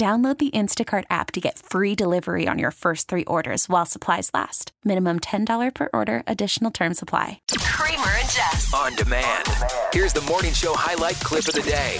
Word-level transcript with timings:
Download 0.00 0.38
the 0.38 0.50
Instacart 0.52 1.04
app 1.10 1.30
to 1.32 1.40
get 1.42 1.58
free 1.58 1.94
delivery 1.94 2.48
on 2.48 2.58
your 2.58 2.70
first 2.70 3.06
three 3.06 3.24
orders 3.26 3.68
while 3.68 3.84
supplies 3.84 4.30
last. 4.32 4.72
Minimum 4.82 5.20
$10 5.20 5.74
per 5.74 5.90
order, 5.92 6.22
additional 6.26 6.70
term 6.70 6.94
supply. 6.94 7.38
Kramer 7.54 8.08
and 8.08 8.26
Jess. 8.30 8.72
On 8.74 8.96
demand. 8.96 9.46
Here's 9.92 10.14
the 10.14 10.22
morning 10.22 10.54
show 10.54 10.72
highlight 10.72 11.16
clip 11.16 11.46
of 11.48 11.52
the 11.52 11.60
day. 11.60 11.98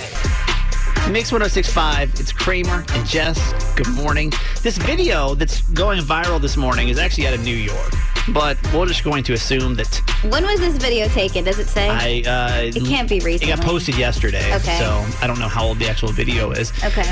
Mix 1.13 1.31
1065, 1.31 2.15
it's 2.19 2.33
Kramer 2.33 2.87
and 2.91 3.07
Jess. 3.07 3.39
Good 3.75 3.89
morning. 3.89 4.33
This 4.63 4.79
video 4.79 5.35
that's 5.35 5.61
going 5.73 6.01
viral 6.01 6.41
this 6.41 6.57
morning 6.57 6.89
is 6.89 6.99
actually 6.99 7.27
out 7.27 7.35
of 7.35 7.45
New 7.45 7.55
York, 7.55 7.93
but 8.33 8.57
we're 8.73 8.87
just 8.87 9.05
going 9.05 9.25
to 9.25 9.35
assume 9.35 9.75
that 9.75 10.01
When 10.31 10.47
was 10.47 10.59
this 10.59 10.79
video 10.79 11.07
taken? 11.09 11.45
Does 11.45 11.59
it 11.59 11.67
say? 11.69 11.91
I. 11.91 12.23
Uh, 12.27 12.63
it 12.63 12.83
can't 12.87 13.11
be 13.11 13.21
recent. 13.21 13.51
It 13.51 13.55
got 13.57 13.63
posted 13.63 13.99
yesterday, 13.99 14.55
Okay. 14.55 14.79
so 14.79 15.05
I 15.21 15.27
don't 15.27 15.39
know 15.39 15.49
how 15.49 15.67
old 15.67 15.79
the 15.79 15.89
actual 15.91 16.13
video 16.13 16.53
is. 16.53 16.73
Okay. 16.83 17.05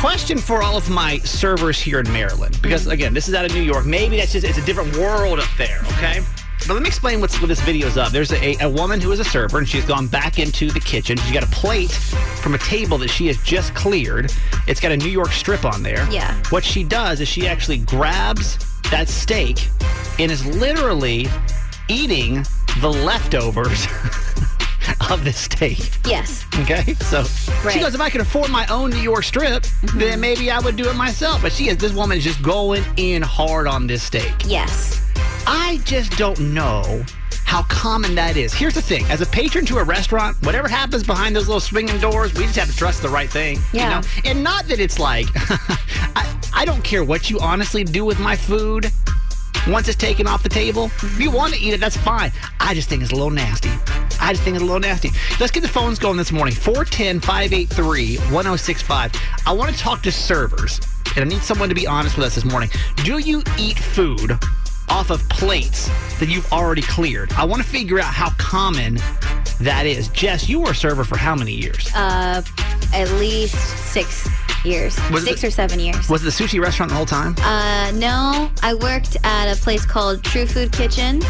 Question 0.00 0.38
for 0.38 0.62
all 0.62 0.76
of 0.78 0.88
my 0.88 1.18
servers 1.18 1.78
here 1.78 2.00
in 2.00 2.10
Maryland, 2.10 2.58
because 2.62 2.82
Mm-hmm. 2.82 2.90
again, 2.92 3.14
this 3.14 3.28
is 3.28 3.34
out 3.34 3.44
of 3.44 3.52
New 3.52 3.60
York. 3.62 3.84
Maybe 3.84 4.16
that's 4.16 4.32
just 4.32 4.46
it's 4.46 4.56
a 4.56 4.64
different 4.64 4.96
world 4.96 5.38
up 5.38 5.48
there. 5.58 5.80
Okay. 5.98 6.20
But 6.66 6.74
let 6.74 6.82
me 6.82 6.88
explain 6.88 7.20
what's 7.20 7.38
what 7.40 7.48
this 7.48 7.60
video's 7.60 7.98
of. 7.98 8.10
There's 8.10 8.32
a, 8.32 8.56
a 8.60 8.68
woman 8.68 8.98
who 9.00 9.12
is 9.12 9.20
a 9.20 9.24
server, 9.24 9.58
and 9.58 9.68
she's 9.68 9.84
gone 9.84 10.06
back 10.06 10.38
into 10.38 10.70
the 10.70 10.80
kitchen. 10.80 11.18
She's 11.18 11.32
got 11.32 11.42
a 11.42 11.46
plate 11.48 11.90
from 11.92 12.54
a 12.54 12.58
table 12.58 12.96
that 12.98 13.08
she 13.08 13.26
has 13.26 13.36
just 13.42 13.74
cleared. 13.74 14.32
It's 14.66 14.80
got 14.80 14.90
a 14.92 14.96
New 14.96 15.10
York 15.10 15.32
strip 15.32 15.66
on 15.66 15.82
there. 15.82 16.10
Yeah. 16.10 16.34
What 16.48 16.64
she 16.64 16.82
does 16.82 17.20
is 17.20 17.28
she 17.28 17.46
actually 17.46 17.78
grabs 17.78 18.58
that 18.90 19.06
steak 19.08 19.68
and 20.18 20.30
is 20.32 20.46
literally 20.46 21.26
eating 21.88 22.44
the 22.80 22.88
leftovers 22.90 23.86
of 25.10 25.24
the 25.24 25.32
steak. 25.32 25.90
Yes. 26.06 26.46
Okay, 26.60 26.94
so 26.94 27.24
she 27.70 27.80
goes, 27.80 27.94
if 27.94 28.00
I 28.00 28.10
could 28.10 28.20
afford 28.20 28.50
my 28.50 28.66
own 28.66 28.90
New 28.90 29.00
York 29.00 29.24
strip, 29.24 29.64
mm-hmm. 29.64 29.98
then 29.98 30.20
maybe 30.20 30.50
I 30.50 30.60
would 30.60 30.76
do 30.76 30.88
it 30.88 30.94
myself. 30.94 31.42
But 31.42 31.52
she 31.52 31.68
is, 31.68 31.76
this 31.76 31.92
woman 31.92 32.18
is 32.18 32.24
just 32.24 32.42
going 32.42 32.84
in 32.96 33.22
hard 33.22 33.66
on 33.66 33.86
this 33.86 34.02
steak. 34.02 34.32
Yes. 34.46 35.04
I 35.46 35.80
just 35.84 36.12
don't 36.12 36.38
know 36.54 37.04
how 37.44 37.62
common 37.64 38.14
that 38.14 38.36
is. 38.36 38.54
Here's 38.54 38.74
the 38.74 38.82
thing: 38.82 39.04
as 39.06 39.20
a 39.20 39.26
patron 39.26 39.66
to 39.66 39.78
a 39.78 39.84
restaurant, 39.84 40.36
whatever 40.46 40.68
happens 40.68 41.02
behind 41.02 41.34
those 41.34 41.48
little 41.48 41.60
swinging 41.60 41.98
doors, 41.98 42.32
we 42.34 42.44
just 42.44 42.56
have 42.56 42.70
to 42.70 42.76
trust 42.76 43.02
the 43.02 43.08
right 43.08 43.28
thing. 43.28 43.58
Yeah. 43.72 43.82
You 43.82 43.90
know? 43.90 44.30
And 44.30 44.44
not 44.44 44.66
that 44.66 44.78
it's 44.78 45.00
like, 45.00 45.26
I, 46.14 46.40
I 46.54 46.64
don't 46.64 46.84
care 46.84 47.02
what 47.02 47.30
you 47.30 47.40
honestly 47.40 47.82
do 47.82 48.04
with 48.04 48.20
my 48.20 48.36
food. 48.36 48.92
Once 49.66 49.88
it's 49.88 49.96
taken 49.96 50.26
off 50.26 50.42
the 50.42 50.48
table, 50.48 50.86
if 50.86 51.20
you 51.20 51.28
mm-hmm. 51.28 51.36
want 51.36 51.54
to 51.54 51.60
eat 51.60 51.74
it, 51.74 51.80
that's 51.80 51.96
fine. 51.96 52.32
I 52.60 52.74
just 52.74 52.88
think 52.88 53.02
it's 53.02 53.12
a 53.12 53.14
little 53.14 53.30
nasty. 53.30 53.70
I 54.20 54.32
just 54.32 54.42
think 54.44 54.56
it's 54.56 54.62
a 54.62 54.66
little 54.66 54.80
nasty. 54.80 55.10
Let's 55.38 55.50
get 55.52 55.62
the 55.62 55.68
phones 55.68 55.98
going 55.98 56.16
this 56.16 56.30
morning 56.32 56.54
410 56.54 57.20
583 57.20 58.16
1065. 58.16 59.12
I 59.46 59.52
want 59.52 59.72
to 59.74 59.78
talk 59.78 60.02
to 60.02 60.12
servers, 60.12 60.80
and 61.16 61.24
I 61.24 61.28
need 61.28 61.42
someone 61.42 61.68
to 61.68 61.74
be 61.74 61.86
honest 61.86 62.16
with 62.16 62.26
us 62.26 62.34
this 62.34 62.44
morning. 62.44 62.70
Do 63.04 63.18
you 63.18 63.42
eat 63.58 63.78
food 63.78 64.32
off 64.88 65.10
of 65.10 65.26
plates 65.28 65.88
that 66.18 66.28
you've 66.28 66.50
already 66.52 66.82
cleared? 66.82 67.32
I 67.32 67.44
want 67.44 67.62
to 67.62 67.68
figure 67.68 67.98
out 67.98 68.12
how 68.12 68.30
common 68.38 68.96
that 69.60 69.84
is. 69.86 70.08
Jess, 70.08 70.48
you 70.48 70.60
were 70.60 70.70
a 70.72 70.74
server 70.74 71.04
for 71.04 71.16
how 71.16 71.34
many 71.34 71.52
years? 71.52 71.90
Uh, 71.94 72.42
at 72.92 73.10
least 73.12 73.54
six 73.92 74.28
years. 74.64 74.98
Was 75.10 75.24
six 75.24 75.42
it- 75.42 75.48
or 75.48 75.50
seven 75.50 75.80
years. 75.80 76.08
Was 76.08 76.22
it 76.22 76.24
the 76.26 76.30
sushi 76.44 76.60
restaurant 76.60 76.90
the 76.90 76.96
whole 76.96 77.06
time? 77.06 77.34
Uh, 77.38 77.90
no, 77.94 78.50
I 78.62 78.74
worked 78.74 79.16
at 79.24 79.50
a 79.50 79.56
place 79.60 79.84
called 79.86 80.22
True 80.24 80.46
Food 80.46 80.72
Kitchen. 80.72 81.20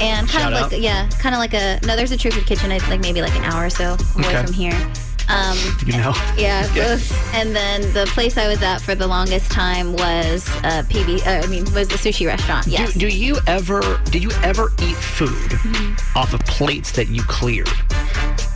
And 0.00 0.28
kind 0.28 0.42
Shout 0.42 0.52
of 0.52 0.58
out. 0.58 0.72
like, 0.72 0.82
yeah, 0.82 1.08
kind 1.20 1.34
of 1.34 1.38
like 1.38 1.54
a, 1.54 1.78
no, 1.86 1.94
there's 1.96 2.10
a 2.12 2.16
True 2.16 2.30
Food 2.30 2.46
Kitchen, 2.46 2.72
it's 2.72 2.88
like 2.88 3.00
maybe 3.00 3.22
like 3.22 3.34
an 3.36 3.44
hour 3.44 3.66
or 3.66 3.70
so 3.70 3.96
away 4.16 4.26
Okay. 4.26 4.42
from 4.44 4.52
here. 4.52 4.90
Um, 5.28 5.56
you 5.86 5.92
know? 5.92 6.12
yeah, 6.36 6.66
both. 6.74 7.10
And 7.34 7.54
then 7.54 7.82
the 7.94 8.06
place 8.12 8.36
I 8.36 8.48
was 8.48 8.60
at 8.62 8.80
for 8.80 8.94
the 8.96 9.06
longest 9.06 9.50
time 9.52 9.92
was 9.92 10.48
uh, 10.64 10.82
PB, 10.88 11.24
uh, 11.26 11.44
I 11.44 11.46
mean, 11.46 11.64
was 11.72 11.88
the 11.88 11.94
sushi 11.94 12.26
restaurant. 12.26 12.66
Yes. 12.66 12.92
Do, 12.94 13.00
do 13.00 13.08
you 13.08 13.38
ever 13.46 13.80
did 14.10 14.22
you 14.22 14.30
ever 14.42 14.72
eat 14.82 14.96
food 14.96 15.28
Mm-hmm. 15.52 16.18
off 16.18 16.34
of 16.34 16.40
plates 16.40 16.90
that 16.92 17.08
you 17.08 17.22
cleared? 17.22 17.68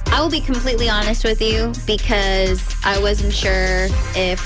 I 0.09 0.21
will 0.21 0.31
be 0.31 0.41
completely 0.41 0.89
honest 0.89 1.25
with 1.25 1.41
you 1.41 1.73
because 1.87 2.75
I 2.85 2.99
wasn't 2.99 3.33
sure 3.33 3.87
if 4.17 4.41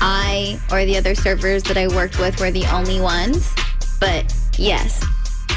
I 0.00 0.58
or 0.72 0.84
the 0.84 0.96
other 0.96 1.14
servers 1.14 1.62
that 1.64 1.76
I 1.78 1.86
worked 1.88 2.18
with 2.18 2.40
were 2.40 2.50
the 2.50 2.66
only 2.74 3.00
ones. 3.00 3.54
But 4.00 4.34
yes. 4.58 5.02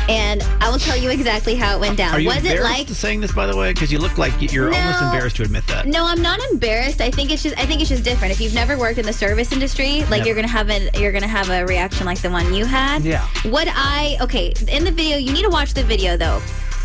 And 0.09 0.41
I 0.61 0.69
will 0.69 0.79
tell 0.79 0.95
you 0.95 1.09
exactly 1.09 1.55
how 1.55 1.75
it 1.75 1.79
went 1.81 1.97
down. 1.97 2.13
Are 2.13 2.19
you 2.19 2.29
was 2.29 2.37
it 2.37 2.51
embarrassed 2.51 2.63
like 2.63 2.87
to 2.87 2.95
saying 2.95 3.19
this 3.19 3.33
by 3.33 3.45
the 3.45 3.57
way? 3.57 3.73
Because 3.73 3.91
you 3.91 3.99
look 3.99 4.17
like 4.17 4.53
you're 4.53 4.73
almost 4.73 5.01
embarrassed 5.01 5.35
to 5.37 5.43
admit 5.43 5.67
that. 5.67 5.85
No, 5.85 6.05
I'm 6.05 6.21
not 6.21 6.39
embarrassed. 6.51 7.01
I 7.01 7.11
think 7.11 7.31
it's 7.31 7.43
just 7.43 7.57
I 7.57 7.65
think 7.65 7.81
it's 7.81 7.89
just 7.89 8.03
different. 8.03 8.31
If 8.31 8.39
you've 8.39 8.53
never 8.53 8.77
worked 8.77 8.99
in 8.99 9.05
the 9.05 9.13
service 9.13 9.51
industry, 9.51 10.01
like 10.03 10.09
Never. 10.09 10.25
you're 10.27 10.35
gonna 10.35 10.47
have 10.47 10.69
a 10.69 10.89
you're 10.97 11.11
gonna 11.11 11.27
have 11.27 11.49
a 11.49 11.65
reaction 11.65 12.05
like 12.05 12.21
the 12.21 12.29
one 12.29 12.53
you 12.53 12.65
had. 12.65 13.03
Yeah. 13.03 13.27
What 13.43 13.67
I 13.69 14.17
okay, 14.21 14.53
in 14.69 14.85
the 14.85 14.91
video, 14.91 15.17
you 15.17 15.33
need 15.33 15.43
to 15.43 15.49
watch 15.49 15.73
the 15.73 15.83
video 15.83 16.15
though. 16.15 16.41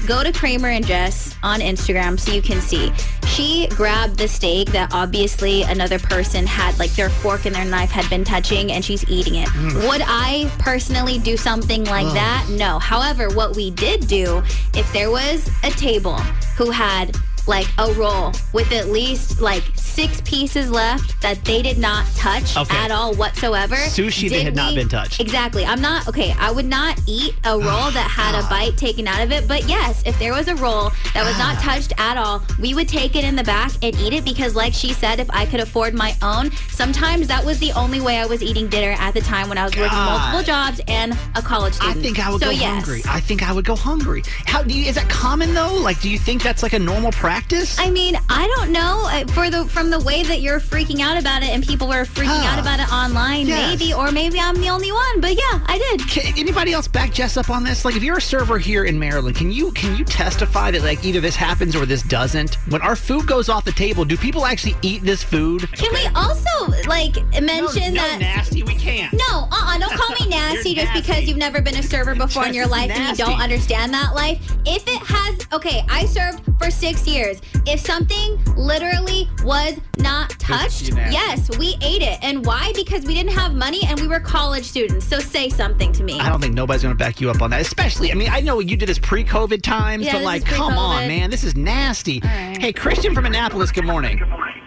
Go 0.06 0.24
to 0.24 0.32
Kramer 0.32 0.68
and 0.68 0.84
Jess 0.84 1.36
on 1.42 1.60
Instagram 1.60 2.18
so 2.18 2.32
you 2.32 2.42
can 2.42 2.60
see. 2.60 2.92
She 3.28 3.68
grabbed 3.68 4.18
the 4.18 4.26
steak 4.26 4.70
that 4.72 4.92
obviously 4.92 5.62
another 5.62 5.98
person 5.98 6.44
had 6.46 6.78
like 6.78 6.92
their 6.94 7.08
fork 7.08 7.46
and 7.46 7.54
their 7.54 7.64
knife 7.64 7.90
had 7.90 8.08
been 8.10 8.24
touching 8.24 8.72
and 8.72 8.84
she's 8.84 9.08
eating 9.08 9.36
it. 9.36 9.48
Mm. 9.48 9.88
Would 9.88 10.02
I 10.04 10.50
personally 10.58 11.18
do 11.18 11.36
something 11.36 11.84
like 11.84 12.12
that? 12.14 12.46
No. 12.50 12.78
However, 12.78 13.28
what 13.30 13.54
we 13.54 13.70
did 13.70 14.06
do, 14.08 14.42
if 14.74 14.92
there 14.92 15.10
was 15.10 15.48
a 15.62 15.70
table 15.70 16.18
who 16.58 16.70
had 16.70 17.16
like 17.46 17.66
a 17.78 17.92
roll 17.94 18.32
with 18.52 18.70
at 18.72 18.88
least 18.88 19.40
like 19.40 19.64
six 19.82 20.20
pieces 20.22 20.70
left 20.70 21.20
that 21.20 21.44
they 21.44 21.60
did 21.60 21.78
not 21.78 22.06
touch 22.14 22.56
Okay. 22.56 22.76
at 22.76 22.90
all 22.90 23.14
whatsoever. 23.14 23.76
Sushi 23.76 24.30
that 24.30 24.42
had 24.42 24.56
not 24.56 24.74
been 24.74 24.88
touched. 24.88 25.20
Exactly. 25.20 25.64
I'm 25.64 25.80
not 25.80 26.08
okay. 26.08 26.34
I 26.38 26.50
would 26.50 26.66
not 26.66 26.98
eat 27.06 27.34
a 27.44 27.50
roll 27.50 27.62
oh, 27.62 27.90
that 27.90 28.10
had 28.10 28.38
a 28.38 28.48
bite 28.48 28.76
taken 28.76 29.06
out 29.06 29.20
of 29.22 29.32
it. 29.32 29.46
But 29.46 29.68
yes, 29.68 30.02
if 30.06 30.18
there 30.18 30.32
was 30.32 30.48
a 30.48 30.54
roll 30.54 30.90
that 31.14 31.24
was 31.24 31.36
not 31.38 31.56
ah. 31.56 31.60
touched 31.62 31.92
at 31.98 32.16
all, 32.16 32.42
we 32.58 32.74
would 32.74 32.88
take 32.88 33.16
it 33.16 33.24
in 33.24 33.36
the 33.36 33.44
back 33.44 33.72
and 33.82 33.94
eat 33.96 34.12
it 34.12 34.24
because, 34.24 34.54
like 34.54 34.72
she 34.72 34.92
said, 34.92 35.20
if 35.20 35.30
I 35.30 35.46
could 35.46 35.60
afford 35.60 35.94
my 35.94 36.16
own, 36.22 36.50
sometimes 36.70 37.26
that 37.28 37.44
was 37.44 37.58
the 37.58 37.72
only 37.72 38.00
way 38.00 38.18
I 38.18 38.26
was 38.26 38.42
eating 38.42 38.68
dinner 38.68 38.94
at 38.98 39.14
the 39.14 39.20
time 39.20 39.48
when 39.48 39.58
I 39.58 39.64
was 39.64 39.76
working 39.76 39.98
multiple 39.98 40.42
jobs 40.42 40.80
and 40.88 41.12
a 41.34 41.42
college 41.42 41.74
I 41.80 41.94
think 41.94 42.18
I 42.18 42.30
would 42.30 42.40
so 42.40 42.46
go 42.46 42.52
yes. 42.52 42.84
hungry. 42.84 43.02
I 43.08 43.20
think 43.20 43.42
I 43.42 43.52
would 43.52 43.64
go 43.64 43.74
hungry. 43.74 44.22
How 44.46 44.62
do 44.62 44.78
you, 44.78 44.86
is 44.86 44.94
that 44.94 45.08
common 45.08 45.54
though? 45.54 45.74
Like, 45.74 46.00
do 46.00 46.08
you 46.08 46.18
think 46.18 46.42
that's 46.42 46.62
like 46.62 46.72
a 46.72 46.78
normal 46.78 47.12
practice? 47.12 47.78
I 47.78 47.90
mean, 47.90 48.16
I 48.28 48.46
don't 48.56 48.72
know. 48.72 49.08
For 49.32 49.50
the 49.50 49.64
from 49.72 49.90
the 49.90 49.98
way 50.00 50.22
that 50.22 50.40
you're 50.40 50.60
freaking 50.60 51.00
out 51.00 51.18
about 51.18 51.42
it, 51.42 51.48
and 51.50 51.66
people 51.66 51.88
were 51.88 52.04
freaking 52.04 52.28
Ah. 52.28 52.52
out 52.52 52.58
about 52.58 52.78
it 52.80 52.92
online, 52.92 53.46
Yes. 53.46 53.70
maybe, 53.78 53.92
or 53.94 54.12
maybe 54.12 54.38
I'm 54.38 54.60
the 54.60 54.68
only 54.68 54.92
one. 54.92 55.20
But 55.20 55.32
yeah, 55.32 55.60
I 55.66 55.78
did. 55.78 56.06
Can 56.08 56.34
anybody 56.38 56.72
else 56.72 56.86
back 56.88 57.12
Jess 57.12 57.36
up 57.36 57.48
on 57.50 57.64
this? 57.64 57.84
Like, 57.84 57.96
if 57.96 58.02
you're 58.02 58.18
a 58.18 58.22
server 58.22 58.58
here 58.58 58.84
in 58.84 58.98
Maryland, 58.98 59.36
can 59.36 59.50
you 59.50 59.72
can 59.72 59.96
you 59.96 60.04
testify 60.04 60.70
that 60.70 60.82
like 60.82 61.04
either 61.04 61.20
this 61.20 61.34
happens 61.36 61.74
or 61.74 61.86
this 61.86 62.02
doesn't? 62.02 62.54
When 62.68 62.82
our 62.82 62.94
food 62.96 63.26
goes 63.26 63.48
off 63.48 63.64
the 63.64 63.72
table, 63.72 64.04
do 64.04 64.16
people 64.16 64.44
actually 64.46 64.76
eat 64.82 65.02
this 65.02 65.22
food? 65.22 65.68
Can 65.72 65.92
we 65.94 66.06
also 66.14 66.48
like 66.86 67.16
mention 67.40 67.94
no, 67.94 68.02
that? 68.02 68.18
nasty. 68.20 68.62
We 68.62 68.74
can't. 68.74 69.12
No, 69.12 69.48
uh-uh, 69.50 69.78
don't 69.78 69.92
call 69.92 70.10
me 70.20 70.28
nasty 70.36 70.70
You're 70.70 70.84
just 70.84 70.94
because 70.94 71.24
you've 71.24 71.36
never 71.38 71.60
been 71.62 71.76
a 71.76 71.82
server 71.82 72.14
before 72.14 72.46
in 72.46 72.54
your 72.54 72.64
Just 72.64 72.72
life 72.72 72.90
and 72.90 73.18
you 73.18 73.24
don't 73.24 73.40
understand 73.40 73.92
that 73.94 74.14
life. 74.14 74.38
If 74.66 74.86
it 74.86 75.02
has, 75.06 75.46
okay, 75.52 75.84
I 75.90 76.04
served 76.06 76.42
for 76.62 76.70
six 76.70 77.06
years. 77.06 77.40
If 77.66 77.80
something 77.80 78.38
literally 78.56 78.72
literally 78.82 79.28
was 79.44 79.78
not 79.98 80.30
touched. 80.40 80.88
Yes, 80.90 81.56
we 81.58 81.76
ate 81.82 82.02
it. 82.02 82.18
And 82.22 82.44
why? 82.44 82.72
Because 82.74 83.04
we 83.04 83.14
didn't 83.14 83.32
have 83.32 83.54
money 83.54 83.80
and 83.86 84.00
we 84.00 84.08
were 84.08 84.18
college 84.18 84.64
students. 84.64 85.06
So 85.06 85.18
say 85.20 85.48
something 85.48 85.92
to 85.92 86.02
me. 86.02 86.18
I 86.18 86.28
don't 86.28 86.40
think 86.40 86.54
nobody's 86.54 86.82
going 86.82 86.94
to 86.94 86.98
back 86.98 87.20
you 87.20 87.30
up 87.30 87.42
on 87.42 87.50
that. 87.50 87.60
Especially, 87.60 88.10
I 88.10 88.14
mean, 88.14 88.28
I 88.30 88.40
know 88.40 88.58
you 88.60 88.76
did 88.76 88.88
this 88.88 88.98
pre-COVID 88.98 89.62
times, 89.62 90.06
Yeah, 90.06 90.14
but 90.14 90.22
like, 90.22 90.44
come 90.44 90.72
on, 90.78 91.06
man, 91.06 91.30
this 91.30 91.44
is 91.44 91.54
nasty. 91.54 92.20
right. 92.24 92.56
Hey, 92.60 92.72
Christian 92.72 93.14
from 93.14 93.26
Annapolis. 93.26 93.70
Good 93.70 93.84
morning. 93.84 94.20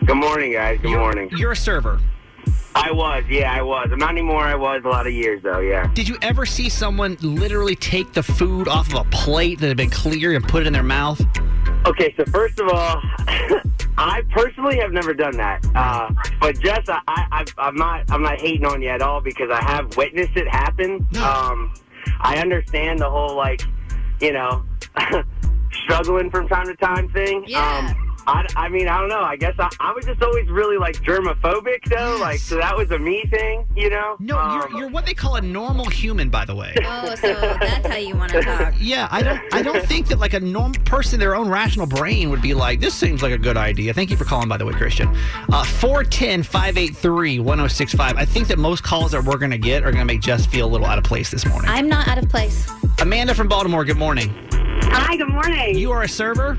Good 0.06 0.16
morning, 0.16 0.54
guys. 0.54 0.80
Good 0.82 0.92
You're- 0.92 1.02
morning. 1.02 1.30
You're 1.36 1.52
a 1.52 1.56
server. 1.58 2.00
I 2.76 2.92
was, 2.92 3.24
yeah, 3.30 3.52
I 3.54 3.62
was. 3.62 3.90
I'm 3.92 4.00
not 4.00 4.12
anymore. 4.12 4.44
I 4.44 4.56
was 4.56 4.82
a 4.86 4.90
lot 4.90 5.08
of 5.08 5.14
years 5.14 5.42
though, 5.42 5.60
yeah. 5.60 5.90
Did 5.94 6.08
you 6.10 6.18
ever 6.22 6.46
see 6.46 6.68
someone 6.70 7.18
literally 7.22 7.76
take 7.76 8.12
the 8.14 8.22
food 8.22 8.68
off 8.68 8.94
of 8.94 9.06
a 9.08 9.10
plate 9.12 9.60
that 9.60 9.68
had 9.68 9.78
been 9.78 9.90
cleared 9.90 10.36
and 10.36 10.46
put 10.48 10.62
it 10.64 10.68
in 10.68 10.74
their 10.74 10.84
mouth? 10.84 11.22
Okay, 11.86 12.14
so 12.18 12.26
first 12.26 12.60
of 12.60 12.68
all, 12.70 13.02
I 13.98 14.24
personally 14.32 14.78
have 14.78 14.92
never 14.92 15.14
done 15.14 15.38
that. 15.38 15.66
Uh, 15.76 16.10
but 16.40 16.60
Jess, 16.60 16.84
I, 16.88 17.02
I, 17.08 17.46
I'm 17.58 17.76
not, 17.76 18.04
I'm 18.10 18.24
not 18.24 18.40
hating 18.40 18.66
on 18.66 18.82
you 18.82 18.90
at 18.90 19.02
all 19.02 19.22
because 19.22 19.50
I 19.52 19.62
have 19.64 19.96
witnessed 19.96 20.36
it 20.36 20.48
happen. 20.48 21.08
Um, 21.18 21.74
I 22.20 22.38
understand 22.40 23.00
the 23.00 23.10
whole 23.10 23.36
like, 23.36 23.62
you 24.20 24.34
know, 24.34 24.64
struggling 25.84 26.30
from 26.32 26.48
time 26.48 26.68
to 26.68 26.76
time 26.76 27.10
thing. 27.10 27.44
Yeah. 27.48 27.96
Um, 27.96 28.05
I, 28.28 28.46
I 28.56 28.70
mean, 28.70 28.88
I 28.88 29.00
don't 29.00 29.10
know. 29.10 29.22
I 29.22 29.36
guess 29.36 29.54
I, 29.60 29.70
I 29.80 29.92
was 29.94 30.04
just 30.06 30.22
always 30.24 30.48
really 30.50 30.78
like 30.78 30.96
germophobic 31.04 31.88
though. 31.90 32.18
Like, 32.20 32.40
so 32.40 32.56
that 32.58 32.76
was 32.76 32.90
a 32.92 32.98
me 33.00 33.24
thing, 33.30 33.66
you 33.76 33.90
know? 33.90 34.16
No, 34.20 34.38
Um, 34.40 34.60
you're, 34.72 34.80
you're 34.80 34.90
what 34.90 35.06
they 35.06 35.14
call 35.14 35.36
a 35.36 35.42
normal 35.42 35.86
human, 35.86 36.30
by 36.30 36.46
the 36.46 36.56
way. 36.56 36.74
Oh, 36.88 37.14
so 37.16 37.34
that's 37.34 37.88
how 37.88 37.98
you 37.98 38.16
want 38.16 38.32
to 38.32 38.42
talk. 38.46 38.74
Yeah, 38.80 39.08
I 39.12 39.22
don't. 39.22 39.42
I 39.54 39.62
don't 39.62 39.86
think 39.86 40.08
that 40.08 40.18
like 40.20 40.34
a 40.34 40.40
normal 40.40 40.80
person, 40.86 41.20
their 41.20 41.36
own 41.36 41.50
rational 41.50 41.86
brain 41.88 42.30
would 42.30 42.42
be 42.42 42.54
like, 42.54 42.80
"This 42.80 42.94
seems 42.96 43.22
like 43.22 43.34
a 43.34 43.38
good 43.38 43.58
idea." 43.58 43.94
Thank 43.94 44.10
you 44.12 44.18
for 44.18 44.24
calling, 44.26 44.48
by 44.48 44.58
the 44.58 44.66
way, 44.66 44.74
Christian. 44.74 45.10
Uh, 45.52 45.64
410-583-1065. 45.64 48.00
I 48.16 48.26
think 48.26 48.48
that 48.48 48.58
most 48.58 48.84
calls 48.84 49.12
that 49.12 49.24
we're 49.24 49.38
gonna 49.38 49.58
get 49.58 49.84
are 49.84 49.92
gonna 49.92 50.06
make 50.06 50.22
Jess 50.22 50.46
feel 50.46 50.68
a 50.68 50.72
little 50.72 50.88
out 50.88 50.98
of 50.98 51.04
place 51.04 51.30
this 51.30 51.46
morning. 51.46 51.70
I'm 51.70 51.88
not 51.90 52.08
out 52.08 52.18
of 52.18 52.30
place. 52.30 52.68
Amanda 53.02 53.36
from 53.36 53.48
Baltimore. 53.48 53.84
Good 53.86 53.98
morning. 53.98 54.34
Hi, 54.84 55.18
good 55.18 55.30
morning. 55.30 55.78
You 55.78 55.92
are 55.92 56.04
a 56.04 56.10
server. 56.10 56.58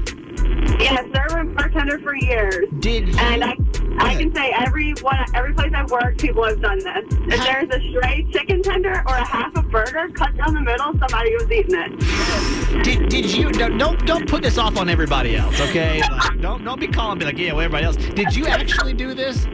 Yeah, 0.81 1.03
server 1.15 1.39
and 1.39 1.55
bartender 1.55 1.99
for 1.99 2.15
years. 2.15 2.67
Did 2.81 3.09
you? 3.09 3.19
And 3.19 3.45
I, 3.45 3.57
I 3.99 4.15
can 4.15 4.35
say 4.35 4.53
every 4.57 4.93
one, 5.03 5.25
every 5.35 5.55
place 5.55 5.73
I've 5.75 5.91
worked, 5.91 6.21
people 6.21 6.45
have 6.45 6.61
done 6.61 6.79
this. 6.79 7.05
If 7.11 7.45
there's 7.45 7.71
a 7.71 7.91
stray 7.91 8.27
chicken 8.33 8.63
tender 8.63 9.03
or 9.07 9.15
a 9.15 9.25
half 9.25 9.57
a 9.57 9.63
burger 9.63 10.09
cut 10.15 10.37
down 10.37 10.55
the 10.55 10.61
middle, 10.61 10.93
somebody 10.99 11.35
was 11.35 11.51
eating 11.51 11.75
it. 11.75 12.85
Did, 12.85 13.09
did 13.09 13.33
you 13.33 13.51
don't, 13.53 13.79
don't 13.79 14.07
don't 14.07 14.29
put 14.29 14.43
this 14.43 14.59
off 14.59 14.77
on 14.77 14.89
everybody 14.89 15.37
else, 15.37 15.61
okay? 15.61 16.01
Like, 16.01 16.41
don't 16.41 16.65
don't 16.65 16.81
be 16.81 16.89
calling 16.89 17.19
me 17.19 17.25
like 17.25 17.39
yeah, 17.39 17.53
well, 17.53 17.63
everybody 17.63 17.85
else. 17.85 17.97
Did 17.97 18.35
you 18.35 18.47
actually 18.47 18.93
do 18.93 19.15
this? 19.15 19.47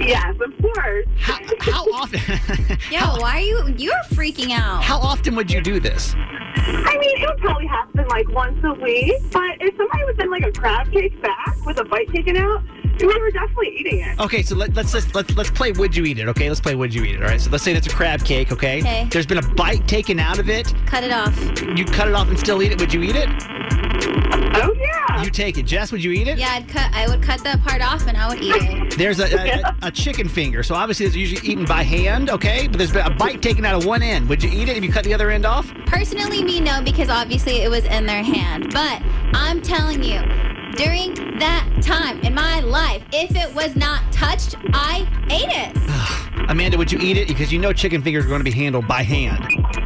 Yes, 0.00 0.34
of 0.40 0.52
course. 0.60 1.06
How, 1.18 1.38
how 1.60 1.84
often? 1.94 2.20
Yo, 2.90 3.00
why 3.20 3.36
are 3.36 3.40
you? 3.40 3.74
You're 3.78 3.94
freaking 4.12 4.50
out. 4.50 4.82
how 4.82 4.98
often 4.98 5.34
would 5.36 5.50
you 5.50 5.60
do 5.60 5.78
this? 5.80 6.14
I 6.16 6.96
mean, 6.98 7.22
it 7.22 7.28
would 7.28 7.38
probably 7.38 7.66
happen 7.66 8.06
like 8.08 8.28
once 8.30 8.58
a 8.64 8.72
week, 8.74 9.12
but 9.32 9.50
if 9.60 9.76
somebody 9.76 10.04
was 10.04 10.16
in 10.18 10.30
like 10.30 10.44
a 10.44 10.52
crab 10.52 10.92
cake 10.92 11.20
back 11.22 11.56
with 11.64 11.78
a 11.78 11.84
bite 11.84 12.08
taken 12.12 12.36
out, 12.36 12.62
we 13.00 13.06
were 13.06 13.30
definitely 13.30 13.76
eating 13.78 14.00
it. 14.00 14.20
Okay, 14.20 14.42
so 14.42 14.54
let, 14.54 14.74
let's 14.74 14.92
just 14.92 15.14
let's 15.14 15.34
let's 15.36 15.50
play 15.50 15.72
Would 15.72 15.96
You 15.96 16.04
Eat 16.04 16.18
It? 16.18 16.28
Okay, 16.28 16.48
let's 16.48 16.60
play 16.60 16.74
Would 16.74 16.94
You 16.94 17.02
Eat 17.04 17.16
It. 17.16 17.22
All 17.22 17.28
right, 17.28 17.40
so 17.40 17.50
let's 17.50 17.64
say 17.64 17.72
that's 17.72 17.86
a 17.86 17.90
crab 17.90 18.22
cake. 18.24 18.52
Okay, 18.52 18.78
Okay. 18.80 19.08
there's 19.10 19.26
been 19.26 19.38
a 19.38 19.54
bite 19.54 19.88
taken 19.88 20.20
out 20.20 20.38
of 20.38 20.48
it. 20.48 20.72
Cut 20.86 21.02
it 21.02 21.10
off. 21.12 21.36
You 21.76 21.84
cut 21.84 22.06
it 22.08 22.14
off 22.14 22.28
and 22.28 22.38
still 22.38 22.62
eat 22.62 22.70
it. 22.72 22.80
Would 22.80 22.92
you 22.94 23.02
eat 23.02 23.16
it? 23.16 23.28
Oh 24.54 24.74
yeah. 24.78 25.22
You 25.22 25.30
take 25.30 25.58
it. 25.58 25.64
Jess, 25.64 25.92
would 25.92 26.02
you 26.02 26.12
eat 26.12 26.28
it? 26.28 26.38
Yeah, 26.38 26.50
I'd 26.50 26.68
cut. 26.68 26.92
I 26.92 27.08
would 27.08 27.22
cut 27.22 27.42
that 27.44 27.62
part 27.62 27.82
off 27.82 28.06
and 28.06 28.16
I 28.16 28.28
would 28.28 28.40
eat 28.40 28.54
it. 28.56 28.96
There's 28.96 29.20
a, 29.20 29.24
a, 29.82 29.88
a 29.88 29.90
chicken 29.90 30.28
finger, 30.28 30.62
so 30.62 30.74
obviously 30.74 31.06
it's 31.06 31.16
usually 31.16 31.46
eaten 31.46 31.64
by 31.64 31.82
hand. 31.82 32.30
Okay, 32.30 32.68
but 32.68 32.78
there's 32.78 32.92
been 32.92 33.06
a 33.06 33.10
bite 33.10 33.42
taken 33.42 33.64
out 33.64 33.74
of 33.74 33.84
one 33.84 34.02
end. 34.02 34.28
Would 34.28 34.42
you 34.42 34.50
eat 34.50 34.68
it 34.68 34.76
if 34.76 34.84
you 34.84 34.92
cut 34.92 35.04
the 35.04 35.14
other 35.14 35.30
end 35.30 35.46
off? 35.46 35.72
Personally, 35.86 36.42
me 36.42 36.60
no, 36.60 36.82
because 36.82 37.08
obviously 37.08 37.62
it 37.62 37.70
was 37.70 37.84
in 37.84 38.06
their 38.06 38.22
hand. 38.22 38.72
But 38.72 39.02
I'm 39.34 39.62
telling 39.62 40.02
you, 40.02 40.20
during 40.76 41.14
that 41.38 41.68
time 41.82 42.20
in 42.20 42.34
my 42.34 42.60
life, 42.60 43.02
if 43.12 43.36
it 43.36 43.54
was 43.54 43.76
not 43.76 44.10
touched, 44.12 44.56
I 44.72 45.06
ate 45.30 45.50
it. 45.50 46.22
Amanda, 46.48 46.76
would 46.76 46.90
you 46.90 46.98
eat 47.00 47.16
it? 47.16 47.28
Because 47.28 47.52
you 47.52 47.58
know 47.58 47.72
chicken 47.72 48.02
fingers 48.02 48.24
are 48.24 48.28
going 48.28 48.40
to 48.40 48.44
be 48.44 48.50
handled 48.50 48.86
by 48.88 49.02
hand. 49.02 49.40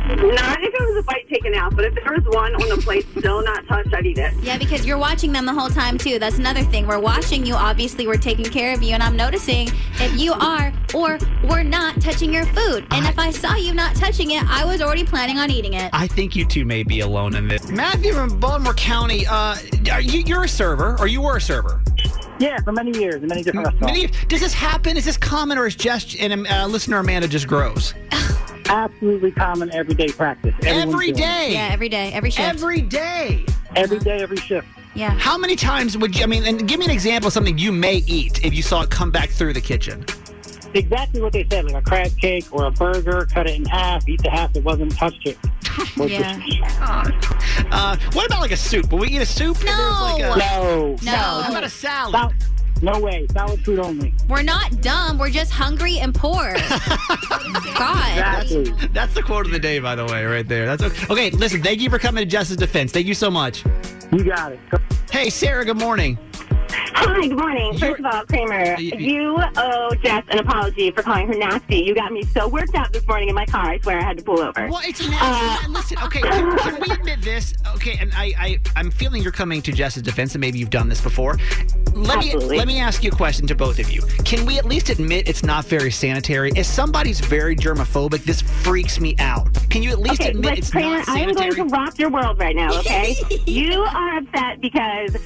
Not 0.09 0.63
if 0.63 0.75
it 0.75 0.81
was 0.81 0.97
a 0.99 1.03
bite 1.03 1.29
taken 1.29 1.55
out, 1.55 1.77
but 1.77 1.85
if 1.85 1.95
there 1.95 2.13
was 2.13 2.25
one 2.35 2.55
on 2.55 2.69
the 2.69 2.83
plate 2.83 3.07
still 3.19 3.43
not 3.43 3.67
touched, 3.67 3.93
I'd 3.93 4.07
eat 4.07 4.19
it. 4.19 4.33
Yeah, 4.41 4.57
because 4.57 4.87
you're 4.87 4.99
watching 4.99 5.33
them 5.33 5.47
the 5.47 5.53
whole 5.53 5.69
time 5.69 5.99
too. 5.99 6.19
That's 6.19 6.39
another 6.39 6.63
thing. 6.63 6.87
We're 6.87 6.99
watching 6.99 7.45
you. 7.45 7.55
Obviously, 7.55 8.07
we're 8.07 8.17
taking 8.17 8.47
care 8.47 8.73
of 8.73 8.83
you, 8.83 8.95
and 8.95 9.03
I'm 9.03 9.17
noticing 9.17 9.69
if 9.95 10.19
you 10.19 10.33
are 10.33 10.73
or 10.95 11.19
were 11.45 11.63
not 11.63 12.01
touching 12.01 12.33
your 12.33 12.47
food. 12.47 12.87
And 12.91 13.05
if 13.07 13.19
I 13.19 13.31
saw 13.31 13.57
you 13.57 13.75
not 13.75 13.95
touching 13.95 14.31
it, 14.31 14.43
I 14.45 14.65
was 14.65 14.81
already 14.81 15.05
planning 15.05 15.39
on 15.39 15.51
eating 15.51 15.75
it. 15.75 15.91
I 15.93 16.07
think 16.07 16.35
you 16.35 16.47
two 16.47 16.65
may 16.65 16.83
be 16.83 17.01
alone 17.01 17.35
in 17.35 17.49
this. 17.49 17.71
Matthew 17.71 18.13
from 18.13 18.39
Baltimore 18.41 18.75
County, 18.75 19.27
uh, 19.27 19.57
are 19.93 20.01
you, 20.01 20.21
you're 20.21 20.45
a 20.45 20.49
server, 20.49 20.97
or 20.99 21.07
you 21.07 21.21
were 21.21 21.37
a 21.37 21.41
server? 21.41 21.83
Yeah, 22.39 22.59
for 22.61 22.73
many 22.73 22.97
years 22.99 23.23
in 23.23 23.29
many 23.29 23.43
different 23.43 23.67
restaurants. 23.67 23.95
Many, 23.97 24.07
does 24.29 24.41
this 24.41 24.53
happen? 24.53 24.97
Is 24.97 25.05
this 25.05 25.17
common, 25.17 25.57
or 25.59 25.67
is 25.67 25.75
just 25.77 26.17
and 26.17 26.47
uh, 26.47 26.67
listener 26.67 26.99
Amanda 26.99 27.29
just 27.29 27.47
grows 27.49 27.95
Absolutely 28.69 29.31
common 29.31 29.73
everyday 29.73 30.09
practice. 30.09 30.53
Everyone's 30.65 30.93
every 30.95 31.07
doing 31.13 31.19
it. 31.19 31.23
day? 31.23 31.53
Yeah, 31.53 31.69
every 31.71 31.89
day, 31.89 32.13
every 32.13 32.31
shift. 32.31 32.49
Every 32.49 32.81
day. 32.81 33.45
Every 33.77 33.99
day, 34.01 34.19
every 34.21 34.39
shift. 34.39 34.67
yeah. 34.95 35.11
How 35.11 35.39
many 35.39 35.55
times 35.55 35.97
would 35.97 36.17
you? 36.17 36.25
I 36.25 36.27
mean, 36.27 36.45
and 36.45 36.67
give 36.67 36.79
me 36.81 36.87
an 36.87 36.91
example 36.91 37.29
of 37.29 37.33
something 37.33 37.57
you 37.59 37.71
may 37.73 37.99
eat 38.07 38.45
if 38.45 38.53
you 38.53 38.63
saw 38.63 38.83
it 38.83 38.91
come 38.91 39.11
back 39.11 39.31
through 39.31 39.53
the 39.53 39.61
kitchen. 39.61 40.05
Exactly 40.77 41.21
what 41.23 41.33
they 41.33 41.47
said, 41.51 41.65
like 41.65 41.75
a 41.75 41.83
crab 41.83 42.11
cake 42.19 42.47
or 42.53 42.65
a 42.67 42.71
burger, 42.71 43.27
cut 43.33 43.49
it 43.49 43.57
in 43.57 43.65
half, 43.65 44.09
eat 44.09 44.23
the 44.23 44.31
half 44.31 44.53
that 44.53 44.63
wasn't 44.65 44.95
touched 44.97 45.27
it. 45.27 45.39
Or 46.01 46.07
Yeah. 46.09 46.41
Uh, 47.71 47.97
what 48.13 48.27
about 48.27 48.41
like 48.41 48.51
a 48.51 48.57
soup? 48.57 48.91
Will 48.91 49.01
we 49.01 49.09
eat 49.09 49.19
a 49.23 49.27
soup? 49.27 49.63
No. 49.65 49.71
Like 49.71 50.23
a- 50.23 50.39
No. 50.39 50.97
No. 51.03 51.13
How 51.13 51.51
about 51.51 51.65
a 51.65 51.69
salad? 51.71 52.13
Sal- 52.13 52.33
no 52.83 53.01
way. 53.01 53.27
Solid 53.33 53.65
food 53.65 53.79
only. 53.79 54.13
We're 54.29 54.43
not 54.43 54.81
dumb. 54.83 55.19
We're 55.19 55.31
just 55.31 55.51
hungry 55.51 55.99
and 55.99 56.15
poor. 56.15 56.55
God. 57.75 58.11
Exactly. 58.11 58.65
That's 58.93 59.15
the 59.15 59.23
quote 59.23 59.47
of 59.47 59.53
the 59.53 59.59
day, 59.59 59.79
by 59.79 59.95
the 59.95 60.05
way, 60.07 60.25
right 60.25 60.47
there. 60.47 60.67
That's 60.67 60.83
okay. 60.83 61.07
Okay, 61.13 61.31
listen. 61.31 61.63
Thank 61.63 61.81
you 61.81 61.89
for 61.91 61.99
coming 61.99 62.23
to 62.23 62.27
Jess's 62.31 62.57
Defense. 62.59 62.93
Thank 62.93 63.07
you 63.07 63.15
so 63.15 63.31
much. 63.31 63.65
You 64.13 64.25
got 64.25 64.53
it. 64.53 64.61
Hey, 65.11 65.31
Sarah. 65.31 65.65
Good 65.65 65.79
morning. 65.79 66.19
Hi, 66.99 67.29
good 67.29 67.37
morning. 67.39 67.75
You're- 67.75 67.79
First 67.91 68.01
of 68.01 68.07
all, 68.07 68.25
Kramer, 68.25 68.75
Y- 68.79 68.91
y- 68.93 68.99
you 68.99 69.37
owe 69.57 69.91
Jess 70.03 70.25
an 70.31 70.39
apology 70.39 70.91
for 70.93 71.03
calling 71.03 71.27
her 71.27 71.35
nasty. 71.35 71.77
You 71.81 71.95
got 71.95 72.11
me 72.11 72.23
so 72.23 72.49
worked 72.49 72.75
up 72.75 72.91
this 72.91 73.07
morning 73.07 73.29
in 73.29 73.35
my 73.35 73.45
car. 73.45 73.67
I 73.71 73.79
swear 73.81 73.99
I 73.99 74.03
had 74.03 74.17
to 74.17 74.25
pull 74.25 74.41
over. 74.41 74.67
Well, 74.71 74.81
it's 74.83 75.07
nasty. 75.07 75.19
Uh, 75.21 75.69
Listen, 75.73 75.99
okay, 76.05 76.21
can, 76.23 76.57
can 76.59 76.81
we 76.81 76.95
admit 76.95 77.21
this? 77.21 77.53
Okay, 77.75 77.99
and 78.01 78.11
I, 78.15 78.33
I, 78.39 78.61
I'm 78.77 78.91
feeling 78.91 79.23
you're 79.23 79.31
coming 79.31 79.61
to 79.63 79.73
Jess's 79.73 80.03
Defense, 80.03 80.35
and 80.35 80.41
maybe 80.41 80.59
you've 80.59 80.71
done 80.71 80.89
this 80.89 81.03
before. 81.03 81.37
Let 81.93 82.19
me 82.19 82.35
let 82.35 82.67
me 82.67 82.81
ask 82.81 83.05
you 83.05 83.11
a 83.11 83.15
question 83.15 83.47
to 83.47 83.55
both 83.55 83.79
of 83.79 83.91
you. 83.91 84.01
Can 84.25 84.47
we 84.47 84.59
at 84.59 84.65
least 84.65 84.89
admit 84.89 85.29
it's 85.29 85.43
not 85.43 85.65
very 85.67 85.91
sanitary? 85.91 86.51
If 86.57 86.65
somebody's 86.67 87.21
very 87.21 87.57
germophobic, 87.57 88.25
this 88.25 88.41
freaks 88.41 89.01
me 89.01 89.17
out. 89.19 89.49
Can 89.71 89.83
you 89.83 89.91
at 89.91 89.99
least 89.99 90.21
Okay, 90.23 90.31
admit 90.31 90.59
it's 90.59 90.71
Kramer, 90.71 90.99
not 90.99 91.09
I 91.11 91.21
am 91.21 91.33
going 91.35 91.55
to 91.55 91.65
rock 91.65 91.99
your 91.99 92.11
world 92.11 92.39
right 92.39 92.57
now, 92.57 92.79
okay? 92.81 93.17
you 93.47 93.81
are 93.83 94.19
upset 94.19 94.61
because 94.61 95.17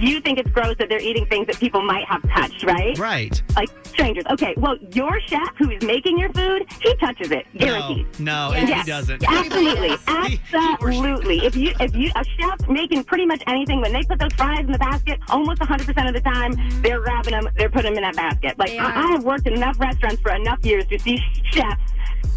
you 0.00 0.20
think 0.20 0.38
it's 0.38 0.50
gross 0.50 0.76
that 0.78 0.88
they're 0.88 1.00
eating 1.00 1.26
things 1.26 1.46
that 1.46 1.58
people 1.58 1.82
might 1.82 2.04
have 2.06 2.22
touched, 2.30 2.64
right? 2.64 2.96
Right. 2.98 3.40
Like 3.54 3.68
strangers. 3.86 4.24
Okay, 4.30 4.54
well, 4.56 4.76
your 4.92 5.18
chef 5.20 5.54
who 5.58 5.70
is 5.70 5.82
making 5.82 6.18
your 6.18 6.30
food, 6.32 6.64
he 6.82 6.94
touches 6.96 7.30
it, 7.30 7.46
No, 7.54 7.58
guaranteed. 7.66 8.20
no, 8.20 8.50
Yes. 8.52 8.84
he 8.84 8.90
doesn't. 8.90 9.24
Absolutely, 9.26 9.96
absolutely. 10.52 11.38
If 11.46 11.56
you 11.56 11.72
if 11.80 11.94
you 11.94 12.10
a 12.14 12.24
chef 12.24 12.68
making 12.68 13.04
pretty 13.04 13.26
much 13.26 13.42
anything, 13.46 13.80
when 13.80 13.92
they 13.92 14.02
put 14.02 14.18
those 14.18 14.32
fries 14.34 14.60
in 14.60 14.72
the 14.72 14.78
basket, 14.78 15.18
almost 15.28 15.60
100 15.60 15.86
percent 15.86 16.08
of 16.08 16.14
the 16.14 16.20
time 16.20 16.52
they're 16.82 17.00
grabbing 17.00 17.32
them, 17.32 17.48
they're 17.56 17.70
putting 17.70 17.94
them 17.94 18.04
in 18.04 18.10
that 18.12 18.16
basket. 18.16 18.58
Like 18.58 18.70
They 18.70 18.78
I. 18.78 19.06
I 19.06 19.10
have 19.12 19.24
worked 19.24 19.46
in 19.46 19.54
enough 19.54 19.78
restaurants 19.78 20.20
for 20.20 20.32
enough 20.32 20.64
years 20.64 20.86
to 20.86 20.98
see 20.98 21.18
chefs 21.52 21.80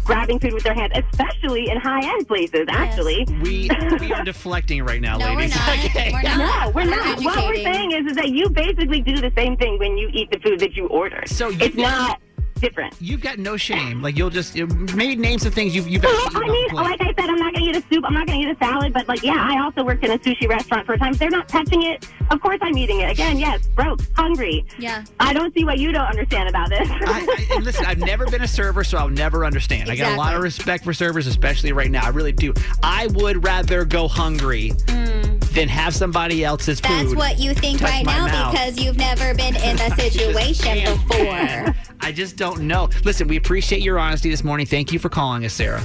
grabbing 0.04 0.38
food 0.40 0.52
with 0.54 0.62
their 0.64 0.74
hands, 0.74 0.92
especially 0.94 1.68
in 1.70 1.76
high 1.78 2.04
end 2.04 2.26
places. 2.26 2.66
Actually. 2.68 3.26
We 3.42 3.70
we 4.00 4.12
are 4.12 4.24
deflecting 4.32 4.82
right 4.84 5.00
now, 5.00 5.18
No, 5.18 5.30
we're 5.32 5.36
ladies. 5.40 5.56
not. 5.56 5.78
Okay. 5.90 6.10
We're 6.12 6.22
not. 6.22 6.38
No, 6.38 6.70
we're 6.74 6.84
We're 6.84 6.90
not. 6.96 7.22
What 7.24 7.46
we're 7.46 7.56
saying 7.62 7.92
is, 7.92 8.06
is 8.10 8.16
that 8.16 8.28
you 8.30 8.48
basically 8.50 9.00
do 9.00 9.16
the 9.20 9.32
same 9.36 9.56
thing 9.56 9.78
when 9.78 9.96
you 9.96 10.08
eat 10.12 10.30
the 10.30 10.38
food 10.40 10.58
that 10.60 10.74
you 10.74 10.86
order. 10.88 11.22
So 11.26 11.48
you- 11.48 11.58
it's 11.60 11.76
not 11.76 12.20
different. 12.60 12.94
You've 13.00 13.22
got 13.22 13.38
no 13.38 13.56
shame. 13.56 14.02
Like 14.02 14.16
you'll 14.18 14.28
just 14.30 14.54
maybe 14.94 15.16
name 15.16 15.38
some 15.38 15.50
things 15.52 15.74
you've 15.74 15.88
you've 15.88 16.02
Well, 16.02 16.26
actually 16.26 16.44
I 16.44 16.52
mean, 16.52 16.64
off 16.64 16.68
the 16.70 16.74
plate. 16.76 16.84
like 16.90 17.00
I 17.00 17.04
said, 17.22 17.30
I'm 17.30 17.36
not 17.36 17.52
going 17.54 17.54
to 17.54 17.59
eat 17.70 17.76
a 17.76 17.88
soup. 17.88 18.04
I'm 18.06 18.14
not 18.14 18.26
going 18.26 18.40
to 18.40 18.48
eat 18.48 18.56
a 18.56 18.58
salad. 18.58 18.92
But 18.92 19.08
like, 19.08 19.22
yeah, 19.22 19.36
I 19.36 19.62
also 19.62 19.84
worked 19.84 20.04
in 20.04 20.10
a 20.10 20.18
sushi 20.18 20.48
restaurant 20.48 20.86
for 20.86 20.94
a 20.94 20.98
time. 20.98 21.12
If 21.12 21.18
they're 21.18 21.30
not 21.30 21.48
touching 21.48 21.82
it, 21.82 22.08
of 22.30 22.40
course 22.40 22.58
I'm 22.62 22.76
eating 22.76 23.00
it. 23.00 23.10
Again, 23.10 23.38
yes, 23.38 23.66
broke, 23.68 24.00
hungry. 24.14 24.64
Yeah. 24.78 25.04
I 25.18 25.32
don't 25.32 25.52
see 25.54 25.64
what 25.64 25.78
you 25.78 25.92
don't 25.92 26.06
understand 26.06 26.48
about 26.48 26.68
this. 26.68 26.88
I, 26.90 27.26
I, 27.50 27.54
and 27.54 27.64
listen, 27.64 27.86
I've 27.86 27.98
never 27.98 28.26
been 28.26 28.42
a 28.42 28.48
server, 28.48 28.84
so 28.84 28.98
I'll 28.98 29.08
never 29.08 29.44
understand. 29.44 29.90
I 29.90 29.96
got 29.96 30.12
a 30.12 30.16
lot 30.16 30.34
of 30.34 30.42
respect 30.42 30.84
for 30.84 30.92
servers, 30.92 31.26
especially 31.26 31.72
right 31.72 31.90
now. 31.90 32.04
I 32.04 32.08
really 32.08 32.32
do. 32.32 32.52
I 32.82 33.08
would 33.08 33.44
rather 33.44 33.84
go 33.84 34.08
hungry 34.08 34.70
mm. 34.70 35.40
than 35.52 35.68
have 35.68 35.94
somebody 35.94 36.44
else's 36.44 36.80
food. 36.80 36.90
That's 36.90 37.14
what 37.14 37.38
you 37.38 37.54
think 37.54 37.80
right 37.80 38.04
now 38.04 38.26
mouth. 38.26 38.52
because 38.52 38.82
you've 38.82 38.96
never 38.96 39.34
been 39.34 39.56
in 39.56 39.76
the 39.76 39.94
situation 39.96 40.64
can't. 40.64 41.08
before. 41.08 41.74
I 42.02 42.12
just 42.12 42.36
don't 42.36 42.62
know. 42.62 42.88
Listen, 43.04 43.28
we 43.28 43.36
appreciate 43.36 43.82
your 43.82 43.98
honesty 43.98 44.30
this 44.30 44.42
morning. 44.42 44.66
Thank 44.66 44.92
you 44.92 44.98
for 44.98 45.10
calling 45.10 45.44
us, 45.44 45.52
Sarah. 45.52 45.84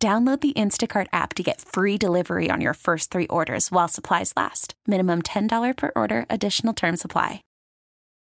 Download 0.00 0.40
the 0.40 0.54
Instacart 0.54 1.08
app 1.12 1.34
to 1.34 1.42
get 1.42 1.60
free 1.60 1.98
delivery 1.98 2.50
on 2.50 2.62
your 2.62 2.72
first 2.72 3.10
three 3.10 3.26
orders 3.26 3.70
while 3.70 3.86
supplies 3.86 4.32
last. 4.34 4.72
Minimum 4.86 5.22
$10 5.22 5.76
per 5.76 5.92
order, 5.94 6.24
additional 6.30 6.72
term 6.72 6.96
supply. 6.96 7.42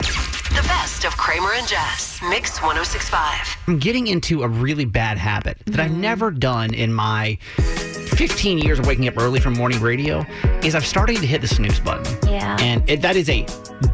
The 0.01 0.65
best 0.67 1.05
of 1.05 1.17
Kramer 1.17 1.53
and 1.55 1.69
Jess. 1.69 2.21
Mix 2.29 2.61
1065. 2.61 3.57
I'm 3.69 3.79
getting 3.79 4.09
into 4.09 4.43
a 4.43 4.49
really 4.49 4.85
bad 4.85 5.17
habit 5.17 5.59
that 5.67 5.79
I've 5.79 5.93
mm-hmm. 5.93 6.01
never 6.01 6.33
done 6.33 6.75
in 6.75 6.93
my 6.93 7.39
15 8.17 8.59
years 8.59 8.81
of 8.81 8.87
waking 8.89 9.07
up 9.07 9.17
early 9.17 9.39
from 9.39 9.53
morning 9.53 9.81
radio 9.81 10.27
is 10.65 10.75
I've 10.75 10.85
started 10.85 11.19
to 11.19 11.27
hit 11.27 11.41
the 11.41 11.47
snooze 11.47 11.79
button. 11.79 12.20
Yeah. 12.31 12.57
And 12.61 12.89
it, 12.89 13.03
that 13.03 13.17
is 13.17 13.29
a 13.29 13.45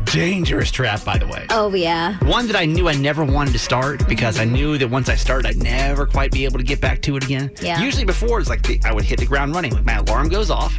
dangerous 0.07 0.71
trap, 0.71 1.05
by 1.05 1.19
the 1.19 1.26
way. 1.26 1.47
Oh, 1.50 1.73
yeah. 1.75 2.19
One 2.25 2.47
that 2.47 2.57
I 2.57 2.64
knew 2.64 2.88
I 2.88 2.95
never 2.95 3.25
wanted 3.25 3.52
to 3.52 3.59
start 3.59 4.07
because 4.09 4.38
I 4.38 4.45
knew 4.45 4.78
that 4.78 4.88
once 4.88 5.09
I 5.09 5.14
started, 5.14 5.47
I'd 5.49 5.57
never 5.57 6.07
quite 6.07 6.33
be 6.33 6.45
able 6.45 6.59
to 6.59 6.64
get 6.64 6.81
back 6.81 7.02
to 7.02 7.16
it 7.16 7.25
again. 7.25 7.50
Yeah. 7.61 7.81
Usually 7.81 8.05
before, 8.05 8.40
it's 8.40 8.49
like 8.49 8.62
the, 8.62 8.81
I 8.85 8.93
would 8.93 9.05
hit 9.05 9.19
the 9.19 9.26
ground 9.26 9.55
running. 9.55 9.73
Like 9.73 9.85
my 9.85 9.97
alarm 9.97 10.28
goes 10.28 10.50
off, 10.50 10.76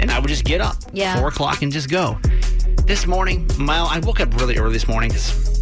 and 0.00 0.10
I 0.10 0.18
would 0.18 0.28
just 0.28 0.44
get 0.44 0.60
up. 0.60 0.76
Yeah. 0.92 1.18
Four 1.18 1.28
o'clock 1.28 1.62
and 1.62 1.72
just 1.72 1.88
go. 1.88 2.18
This 2.84 3.06
morning, 3.06 3.48
my 3.58 3.78
I 3.78 3.98
woke 3.98 4.20
up 4.20 4.34
really 4.36 4.58
early 4.58 4.74
this 4.74 4.86
morning 4.88 5.08
because 5.08 5.56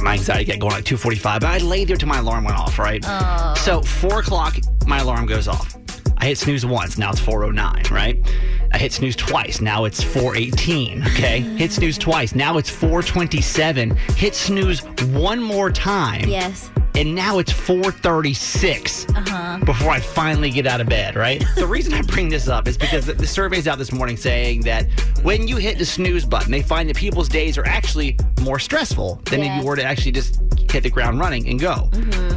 my 0.00 0.14
anxiety 0.14 0.44
got 0.44 0.58
going 0.58 0.74
at 0.74 0.84
2.45, 0.84 1.22
but 1.40 1.44
I 1.44 1.58
laid 1.58 1.88
there 1.88 1.96
till 1.96 2.08
my 2.08 2.18
alarm 2.18 2.44
went 2.44 2.56
off, 2.56 2.78
right? 2.78 3.04
Oh. 3.06 3.54
So 3.58 3.82
4 3.82 4.20
o'clock, 4.20 4.56
my 4.86 5.00
alarm 5.00 5.26
goes 5.26 5.48
off. 5.48 5.76
I 6.16 6.26
hit 6.26 6.38
snooze 6.38 6.64
once, 6.64 6.96
now 6.98 7.10
it's 7.10 7.20
4.09, 7.20 7.90
right? 7.90 8.16
I 8.72 8.78
hit 8.78 8.92
snooze 8.92 9.16
twice, 9.16 9.60
now 9.60 9.84
it's 9.84 10.02
4.18, 10.02 11.06
okay? 11.08 11.40
hit 11.40 11.72
snooze 11.72 11.98
twice, 11.98 12.34
now 12.34 12.56
it's 12.58 12.70
4.27. 12.70 13.96
Hit 14.16 14.34
snooze 14.34 14.80
one 15.12 15.42
more 15.42 15.70
time, 15.70 16.26
Yes. 16.28 16.70
and 16.94 17.14
now 17.14 17.38
it's 17.38 17.52
4.36 17.52 19.06
Uh-huh. 19.14 19.58
before 19.64 19.90
I 19.90 20.00
finally 20.00 20.50
get 20.50 20.66
out 20.66 20.80
of 20.80 20.88
bed, 20.88 21.16
right? 21.16 21.44
the 21.56 21.66
reason 21.66 21.92
I 21.94 22.02
bring 22.02 22.28
this 22.28 22.48
up 22.48 22.66
is 22.68 22.76
because 22.78 23.06
the, 23.06 23.12
the 23.14 23.26
survey's 23.26 23.68
out 23.68 23.78
this 23.78 23.92
morning 23.92 24.16
saying 24.16 24.62
that 24.62 24.86
when 25.22 25.46
you 25.46 25.56
hit 25.56 25.78
the 25.78 25.84
snooze 25.84 26.24
button, 26.24 26.50
they 26.50 26.62
find 26.62 26.88
that 26.88 26.96
people's 26.96 27.28
days 27.28 27.58
are 27.58 27.66
actually 27.66 28.16
more 28.40 28.58
stressful 28.58 29.20
than 29.26 29.42
if 29.42 29.60
you 29.60 29.66
were 29.66 29.76
to 29.76 29.84
actually 29.84 30.12
just 30.12 30.40
hit 30.70 30.82
the 30.82 30.90
ground 30.90 31.20
running 31.20 31.46
and 31.48 31.60
go. 31.60 31.90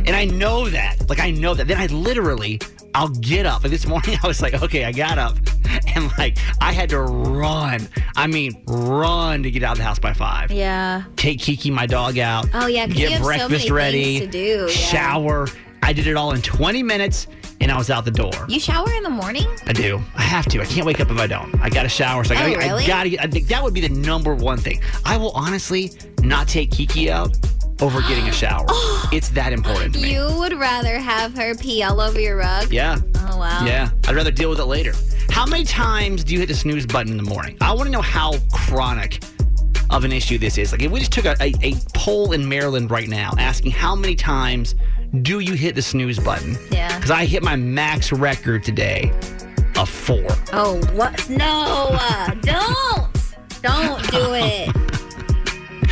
And 0.06 0.10
I 0.10 0.26
know 0.26 0.70
that. 0.70 1.10
Like, 1.10 1.20
I 1.20 1.32
know 1.32 1.54
that. 1.56 1.68
Then 1.68 1.78
I 1.80 1.88
literally, 1.88 2.60
I'll 2.96 3.10
get 3.10 3.46
up. 3.46 3.62
Like 3.64 3.72
this 3.72 3.86
morning, 3.86 4.18
I 4.24 4.28
was 4.28 4.42
like, 4.42 4.62
okay, 4.64 4.86
I 4.86 4.92
got 4.92 5.18
up. 5.18 5.38
And 5.96 6.12
like, 6.18 6.38
I 6.62 6.72
had 6.74 6.90
to 6.90 7.00
run. 7.02 7.88
I 8.16 8.28
mean, 8.28 8.64
run 8.68 9.44
to 9.44 9.52
get 9.52 9.64
out 9.64 9.74
of 9.74 9.78
the 9.78 9.84
house 9.84 10.00
by 10.00 10.14
five 10.14 10.52
Yeah. 10.52 11.04
take 11.16 11.40
Kiki, 11.40 11.70
my 11.72 11.86
dog, 11.86 12.18
out. 12.18 12.48
Oh, 12.54 12.68
yeah, 12.68 12.86
get 12.88 13.18
so 13.20 13.24
breakfast 13.24 13.52
many 13.52 13.72
ready, 13.72 14.20
things 14.20 14.32
to 14.32 14.32
do, 14.32 14.66
yeah. 14.68 14.74
shower. 14.76 15.48
I 15.84 15.94
did 15.94 16.08
it 16.08 16.16
all 16.16 16.32
in 16.32 16.42
20 16.42 16.82
minutes, 16.84 17.28
and 17.62 17.72
I 17.72 17.78
was 17.78 17.90
out 17.90 18.04
the 18.06 18.12
door. 18.12 18.32
You 18.48 18.60
shower 18.60 18.92
in 18.94 19.04
the 19.04 19.10
morning? 19.10 19.46
I 19.68 19.74
do. 19.74 20.02
I 20.16 20.22
have 20.24 20.46
to. 20.48 20.62
I 20.62 20.66
can't 20.66 20.86
wake 20.86 21.00
up 21.00 21.10
if 21.12 21.18
I 21.20 21.28
don't. 21.28 21.54
I 21.62 21.70
got 21.70 21.84
to 21.84 21.90
shower. 21.90 22.24
So 22.24 22.36
I 22.36 22.38
Oh, 22.38 22.54
gotta, 22.54 22.58
really? 22.68 22.84
I 22.84 22.88
gotta. 22.88 23.22
I 23.24 23.28
think 23.28 23.48
that 23.48 23.62
would 23.64 23.74
be 23.74 23.82
the 23.82 23.90
number 23.90 24.34
one 24.36 24.58
thing. 24.58 24.82
I 25.06 25.18
will 25.18 25.32
honestly 25.32 25.92
not 26.22 26.48
take 26.48 26.72
Kiki 26.72 27.10
out 27.12 27.38
over 27.82 28.02
getting 28.02 28.28
a 28.28 28.32
shower. 28.32 28.66
it's 29.12 29.30
that 29.30 29.54
important 29.54 29.94
to 29.96 30.02
me. 30.02 30.14
You 30.14 30.28
would 30.38 30.54
rather 30.54 30.98
have 31.00 31.36
her 31.36 31.56
pee 31.56 31.84
all 31.84 32.00
over 32.02 32.20
your 32.20 32.38
rug? 32.38 32.72
Yeah. 32.72 32.98
Oh, 33.16 33.38
wow. 33.38 33.66
Yeah, 33.66 33.90
I'd 34.08 34.16
rather 34.16 34.32
deal 34.32 34.50
with 34.50 34.60
it 34.60 34.66
later. 34.66 34.94
How 35.30 35.46
many 35.46 35.64
times 35.64 36.24
do 36.24 36.34
you 36.34 36.40
hit 36.40 36.48
the 36.48 36.56
snooze 36.56 36.86
button 36.86 37.12
in 37.12 37.18
the 37.18 37.30
morning? 37.30 37.58
I 37.62 37.74
want 37.74 37.86
to 37.88 37.92
know 37.92 38.02
how 38.02 38.34
chronic 38.52 39.24
of 39.90 40.04
an 40.04 40.12
issue 40.12 40.38
this 40.38 40.58
is. 40.58 40.72
Like, 40.72 40.82
if 40.82 40.92
we 40.92 41.00
just 41.00 41.12
took 41.12 41.26
a, 41.26 41.36
a, 41.42 41.54
a 41.62 41.74
poll 41.94 42.32
in 42.32 42.48
Maryland 42.48 42.90
right 42.92 43.08
now 43.08 43.34
asking 43.38 43.72
how 43.72 43.96
many 43.96 44.16
times 44.16 44.76
do 45.22 45.40
you 45.40 45.54
hit 45.54 45.76
the 45.76 45.82
snooze 45.82 46.20
button? 46.20 46.58
Yeah. 46.72 46.96
Because 46.96 47.12
I 47.12 47.26
hit 47.26 47.44
my 47.44 47.56
max 47.56 48.12
record 48.12 48.64
today 48.64 49.12
a 49.78 49.86
four. 49.86 50.26
Oh, 50.54 50.82
what? 50.94 51.30
No, 51.30 51.90
uh, 51.92 52.34
don't. 52.42 53.08
Don't 53.62 54.12
do 54.12 54.34
it. 54.34 54.76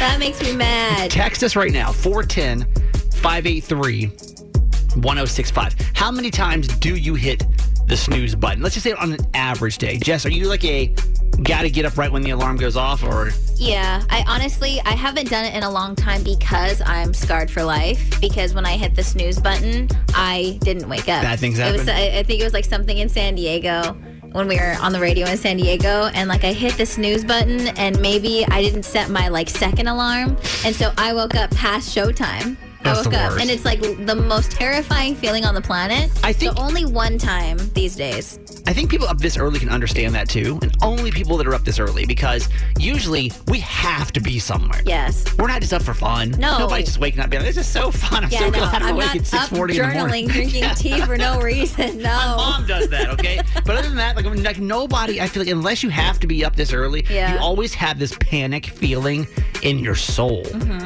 That 0.04 0.20
makes 0.20 0.44
me 0.44 0.54
mad. 0.54 1.10
Text 1.10 1.46
us 1.46 1.56
right 1.56 1.72
now 1.72 1.94
410 1.94 2.68
583 3.14 4.08
1065. 4.08 5.76
How 5.94 6.12
many 6.12 6.30
times 6.30 6.68
do 6.68 6.98
you 6.98 7.16
hit 7.16 7.46
the 7.88 7.96
snooze 7.96 8.36
button? 8.36 8.62
Let's 8.62 8.76
just 8.76 8.84
say 8.84 8.92
on 8.92 9.14
an 9.14 9.20
average 9.34 9.78
day. 9.78 9.98
Jess, 9.98 10.26
are 10.26 10.30
you 10.30 10.50
like 10.50 10.66
a 10.66 10.94
gotta 11.42 11.70
get 11.70 11.86
up 11.86 11.98
right 11.98 12.12
when 12.12 12.22
the 12.22 12.32
alarm 12.32 12.58
goes 12.58 12.76
off 12.76 13.02
or 13.02 13.32
Yeah, 13.56 14.04
I 14.10 14.26
honestly 14.28 14.82
I 14.82 14.92
haven't 14.92 15.30
done 15.30 15.46
it 15.46 15.56
in 15.56 15.64
a 15.64 15.72
long 15.72 15.96
time 15.96 16.22
because 16.22 16.82
I'm 16.82 17.14
scarred 17.14 17.50
for 17.50 17.64
life. 17.64 18.20
Because 18.20 18.54
when 18.54 18.66
I 18.66 18.76
hit 18.76 18.96
the 18.96 19.04
snooze 19.04 19.40
button, 19.40 19.88
I 20.14 20.60
didn't 20.64 20.90
wake 20.90 21.08
up. 21.08 21.24
Bad 21.24 21.40
things 21.40 21.60
It 21.60 21.72
was. 21.72 21.88
I, 21.88 22.18
I 22.18 22.24
think 22.24 22.42
it 22.42 22.44
was 22.44 22.54
like 22.54 22.66
something 22.66 22.98
in 22.98 23.08
San 23.08 23.36
Diego 23.36 23.98
when 24.34 24.48
we 24.48 24.58
were 24.58 24.76
on 24.82 24.92
the 24.92 25.00
radio 25.00 25.28
in 25.28 25.38
San 25.38 25.58
Diego, 25.58 26.10
and 26.14 26.28
like 26.28 26.44
I 26.44 26.52
hit 26.54 26.74
the 26.78 26.86
snooze 26.86 27.24
button, 27.24 27.70
and 27.78 28.00
maybe 28.02 28.46
I 28.50 28.62
didn't 28.62 28.84
set 28.84 29.10
my 29.10 29.30
like 29.30 29.50
second 29.50 29.88
alarm, 29.88 30.38
and 30.66 30.76
so 30.76 30.92
I 30.98 31.14
woke 31.14 31.36
up 31.36 31.52
past 31.52 31.96
showtime. 31.96 32.58
That's 32.84 33.00
I 33.00 33.04
woke 33.10 33.14
up, 33.18 33.40
and 33.40 33.50
it's 33.50 33.64
like 33.64 33.80
the 33.82 34.16
most 34.16 34.52
terrifying 34.52 35.16
feeling 35.16 35.46
on 35.46 35.56
the 35.56 35.62
planet. 35.62 36.12
I 36.24 36.34
think- 36.34 36.58
so 36.58 36.62
only 36.62 36.84
one 36.86 37.18
time 37.18 37.58
these 37.74 37.96
days. 37.96 38.40
I 38.66 38.72
think 38.74 38.90
people 38.90 39.08
up 39.08 39.18
this 39.18 39.38
early 39.38 39.60
can 39.60 39.68
understand 39.70 40.16
that 40.16 40.30
too, 40.30 40.58
and 40.62 40.76
only 40.82 41.12
people 41.12 41.36
that 41.38 41.46
are 41.48 41.54
up 41.54 41.64
this 41.66 41.80
early 41.80 42.06
because 42.06 42.48
usually 42.80 43.32
we 43.50 43.60
have 43.60 44.14
to 44.14 44.22
be 44.22 44.40
somewhere. 44.40 44.82
Yes. 44.86 45.26
We're 45.38 45.48
not 45.48 45.60
just 45.62 45.74
up 45.74 45.82
for 45.82 45.94
fun. 45.94 46.32
No. 46.32 46.60
Nobody's 46.60 46.86
just 46.86 47.00
waking 47.00 47.20
up 47.20 47.30
being 47.30 47.44
like, 47.44 47.54
this 47.54 47.66
is 47.66 47.72
so 47.72 47.92
fun. 47.92 48.24
I'm 48.24 48.30
Yeah, 48.32 48.40
so 48.40 48.46
no, 48.46 48.52
glad 48.60 48.76
I'm, 48.82 48.84
I'm 48.90 48.96
awake 48.96 49.08
not 49.08 49.16
at 49.18 49.22
up 49.22 49.50
640 49.50 49.74
in 49.74 49.78
the 49.78 49.84
journaling, 49.86 49.98
morning. 50.00 50.28
drinking 50.28 50.64
Yeah. 50.64 50.74
tea 50.76 51.02
for 51.02 51.18
no 51.18 51.42
reason. 51.42 51.98
No. 51.98 52.04
My 52.04 52.36
mom 52.38 52.66
does 52.66 52.88
that, 52.90 53.10
okay? 53.10 53.40
but 53.66 53.76
other 53.76 53.88
than 53.90 53.98
that, 53.98 54.16
like, 54.16 54.26
I 54.26 54.30
mean, 54.30 54.44
like 54.44 54.60
nobody, 54.60 55.20
I 55.20 55.28
feel 55.28 55.44
like 55.44 55.52
unless 55.52 55.84
you 55.84 55.90
have 55.90 56.20
to 56.22 56.28
be 56.28 56.46
up 56.46 56.56
this 56.56 56.72
early, 56.72 57.06
Yeah. 57.10 57.34
you 57.34 57.40
always 57.40 57.74
have 57.74 58.00
this 58.00 58.16
panic 58.22 58.68
feeling 58.68 59.28
in 59.62 59.78
your 59.80 59.96
soul. 59.96 60.44
Mm-hmm. 60.46 60.86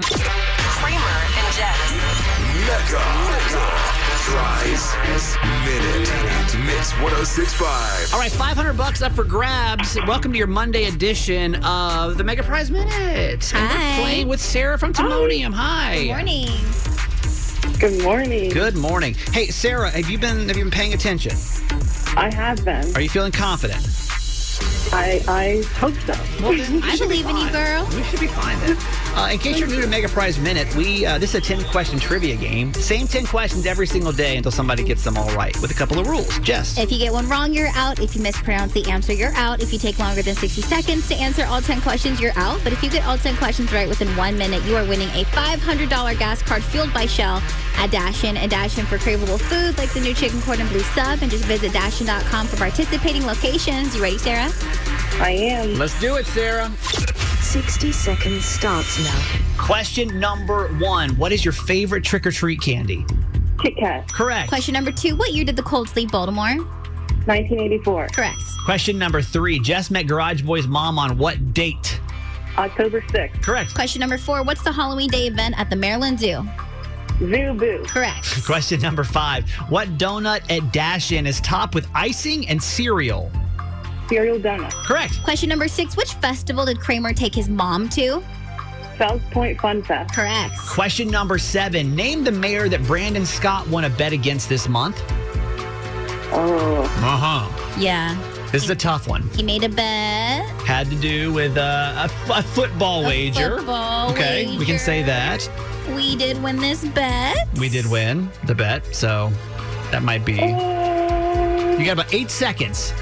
Kramer 0.81 0.97
and 0.97 1.55
Jess. 1.55 1.93
Mega, 2.65 3.03
Prize 4.27 5.37
Minute. 5.63 6.26
Mix 6.77 6.91
1065. 6.99 8.13
All 8.13 8.19
right, 8.19 8.31
500 8.31 8.73
bucks 8.77 9.01
up 9.01 9.11
for 9.13 9.23
grabs. 9.23 9.97
Welcome 10.05 10.31
to 10.33 10.37
your 10.37 10.45
Monday 10.45 10.83
edition 10.83 11.55
of 11.65 12.19
the 12.19 12.23
Mega 12.23 12.43
Prize 12.43 12.69
Minute. 12.69 12.93
And 13.55 13.67
Hi. 13.67 13.97
we're 13.97 14.03
playing 14.03 14.27
with 14.27 14.39
Sarah 14.39 14.77
from 14.77 14.93
Timonium. 14.93 15.55
Hi. 15.55 16.03
Good 16.03 16.07
morning. 16.09 16.49
Good 17.79 18.03
morning. 18.03 18.49
Good 18.51 18.75
morning. 18.77 19.15
Hey, 19.31 19.47
Sarah, 19.47 19.89
have 19.89 20.07
you 20.07 20.19
been 20.19 20.47
have 20.49 20.55
you 20.55 20.65
been 20.65 20.71
paying 20.71 20.93
attention? 20.93 21.31
I 22.15 22.29
have 22.31 22.63
been. 22.63 22.95
Are 22.95 23.01
you 23.01 23.09
feeling 23.09 23.31
confident? 23.31 23.79
I 24.93 25.23
I 25.27 25.63
hope 25.79 25.95
so. 26.05 26.13
Well, 26.43 26.55
then 26.55 26.73
we 26.81 26.83
I 26.83 26.95
should 26.95 27.09
be 27.09 27.23
believe 27.23 27.25
in 27.25 27.37
you, 27.37 27.49
fine. 27.49 27.53
girl. 27.53 27.87
We 27.95 28.03
should 28.03 28.19
be 28.19 28.27
fine 28.27 28.59
then. 28.59 28.77
Uh, 29.17 29.29
in 29.31 29.39
case 29.39 29.57
you're 29.57 29.67
new 29.67 29.81
to 29.81 29.87
Mega 29.87 30.07
Prize 30.07 30.37
Minute, 30.37 30.73
we 30.75 31.03
uh, 31.03 31.17
this 31.17 31.33
is 31.33 31.35
a 31.35 31.41
10 31.41 31.63
question 31.71 31.97
trivia 31.97 32.35
game. 32.35 32.71
Same 32.75 33.07
10 33.07 33.25
questions 33.25 33.65
every 33.65 33.87
single 33.87 34.11
day 34.11 34.37
until 34.37 34.51
somebody 34.51 34.83
gets 34.83 35.03
them 35.03 35.17
all 35.17 35.33
right 35.35 35.59
with 35.59 35.71
a 35.71 35.73
couple 35.73 35.97
of 35.97 36.05
rules. 36.05 36.37
Jess. 36.39 36.77
If 36.77 36.91
you 36.91 36.99
get 36.99 37.11
one 37.11 37.27
wrong, 37.27 37.51
you're 37.51 37.71
out. 37.73 37.99
If 37.99 38.15
you 38.15 38.21
mispronounce 38.21 38.73
the 38.73 38.87
answer, 38.91 39.13
you're 39.13 39.33
out. 39.33 39.63
If 39.63 39.73
you 39.73 39.79
take 39.79 39.97
longer 39.97 40.21
than 40.21 40.35
60 40.35 40.61
seconds 40.61 41.07
to 41.07 41.15
answer 41.15 41.45
all 41.45 41.61
10 41.61 41.81
questions, 41.81 42.21
you're 42.21 42.37
out. 42.37 42.59
But 42.63 42.73
if 42.73 42.83
you 42.83 42.91
get 42.91 43.07
all 43.07 43.17
10 43.17 43.37
questions 43.37 43.73
right 43.73 43.89
within 43.89 44.07
one 44.15 44.37
minute, 44.37 44.63
you 44.65 44.75
are 44.75 44.85
winning 44.85 45.09
a 45.09 45.23
$500 45.23 46.19
gas 46.19 46.43
card 46.43 46.63
fueled 46.63 46.93
by 46.93 47.07
Shell 47.07 47.41
at 47.77 47.89
Dash 47.89 48.23
In 48.23 48.37
and 48.37 48.51
Dash 48.51 48.77
In 48.77 48.85
for 48.85 48.99
craveable 48.99 49.41
food 49.41 49.79
like 49.79 49.91
the 49.93 49.99
new 49.99 50.13
chicken 50.13 50.39
cordon 50.41 50.67
bleu 50.67 50.81
sub. 50.93 51.23
And 51.23 51.31
just 51.31 51.45
visit 51.45 51.71
Dashin.com 51.71 52.45
for 52.45 52.57
participating 52.57 53.25
locations. 53.25 53.95
You 53.95 54.03
ready, 54.03 54.19
Sarah? 54.19 54.51
I 55.19 55.31
am. 55.31 55.73
Let's 55.79 55.99
do 55.99 56.17
it, 56.17 56.27
Sarah. 56.27 56.71
60 57.47 57.93
seconds 57.93 58.43
starts 58.43 59.01
now. 59.05 59.23
Question 59.57 60.19
number 60.19 60.67
one 60.79 61.11
What 61.11 61.31
is 61.31 61.45
your 61.45 61.53
favorite 61.53 62.03
trick 62.03 62.27
or 62.27 62.31
treat 62.31 62.59
candy? 62.59 63.05
Kit 63.61 63.77
Kat. 63.77 64.11
Correct. 64.11 64.49
Question 64.49 64.73
number 64.73 64.91
two 64.91 65.15
What 65.15 65.31
year 65.31 65.45
did 65.45 65.55
the 65.55 65.63
Colts 65.63 65.95
leave 65.95 66.11
Baltimore? 66.11 66.57
1984. 67.25 68.09
Correct. 68.09 68.37
Question 68.65 68.97
number 68.97 69.21
three 69.21 69.59
Jess 69.59 69.89
met 69.89 70.07
Garage 70.07 70.41
Boy's 70.41 70.67
mom 70.67 70.99
on 70.99 71.17
what 71.17 71.53
date? 71.53 72.01
October 72.57 72.99
6th. 72.99 73.41
Correct. 73.41 73.73
Question 73.73 74.01
number 74.01 74.17
four 74.17 74.43
What's 74.43 74.63
the 74.63 74.71
Halloween 74.73 75.09
Day 75.09 75.27
event 75.27 75.57
at 75.57 75.69
the 75.69 75.75
Maryland 75.77 76.19
Zoo? 76.19 76.45
Zoo 77.19 77.53
Boo. 77.53 77.81
Correct. 77.87 78.43
Question 78.45 78.81
number 78.81 79.05
five 79.05 79.49
What 79.69 79.87
donut 79.97 80.41
at 80.51 80.73
Dash 80.73 81.13
In 81.13 81.25
is 81.25 81.39
topped 81.39 81.75
with 81.75 81.87
icing 81.95 82.45
and 82.49 82.61
cereal? 82.61 83.31
Cereal 84.09 84.39
Donut. 84.39 84.71
Correct. 84.85 85.21
Question 85.23 85.49
number 85.49 85.67
six 85.67 85.95
Which 85.97 86.13
festival 86.15 86.65
did 86.65 86.79
Kramer 86.79 87.13
take 87.13 87.33
his 87.35 87.49
mom 87.49 87.89
to? 87.89 88.23
South 88.97 89.21
Point 89.31 89.59
Fun 89.61 89.83
Fest. 89.83 90.13
Correct. 90.15 90.57
Question 90.57 91.09
number 91.09 91.37
seven 91.37 91.95
Name 91.95 92.23
the 92.23 92.31
mayor 92.31 92.67
that 92.69 92.83
Brandon 92.83 93.25
Scott 93.25 93.67
won 93.67 93.83
a 93.83 93.89
bet 93.89 94.11
against 94.13 94.49
this 94.49 94.67
month. 94.67 95.01
Oh. 96.31 96.81
Uh 96.83 97.17
huh. 97.17 97.79
Yeah. 97.79 98.17
This 98.51 98.63
is 98.63 98.69
a 98.69 98.75
tough 98.75 99.07
one. 99.07 99.23
He 99.35 99.43
made 99.43 99.63
a 99.63 99.69
bet. 99.69 100.45
Had 100.65 100.89
to 100.89 100.95
do 100.95 101.33
with 101.33 101.57
uh, 101.57 101.93
a, 101.97 102.03
f- 102.03 102.29
a 102.29 102.41
football 102.43 103.03
A 103.03 103.07
wager. 103.07 103.57
football 103.57 104.07
wager. 104.13 104.19
okay, 104.21 104.57
we 104.57 104.65
can 104.65 104.79
say 104.79 105.03
that. 105.03 105.47
We 105.95 106.15
did 106.15 106.41
win 106.41 106.57
this 106.57 106.83
bet. 106.85 107.35
We 107.59 107.67
did 107.69 107.85
win 107.89 108.29
the 108.45 108.55
bet, 108.55 108.95
so 108.95 109.31
that 109.91 110.01
might 110.01 110.25
be. 110.25 110.33
You 110.35 111.85
got 111.85 111.93
about 111.93 112.13
eight 112.13 112.29
seconds. 112.31 112.93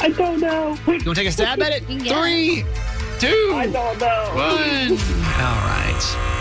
I 0.00 0.10
don't 0.10 0.40
know. 0.40 0.76
You 0.86 0.92
want 0.92 1.04
to 1.04 1.14
take 1.14 1.28
a 1.28 1.32
stab 1.32 1.60
at 1.60 1.72
it? 1.72 1.82
Yeah. 1.88 2.20
Three, 2.20 2.64
two, 3.18 3.52
I 3.54 3.66
don't 3.66 3.98
know. 3.98 4.32
one. 4.34 4.98
All 5.42 5.58
right. 5.66 6.37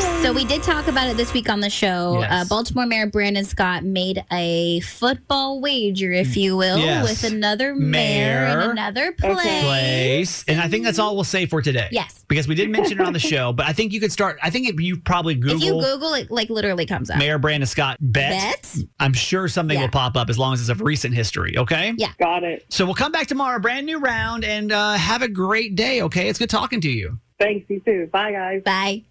So 0.00 0.32
we 0.32 0.44
did 0.44 0.62
talk 0.62 0.88
about 0.88 1.06
it 1.08 1.16
this 1.16 1.32
week 1.32 1.48
on 1.48 1.60
the 1.60 1.70
show. 1.70 2.18
Yes. 2.20 2.30
Uh, 2.32 2.44
Baltimore 2.48 2.84
Mayor 2.84 3.06
Brandon 3.06 3.44
Scott 3.44 3.84
made 3.84 4.24
a 4.32 4.80
football 4.80 5.60
wager, 5.60 6.10
if 6.10 6.36
you 6.36 6.56
will, 6.56 6.78
Yes. 6.78 7.04
with 7.22 7.32
another 7.32 7.74
mayor, 7.76 8.46
Mayor. 8.48 8.60
in 8.62 8.70
another 8.70 9.12
place. 9.12 9.62
Place. 9.62 10.44
And 10.48 10.60
I 10.60 10.68
think 10.68 10.84
that's 10.84 10.98
all 10.98 11.14
we'll 11.14 11.22
say 11.24 11.46
for 11.46 11.62
today. 11.62 11.88
Yes. 11.92 12.24
Because 12.28 12.48
we 12.48 12.56
did 12.56 12.70
mention 12.70 13.00
it 13.00 13.06
on 13.06 13.12
the 13.12 13.20
show, 13.20 13.52
but 13.52 13.66
I 13.66 13.72
think 13.72 13.92
you 13.92 14.00
could 14.00 14.10
start. 14.10 14.38
I 14.42 14.50
think 14.50 14.68
if 14.68 14.80
you 14.80 14.96
probably 14.98 15.34
Google, 15.36 15.56
If 15.58 15.62
you 15.62 15.72
Google 15.74 16.14
it, 16.14 16.30
like 16.30 16.50
literally 16.50 16.86
comes 16.86 17.08
up. 17.08 17.18
Mayor 17.18 17.38
Brandon 17.38 17.66
Scott 17.68 17.96
bet, 18.00 18.32
Bet? 18.62 18.76
I'm 18.98 19.12
sure 19.12 19.46
something 19.46 19.76
Yeah. 19.76 19.82
will 19.84 19.90
pop 19.90 20.16
up 20.16 20.28
as 20.28 20.38
long 20.38 20.54
as 20.54 20.60
it's 20.60 20.70
of 20.70 20.80
recent 20.80 21.14
history. 21.14 21.56
Okay. 21.56 21.94
Yeah. 21.96 22.10
Got 22.18 22.42
it. 22.42 22.64
So 22.68 22.84
we'll 22.84 22.94
come 22.94 23.12
back 23.12 23.28
tomorrow, 23.28 23.60
brand 23.60 23.86
new 23.86 23.98
round, 24.00 24.44
and 24.44 24.72
uh, 24.72 24.94
have 24.94 25.22
a 25.22 25.28
great 25.28 25.76
day. 25.76 26.02
Okay. 26.02 26.28
It's 26.28 26.38
good 26.40 26.50
talking 26.50 26.80
to 26.80 26.90
you. 26.90 27.18
Thanks, 27.38 27.68
you 27.70 27.80
too. 27.80 28.08
Bye, 28.12 28.32
guys. 28.32 28.62
Bye. 28.64 29.04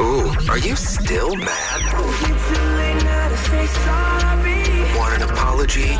Ooh, 0.00 0.32
are 0.48 0.58
you 0.58 0.74
still 0.76 1.34
mad? 1.36 1.92
Want 4.96 5.14
an 5.14 5.22
apology? 5.28 5.96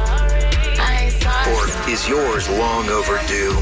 Or 1.52 1.90
is 1.90 2.08
yours 2.08 2.48
long 2.48 2.88
overdue? 2.88 3.52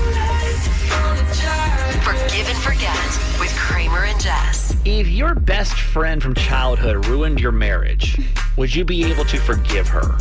Forgive 2.02 2.48
and 2.48 2.58
forget 2.58 2.96
with 3.40 3.52
Kramer 3.56 4.04
and 4.04 4.20
Jess. 4.20 4.76
If 4.84 5.08
your 5.08 5.34
best 5.34 5.74
friend 5.74 6.22
from 6.22 6.34
childhood 6.34 7.06
ruined 7.06 7.40
your 7.40 7.52
marriage, 7.52 8.20
would 8.56 8.72
you 8.74 8.84
be 8.84 9.04
able 9.04 9.24
to 9.24 9.38
forgive 9.38 9.88
her? 9.88 10.16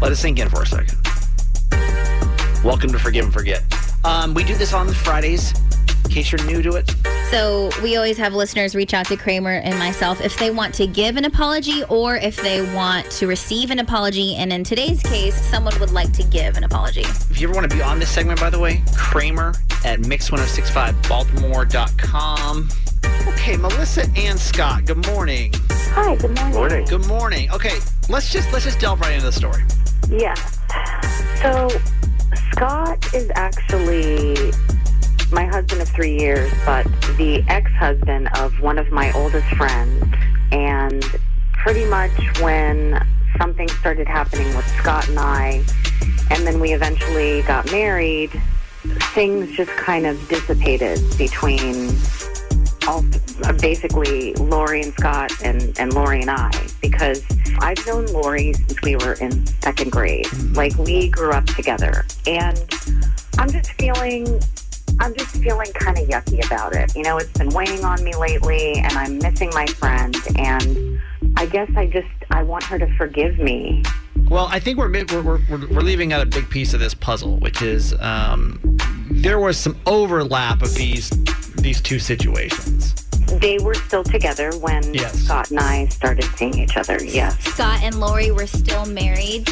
Let 0.00 0.12
us 0.12 0.20
sink 0.20 0.38
in 0.38 0.48
for 0.48 0.62
a 0.62 0.66
second. 0.66 0.96
Welcome 2.62 2.92
to 2.92 2.98
Forgive 2.98 3.24
and 3.24 3.32
Forget. 3.32 3.62
Um, 4.04 4.32
we 4.34 4.44
do 4.44 4.54
this 4.54 4.72
on 4.72 4.88
Fridays, 4.92 5.52
in 5.52 5.79
case 6.10 6.32
you're 6.32 6.44
new 6.44 6.60
to 6.62 6.76
it. 6.76 6.90
So 7.30 7.70
we 7.82 7.96
always 7.96 8.18
have 8.18 8.34
listeners 8.34 8.74
reach 8.74 8.92
out 8.92 9.06
to 9.06 9.16
Kramer 9.16 9.60
and 9.62 9.78
myself 9.78 10.20
if 10.20 10.36
they 10.38 10.50
want 10.50 10.74
to 10.74 10.86
give 10.86 11.16
an 11.16 11.24
apology 11.24 11.82
or 11.84 12.16
if 12.16 12.36
they 12.36 12.60
want 12.74 13.10
to 13.12 13.26
receive 13.26 13.70
an 13.70 13.78
apology. 13.78 14.36
And 14.36 14.52
in 14.52 14.64
today's 14.64 15.02
case, 15.02 15.40
someone 15.40 15.72
would 15.78 15.92
like 15.92 16.12
to 16.14 16.24
give 16.24 16.56
an 16.56 16.64
apology. 16.64 17.02
If 17.02 17.40
you 17.40 17.48
ever 17.48 17.56
want 17.56 17.70
to 17.70 17.76
be 17.76 17.82
on 17.82 18.00
this 18.00 18.10
segment, 18.10 18.40
by 18.40 18.50
the 18.50 18.58
way, 18.58 18.82
Kramer 18.96 19.54
at 19.84 20.00
mix1065baltimore.com. 20.00 22.68
Okay, 23.28 23.56
Melissa 23.56 24.06
and 24.16 24.36
Scott, 24.38 24.84
good 24.86 25.06
morning. 25.06 25.52
Hi, 25.70 26.16
good 26.16 26.36
morning. 26.36 26.54
Morning. 26.54 26.84
Good 26.86 27.06
morning. 27.06 27.50
Okay, 27.52 27.78
let's 28.08 28.32
just 28.32 28.50
let's 28.52 28.64
just 28.64 28.80
delve 28.80 29.00
right 29.00 29.12
into 29.12 29.26
the 29.26 29.32
story. 29.32 29.62
Yeah. 30.08 30.34
So 31.42 31.68
Scott 32.52 33.14
is 33.14 33.30
actually 33.34 34.52
my 35.32 35.44
husband 35.46 35.82
of 35.82 35.88
three 35.88 36.18
years, 36.18 36.52
but 36.64 36.84
the 37.16 37.44
ex-husband 37.48 38.28
of 38.36 38.60
one 38.60 38.78
of 38.78 38.90
my 38.90 39.12
oldest 39.12 39.46
friends. 39.56 40.04
And 40.52 41.04
pretty 41.52 41.84
much 41.84 42.40
when 42.40 43.04
something 43.38 43.68
started 43.68 44.08
happening 44.08 44.54
with 44.56 44.66
Scott 44.78 45.08
and 45.08 45.18
I, 45.18 45.64
and 46.30 46.46
then 46.46 46.60
we 46.60 46.72
eventually 46.72 47.42
got 47.42 47.70
married, 47.70 48.30
things 49.14 49.54
just 49.56 49.70
kind 49.72 50.06
of 50.06 50.28
dissipated 50.28 51.00
between 51.18 51.92
all 52.88 53.04
basically 53.60 54.34
Lori 54.34 54.82
and 54.82 54.92
Scott 54.94 55.30
and, 55.44 55.78
and 55.78 55.92
Lori 55.92 56.22
and 56.22 56.30
I 56.30 56.50
because 56.80 57.24
I've 57.60 57.84
known 57.86 58.06
Lori 58.06 58.52
since 58.54 58.80
we 58.82 58.96
were 58.96 59.14
in 59.14 59.46
second 59.46 59.92
grade. 59.92 60.26
Like 60.54 60.76
we 60.78 61.08
grew 61.08 61.30
up 61.30 61.44
together. 61.46 62.04
And 62.26 62.58
I'm 63.38 63.50
just 63.50 63.72
feeling 63.72 64.40
I'm 65.00 65.14
just 65.14 65.36
feeling 65.36 65.72
kind 65.72 65.98
of 65.98 66.06
yucky 66.06 66.44
about 66.46 66.74
it. 66.74 66.94
You 66.94 67.02
know, 67.02 67.16
it's 67.16 67.32
been 67.32 67.48
weighing 67.48 67.84
on 67.84 68.04
me 68.04 68.14
lately 68.14 68.74
and 68.74 68.92
I'm 68.92 69.16
missing 69.18 69.50
my 69.54 69.66
friend 69.66 70.14
and 70.36 71.00
I 71.38 71.46
guess 71.46 71.70
I 71.74 71.86
just 71.86 72.06
I 72.30 72.42
want 72.42 72.64
her 72.64 72.78
to 72.78 72.86
forgive 72.96 73.38
me. 73.38 73.82
Well, 74.28 74.46
I 74.46 74.60
think 74.60 74.78
we're 74.78 74.92
we're, 74.92 75.22
we're, 75.22 75.40
we're 75.48 75.80
leaving 75.80 76.12
out 76.12 76.20
a 76.20 76.26
big 76.26 76.50
piece 76.50 76.74
of 76.74 76.80
this 76.80 76.92
puzzle, 76.92 77.38
which 77.38 77.62
is 77.62 77.94
um, 78.00 78.60
there 79.10 79.40
was 79.40 79.56
some 79.56 79.74
overlap 79.86 80.62
of 80.62 80.74
these 80.74 81.08
these 81.56 81.80
two 81.80 81.98
situations. 81.98 83.09
They 83.38 83.58
were 83.58 83.74
still 83.74 84.02
together 84.04 84.50
when 84.58 84.92
Yes. 84.94 85.14
Scott 85.14 85.50
and 85.50 85.60
I 85.60 85.86
started 85.86 86.24
seeing 86.36 86.58
each 86.58 86.76
other. 86.76 86.98
Yes. 87.02 87.38
Scott 87.44 87.80
and 87.82 88.00
Lori 88.00 88.30
were 88.30 88.46
still 88.46 88.86
married. 88.86 89.48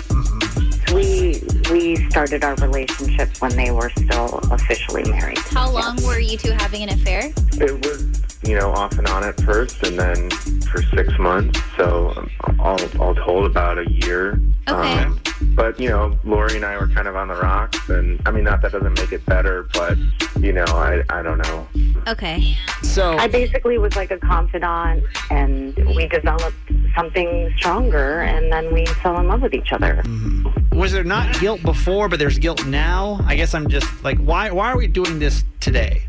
We 0.92 1.42
we 1.70 1.96
started 2.10 2.44
our 2.44 2.54
relationship 2.56 3.28
when 3.38 3.54
they 3.56 3.70
were 3.70 3.90
still 3.90 4.40
officially 4.50 5.04
married. 5.10 5.38
How 5.38 5.70
long 5.70 5.96
were 6.04 6.18
you 6.18 6.36
two 6.38 6.52
having 6.52 6.82
an 6.82 6.88
affair? 6.88 7.30
It 7.60 7.84
was, 7.84 8.06
you 8.42 8.56
know, 8.58 8.70
off 8.72 8.96
and 8.98 9.06
on 9.08 9.22
at 9.24 9.38
first, 9.42 9.82
and 9.86 9.98
then 9.98 10.30
for 10.62 10.82
six 10.94 11.16
months. 11.18 11.60
So 11.76 12.14
um, 12.16 12.60
all, 12.60 12.78
all 12.98 13.14
told, 13.14 13.44
about 13.50 13.78
a 13.78 13.88
year. 13.90 14.40
Okay. 14.66 15.02
Um, 15.04 15.20
but 15.58 15.78
you 15.80 15.88
know, 15.88 16.16
Lori 16.22 16.54
and 16.54 16.64
I 16.64 16.78
were 16.78 16.86
kind 16.86 17.08
of 17.08 17.16
on 17.16 17.26
the 17.26 17.34
rocks, 17.34 17.88
and 17.88 18.22
I 18.24 18.30
mean, 18.30 18.44
not 18.44 18.62
that 18.62 18.70
doesn't 18.70 18.96
make 18.96 19.10
it 19.10 19.26
better, 19.26 19.64
but 19.74 19.98
you 20.38 20.52
know, 20.52 20.64
I 20.66 21.02
I 21.10 21.20
don't 21.20 21.38
know. 21.38 21.66
Okay. 22.06 22.56
So 22.82 23.18
I 23.18 23.26
basically 23.26 23.76
was 23.76 23.96
like 23.96 24.12
a 24.12 24.18
confidant, 24.18 25.02
and 25.30 25.76
we 25.96 26.06
developed 26.06 26.56
something 26.94 27.52
stronger, 27.56 28.20
and 28.20 28.52
then 28.52 28.72
we 28.72 28.86
fell 28.86 29.18
in 29.18 29.26
love 29.26 29.42
with 29.42 29.52
each 29.52 29.72
other. 29.72 30.00
Mm-hmm. 30.04 30.78
was 30.78 30.92
there 30.92 31.02
not 31.02 31.38
guilt 31.40 31.60
before, 31.62 32.08
but 32.08 32.20
there's 32.20 32.38
guilt 32.38 32.64
now? 32.64 33.20
I 33.26 33.34
guess 33.34 33.52
I'm 33.52 33.68
just 33.68 33.88
like, 34.04 34.18
why 34.18 34.52
why 34.52 34.70
are 34.70 34.76
we 34.76 34.86
doing 34.86 35.18
this 35.18 35.42
today? 35.58 36.07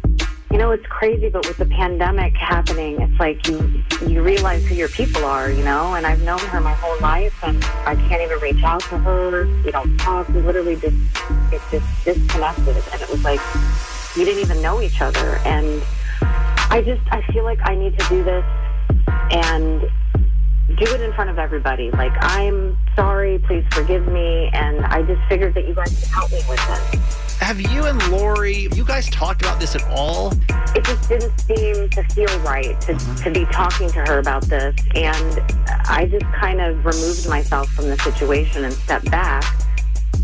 You 0.52 0.58
know, 0.58 0.72
it's 0.72 0.86
crazy, 0.88 1.30
but 1.30 1.48
with 1.48 1.58
the 1.58 1.66
pandemic 1.66 2.36
happening, 2.36 3.00
it's 3.02 3.20
like 3.20 3.48
you 3.48 3.84
you 4.08 4.24
realize 4.24 4.66
who 4.66 4.74
your 4.74 4.90
people 4.90 5.24
are, 5.24 5.52
you 5.52 5.64
know. 5.64 5.94
And 5.94 6.08
I've 6.08 6.24
known 6.24 6.40
her 6.40 6.60
my 6.60 6.74
whole 6.74 7.00
life, 7.02 7.36
and 7.44 7.64
I 7.86 7.96
can't 8.08 8.22
even 8.22 8.40
reach 8.40 8.64
out 8.64 8.82
to 8.82 8.98
her. 8.98 9.46
We 9.64 9.72
don't 9.72 9.98
talk. 9.98 10.28
We 10.30 10.42
literally 10.42 10.76
just 10.76 10.98
it 11.52 11.62
just 11.70 11.86
disconnected, 12.04 12.76
and 12.92 13.02
it 13.02 13.10
was 13.10 13.24
like 13.24 13.42
we 14.18 14.26
didn't 14.26 14.42
even 14.42 14.62
know 14.62 14.82
each 14.82 15.02
other. 15.02 15.40
And 15.46 15.84
I 16.22 16.82
just 16.84 17.02
I 17.12 17.22
feel 17.32 17.44
like 17.44 17.60
I 17.64 17.76
need 17.76 17.98
to 18.00 18.10
do 18.10 18.24
this 18.24 18.46
and 19.32 19.90
do 20.80 20.94
it 20.94 21.02
in 21.02 21.14
front 21.14 21.30
of 21.30 21.38
everybody. 21.38 21.92
Like 21.92 22.14
I'm 22.20 22.78
sorry, 22.96 23.40
please 23.40 23.66
forgive 23.72 24.08
me, 24.08 24.50
and 24.54 24.86
I 24.86 25.04
just 25.04 25.22
figured 25.30 25.54
that 25.56 25.68
you 25.68 25.74
guys 25.76 25.98
could 26.00 26.10
help 26.10 26.32
me 26.32 26.42
with 26.50 26.66
this. 26.68 27.38
Have 27.40 27.62
you 27.62 27.86
and 27.86 28.02
Lori, 28.12 28.68
you 28.76 28.84
guys 28.84 29.10
talked 29.10 29.42
about 29.42 29.60
this 29.60 29.76
at 29.76 29.84
all? 29.90 30.34
it 30.76 30.84
just 30.84 31.10
didn't 31.10 31.38
seem 31.40 31.90
to 31.90 32.04
feel 32.14 32.40
right 32.42 32.80
to, 32.82 32.96
to 33.24 33.32
be 33.32 33.46
talking 33.46 33.90
to 33.90 34.00
her 34.06 34.20
about 34.20 34.44
this. 34.44 34.76
And 34.96 35.42
I 35.86 36.08
just 36.10 36.26
kind 36.34 36.62
of 36.62 36.86
removed 36.86 37.28
myself 37.28 37.70
from 37.70 37.86
the 37.86 37.98
situation 38.00 38.66
and 38.66 38.74
stepped 38.74 39.10
back, 39.10 39.44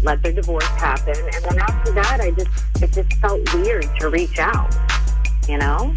let 0.04 0.22
their 0.22 0.34
divorce 0.34 0.66
happen. 0.66 1.16
And 1.18 1.46
then 1.46 1.60
after 1.60 1.92
that, 1.94 2.20
I 2.22 2.32
just, 2.32 2.50
it 2.82 2.92
just 2.92 3.14
felt 3.20 3.54
weird 3.54 3.88
to 4.00 4.10
reach 4.10 4.38
out, 4.38 4.76
you 5.48 5.58
know? 5.58 5.94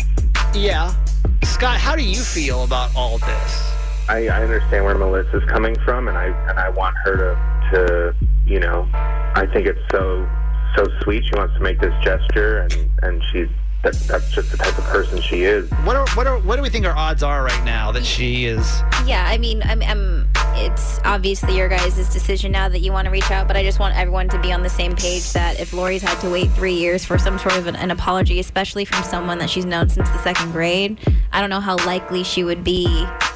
Yeah. 0.55 0.95
Scott, 1.43 1.79
how 1.79 1.95
do 1.95 2.03
you 2.03 2.21
feel 2.21 2.65
about 2.65 2.95
all 2.97 3.19
this? 3.19 3.78
I, 4.09 4.29
I 4.29 4.43
understand 4.43 4.85
where 4.85 4.97
Melissa's 4.97 5.45
coming 5.45 5.77
from, 5.85 6.09
and 6.09 6.17
I 6.17 6.27
and 6.49 6.59
I 6.59 6.71
want 6.71 6.97
her 7.05 7.17
to 7.17 7.71
to 7.71 8.15
you 8.47 8.59
know, 8.59 8.89
I 8.93 9.47
think 9.53 9.67
it's 9.67 9.81
so 9.91 10.29
so 10.77 10.87
sweet. 11.03 11.25
She 11.25 11.35
wants 11.35 11.55
to 11.55 11.61
make 11.61 11.81
this 11.81 11.95
gesture, 12.03 12.61
and 12.61 12.91
and 13.03 13.23
she's 13.31 13.49
that, 13.83 13.95
that's 14.09 14.31
just 14.31 14.51
the 14.51 14.57
type 14.57 14.77
of 14.77 14.85
person 14.85 15.21
she 15.21 15.43
is. 15.43 15.71
What 15.85 15.97
are 15.97 16.07
what 16.15 16.27
are 16.27 16.39
what 16.39 16.57
do 16.57 16.63
we 16.63 16.71
think 16.71 16.87
our 16.87 16.97
odds 16.97 17.23
are 17.23 17.45
right 17.45 17.65
now 17.65 17.93
that 17.93 18.05
she 18.05 18.47
is? 18.47 18.83
Yeah, 19.07 19.25
I 19.27 19.39
mean, 19.39 19.63
I'm, 19.65 19.83
I'm, 19.83 20.28
it's 20.65 20.99
obviously 21.05 21.57
your 21.57 21.69
guys' 21.69 22.13
decision 22.13 22.53
now 22.53 22.69
that 22.69 22.81
you 22.81 22.93
want 22.93 23.07
to 23.07 23.11
reach 23.11 23.31
out, 23.31 23.47
but 23.47 23.57
I 23.57 23.63
just 23.63 23.79
want 23.79 23.97
everyone 23.97 24.29
to 24.31 24.41
be 24.41 24.53
on 24.53 24.63
the 24.63 24.69
same 24.69 24.95
page 24.97 25.33
that 25.33 25.61
if 25.61 25.73
Lori's 25.73 26.03
had 26.03 26.19
to 26.21 26.31
wait 26.31 26.51
three 26.53 26.75
years 26.75 27.05
for 27.05 27.19
some 27.19 27.39
sort 27.39 27.57
of 27.57 27.67
an, 27.67 27.77
an 27.77 27.91
apology, 27.91 28.41
especially 28.41 28.85
from 28.85 29.03
someone 29.05 29.39
that 29.39 29.51
she's 29.51 29.65
known 29.65 29.89
since 29.89 30.09
the 30.11 30.19
second 30.23 30.53
grade, 30.53 30.99
I 31.33 31.41
don't 31.41 31.51
know 31.51 31.61
how 31.61 31.77
likely 31.87 32.25
she 32.25 32.45
would 32.45 32.65
be 32.65 32.87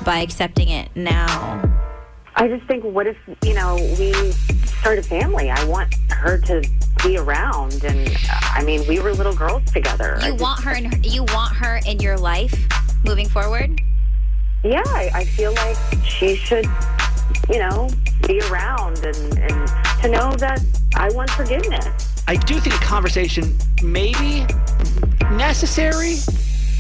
by 0.05 0.19
accepting 0.19 0.69
it 0.69 0.91
now. 0.95 1.63
I 2.35 2.49
just 2.49 2.67
think, 2.67 2.83
what 2.83 3.07
if, 3.07 3.17
you 3.45 3.55
know, 3.55 3.77
we 3.99 4.13
start 4.67 4.99
a 4.99 5.03
family? 5.03 5.51
I 5.51 5.63
want 5.65 5.95
her 6.11 6.39
to 6.39 6.69
be 7.05 7.19
around. 7.19 7.85
And 7.85 8.17
I 8.43 8.65
mean, 8.65 8.87
we 8.89 9.01
were 9.01 9.13
little 9.13 9.35
girls 9.35 9.65
together. 9.71 10.19
You 10.23 10.31
just- 10.33 10.43
want 10.43 10.65
her 10.65 10.73
in 10.73 10.85
her, 10.87 10.99
you 11.03 11.25
want 11.25 11.55
her 11.57 11.81
in 11.87 12.01
your 12.01 12.17
life 12.17 12.55
moving 13.05 13.29
forward? 13.29 13.81
Yeah, 14.65 14.83
I, 14.87 15.11
I 15.15 15.25
feel 15.25 15.53
like 15.55 15.77
she 16.05 16.37
should, 16.37 16.67
you 17.51 17.59
know, 17.59 17.89
be 18.27 18.41
around 18.43 18.99
and, 18.99 19.39
and 19.39 19.69
to 20.03 20.09
know 20.09 20.35
that 20.37 20.61
I 20.95 21.11
want 21.11 21.31
forgiveness. 21.31 22.23
I 22.29 22.37
do 22.37 22.61
think 22.61 22.75
a 22.75 22.79
conversation 22.79 23.57
may 23.83 24.13
be 24.13 24.47
necessary. 25.37 26.17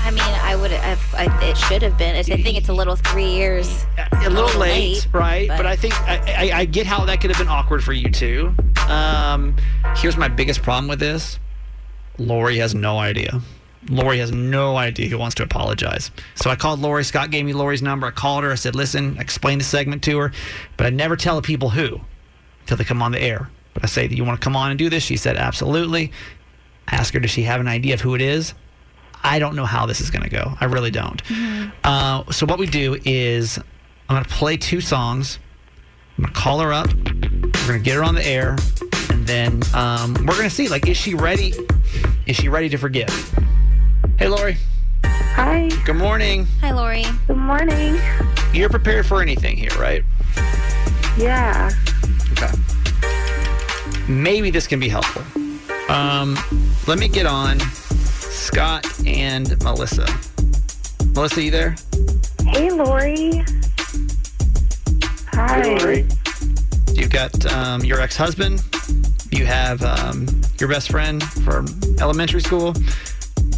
I 0.01 0.11
mean, 0.11 0.21
I 0.21 0.57
would 0.57 0.71
have, 0.73 1.01
I, 1.15 1.49
it 1.49 1.57
should 1.57 1.83
have 1.83 1.97
been. 1.97 2.17
I 2.17 2.23
think 2.23 2.57
it's 2.57 2.69
a 2.69 2.73
little 2.73 2.97
three 2.97 3.31
years. 3.31 3.85
A 4.25 4.31
little 4.31 4.59
late, 4.59 5.07
right? 5.13 5.49
But, 5.49 5.67
I 5.67 5.77
think 5.77 5.95
I, 6.03 6.51
I, 6.51 6.59
I 6.61 6.65
get 6.65 6.87
how 6.87 7.05
that 7.05 7.21
could 7.21 7.31
have 7.31 7.39
been 7.39 7.49
awkward 7.49 7.85
for 7.85 7.93
you 7.93 8.11
too. 8.11 8.55
Um, 8.89 9.57
here's 9.97 10.17
my 10.17 10.29
biggest 10.29 10.63
problem 10.63 10.89
with 10.89 10.99
this: 10.99 11.39
Lori 12.19 12.59
has 12.59 12.75
no 12.75 12.99
idea. 12.99 13.41
Lori 13.89 14.19
has 14.19 14.33
no 14.33 14.77
idea 14.77 15.09
who 15.09 15.19
wants 15.19 15.35
to 15.37 15.43
apologize. 15.43 16.11
So 16.35 16.51
I 16.51 16.57
called 16.57 16.81
Lori. 16.81 17.05
Scott 17.05 17.31
gave 17.31 17.45
me 17.45 17.53
Lori's 17.53 17.83
number. 17.83 18.07
I 18.07 18.11
called 18.11 18.45
her. 18.45 18.53
I 18.53 18.57
said, 18.57 18.75
"Listen, 18.75 19.19
I 19.19 19.23
explained 19.23 19.61
the 19.61 19.65
segment 19.65 20.03
to 20.05 20.19
her, 20.19 20.33
but 20.77 20.87
I 20.87 20.91
never 20.91 21.17
tell 21.17 21.37
the 21.37 21.43
people 21.43 21.71
who 21.71 22.01
until 22.61 22.77
they 22.77 22.85
come 22.85 23.03
on 23.03 23.13
the 23.13 23.21
air." 23.21 23.51
But 23.75 23.85
I 23.85 23.87
say, 23.87 24.07
"Do 24.07 24.15
you 24.15 24.25
want 24.25 24.41
to 24.41 24.45
come 24.45 24.57
on 24.57 24.71
and 24.71 24.79
do 24.79 24.89
this?" 24.89 25.03
She 25.03 25.17
said, 25.17 25.37
"Absolutely." 25.37 26.13
I 26.89 26.97
asked 26.97 27.15
her, 27.15 27.21
"Does 27.21 27.31
she 27.31 27.43
have 27.43 27.61
an 27.61 27.69
idea 27.69 27.95
of 27.95 28.01
who 28.01 28.15
it 28.15 28.21
is?" 28.21 28.55
I 29.25 29.39
don't 29.39 29.55
know 29.55 29.67
how 29.67 29.87
this 29.87 30.01
is 30.01 30.11
going 30.11 30.25
to 30.25 30.31
go. 30.31 30.57
I 30.61 30.65
really 30.65 30.91
don't. 30.91 31.23
Uh, 31.85 32.25
so 32.33 32.45
what 32.45 32.59
we 32.59 32.67
do 32.67 32.99
is 33.05 33.59
I'm 34.09 34.17
going 34.17 34.25
to 34.25 34.31
play 34.31 34.57
two 34.57 34.81
songs. 34.81 35.39
I'm 36.19 36.25
going 36.25 36.35
to 36.35 36.41
call 36.41 36.61
her 36.61 36.73
up. 36.73 36.89
We're 36.89 37.69
going 37.69 37.79
to 37.79 37.85
get 37.85 37.95
her 37.95 38.05
on 38.05 38.15
the 38.15 38.27
air, 38.27 38.57
and 39.11 39.27
then 39.27 39.63
um, 39.75 40.15
we're 40.15 40.35
going 40.35 40.49
to 40.49 40.51
see 40.51 40.69
like 40.69 40.89
is 40.89 40.97
she 40.97 41.15
ready? 41.15 41.53
Is 42.27 42.37
she 42.37 42.49
ready 42.49 42.69
to 42.69 42.77
forgive? 42.77 43.09
Hey, 44.19 44.29
Lori. 44.29 44.57
Hi. 45.05 45.69
Good 45.85 45.97
morning. 45.97 46.47
Hi, 46.61 46.71
Lori. 46.71 47.05
Good 47.27 47.37
morning. 47.37 47.99
You're 48.53 48.69
prepared 48.69 49.07
for 49.07 49.21
anything 49.21 49.57
here, 49.57 49.71
right? 49.79 50.05
Yeah. 51.19 51.71
Okay. 52.33 52.53
Maybe 54.09 54.51
this 54.51 54.67
can 54.67 54.79
be 54.79 54.89
helpful. 54.89 55.23
Um, 55.89 56.39
let 56.87 56.99
me 56.99 57.09
get 57.09 57.27
on 57.27 57.59
Scott 57.61 58.87
and 59.07 59.61
Melissa. 59.63 60.07
Melissa, 61.15 61.43
you 61.43 61.51
there? 61.51 61.75
Hey, 62.45 62.71
Lori. 62.71 63.43
Hi. 65.33 66.05
You've 66.93 67.11
got 67.11 67.47
um, 67.53 67.83
your 67.85 68.01
ex-husband. 68.01 68.63
You 69.31 69.47
have 69.47 69.83
um, 69.83 70.29
your 70.61 70.69
best 70.69 70.91
friend 70.91 71.23
from 71.23 71.67
elementary 72.01 72.43
school. 72.43 72.75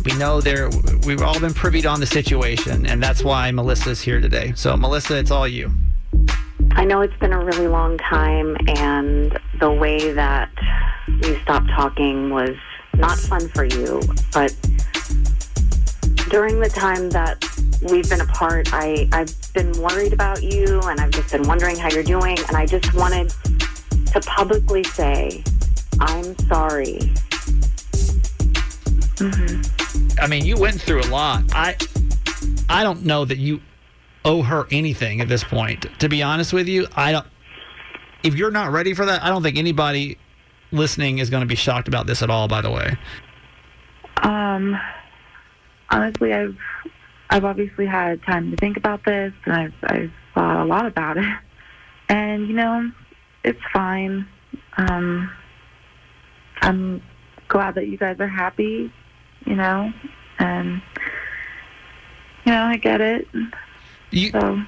We 0.04 0.14
know 0.16 0.40
there. 0.40 0.68
We've 1.06 1.22
all 1.22 1.40
been 1.40 1.54
privy 1.54 1.86
on 1.86 1.98
the 1.98 2.06
situation, 2.06 2.84
and 2.84 3.02
that's 3.02 3.24
why 3.24 3.50
Melissa's 3.50 4.02
here 4.02 4.20
today. 4.20 4.52
So, 4.54 4.76
Melissa, 4.76 5.16
it's 5.16 5.30
all 5.30 5.48
you. 5.48 5.72
I 6.72 6.84
know 6.84 7.00
it's 7.00 7.16
been 7.16 7.32
a 7.32 7.42
really 7.42 7.68
long 7.68 7.96
time, 7.98 8.56
and 8.68 9.38
the 9.60 9.72
way 9.72 10.12
that 10.12 10.50
we 11.22 11.40
stopped 11.40 11.70
talking 11.70 12.30
was 12.30 12.54
not 12.94 13.16
fun 13.18 13.48
for 13.48 13.64
you. 13.64 14.02
But 14.32 14.54
during 16.28 16.60
the 16.60 16.68
time 16.68 17.08
that 17.10 17.42
we've 17.90 18.08
been 18.08 18.20
apart, 18.20 18.74
I, 18.74 19.08
I've 19.12 19.34
been 19.54 19.72
worried 19.80 20.12
about 20.12 20.42
you, 20.42 20.80
and 20.80 21.00
I've 21.00 21.12
just 21.12 21.32
been 21.32 21.48
wondering 21.48 21.76
how 21.76 21.88
you're 21.90 22.02
doing. 22.02 22.36
And 22.48 22.56
I 22.56 22.66
just 22.66 22.92
wanted 22.92 23.32
to 24.12 24.20
publicly 24.20 24.84
say, 24.84 25.42
I'm 26.00 26.36
sorry. 26.40 26.98
Mm-hmm. 29.16 29.73
I 30.20 30.26
mean, 30.26 30.44
you 30.44 30.56
went 30.56 30.80
through 30.80 31.02
a 31.02 31.08
lot. 31.08 31.44
I, 31.52 31.76
I 32.68 32.82
don't 32.82 33.04
know 33.04 33.24
that 33.24 33.38
you 33.38 33.60
owe 34.24 34.42
her 34.42 34.66
anything 34.70 35.20
at 35.20 35.28
this 35.28 35.44
point. 35.44 35.86
To 36.00 36.08
be 36.08 36.22
honest 36.22 36.52
with 36.52 36.68
you, 36.68 36.86
I 36.94 37.12
don't. 37.12 37.26
If 38.22 38.34
you're 38.34 38.50
not 38.50 38.72
ready 38.72 38.94
for 38.94 39.04
that, 39.04 39.22
I 39.22 39.28
don't 39.28 39.42
think 39.42 39.58
anybody 39.58 40.18
listening 40.72 41.18
is 41.18 41.30
going 41.30 41.42
to 41.42 41.46
be 41.46 41.54
shocked 41.54 41.88
about 41.88 42.06
this 42.06 42.22
at 42.22 42.30
all. 42.30 42.48
By 42.48 42.60
the 42.60 42.70
way. 42.70 42.96
Um, 44.22 44.78
honestly, 45.90 46.32
I've 46.32 46.56
I've 47.30 47.44
obviously 47.44 47.86
had 47.86 48.22
time 48.22 48.50
to 48.50 48.56
think 48.56 48.76
about 48.76 49.04
this, 49.04 49.32
and 49.44 49.54
I've 49.54 49.74
I've 49.82 50.12
thought 50.34 50.64
a 50.64 50.64
lot 50.64 50.86
about 50.86 51.18
it. 51.18 51.26
And 52.08 52.48
you 52.48 52.54
know, 52.54 52.90
it's 53.44 53.60
fine. 53.72 54.26
Um, 54.76 55.30
I'm 56.62 57.02
glad 57.48 57.74
that 57.74 57.86
you 57.88 57.98
guys 57.98 58.16
are 58.20 58.28
happy. 58.28 58.92
You 59.46 59.56
know, 59.56 59.92
and 60.38 60.80
you 62.44 62.52
know, 62.52 62.62
I 62.62 62.76
get 62.76 63.00
it. 63.00 63.28
You, 64.10 64.30
so, 64.30 64.62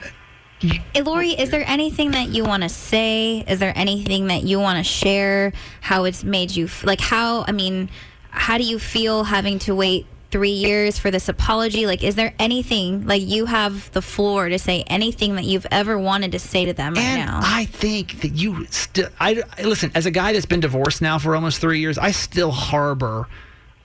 Hey, 0.61 1.03
Lori, 1.03 1.31
is 1.31 1.51
there 1.51 1.65
anything 1.67 2.13
that 2.13 2.29
you 2.31 2.45
want 2.45 2.63
to 2.63 2.69
say? 2.71 3.45
Is 3.47 3.59
there 3.59 3.75
anything 3.77 4.29
that 4.29 4.43
you 4.45 4.59
want 4.59 4.79
to 4.79 4.85
share? 4.85 5.53
How 5.83 6.05
it's 6.05 6.25
made 6.25 6.51
you 6.57 6.65
f- 6.65 6.85
like? 6.85 7.01
How 7.01 7.45
I 7.47 7.53
mean, 7.53 7.91
how 8.31 8.57
do 8.57 8.65
you 8.65 8.79
feel 8.79 9.25
having 9.25 9.59
to 9.61 9.75
wait 9.75 10.07
three 10.31 10.51
years 10.51 10.99
for 10.99 11.11
this 11.11 11.29
apology? 11.29 11.87
Like, 11.87 12.03
is 12.03 12.15
there 12.15 12.35
anything 12.39 13.07
like 13.07 13.23
you 13.23 13.45
have 13.45 13.93
the 13.93 14.01
floor 14.01 14.49
to 14.49 14.59
say 14.59 14.83
anything 14.87 15.37
that 15.37 15.45
you've 15.45 15.67
ever 15.71 15.99
wanted 15.99 16.33
to 16.33 16.39
say 16.39 16.65
to 16.65 16.73
them 16.73 16.95
right 16.95 17.03
and 17.03 17.27
now? 17.27 17.41
I 17.43 17.67
think 17.67 18.23
that 18.23 18.33
you 18.33 18.67
still. 18.71 19.11
I 19.21 19.43
I- 19.59 19.63
listen 19.63 19.91
as 19.95 20.07
a 20.07 20.11
guy 20.11 20.33
that's 20.33 20.47
been 20.47 20.61
divorced 20.61 21.03
now 21.03 21.19
for 21.19 21.35
almost 21.35 21.61
three 21.61 21.81
years. 21.81 21.99
I 21.99 22.13
still 22.13 22.51
harbor 22.51 23.29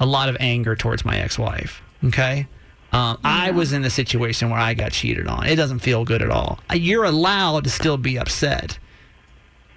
a 0.01 0.05
lot 0.05 0.27
of 0.27 0.35
anger 0.39 0.75
towards 0.75 1.05
my 1.05 1.17
ex-wife. 1.19 1.81
Okay. 2.03 2.47
Um, 2.91 3.19
I 3.23 3.51
was 3.51 3.71
in 3.71 3.83
the 3.83 3.89
situation 3.89 4.49
where 4.49 4.59
I 4.59 4.73
got 4.73 4.91
cheated 4.91 5.27
on. 5.27 5.45
It 5.45 5.55
doesn't 5.55 5.79
feel 5.79 6.03
good 6.03 6.21
at 6.21 6.29
all. 6.29 6.59
Uh, 6.69 6.73
You're 6.73 7.05
allowed 7.05 7.63
to 7.63 7.69
still 7.69 7.95
be 7.95 8.17
upset. 8.19 8.77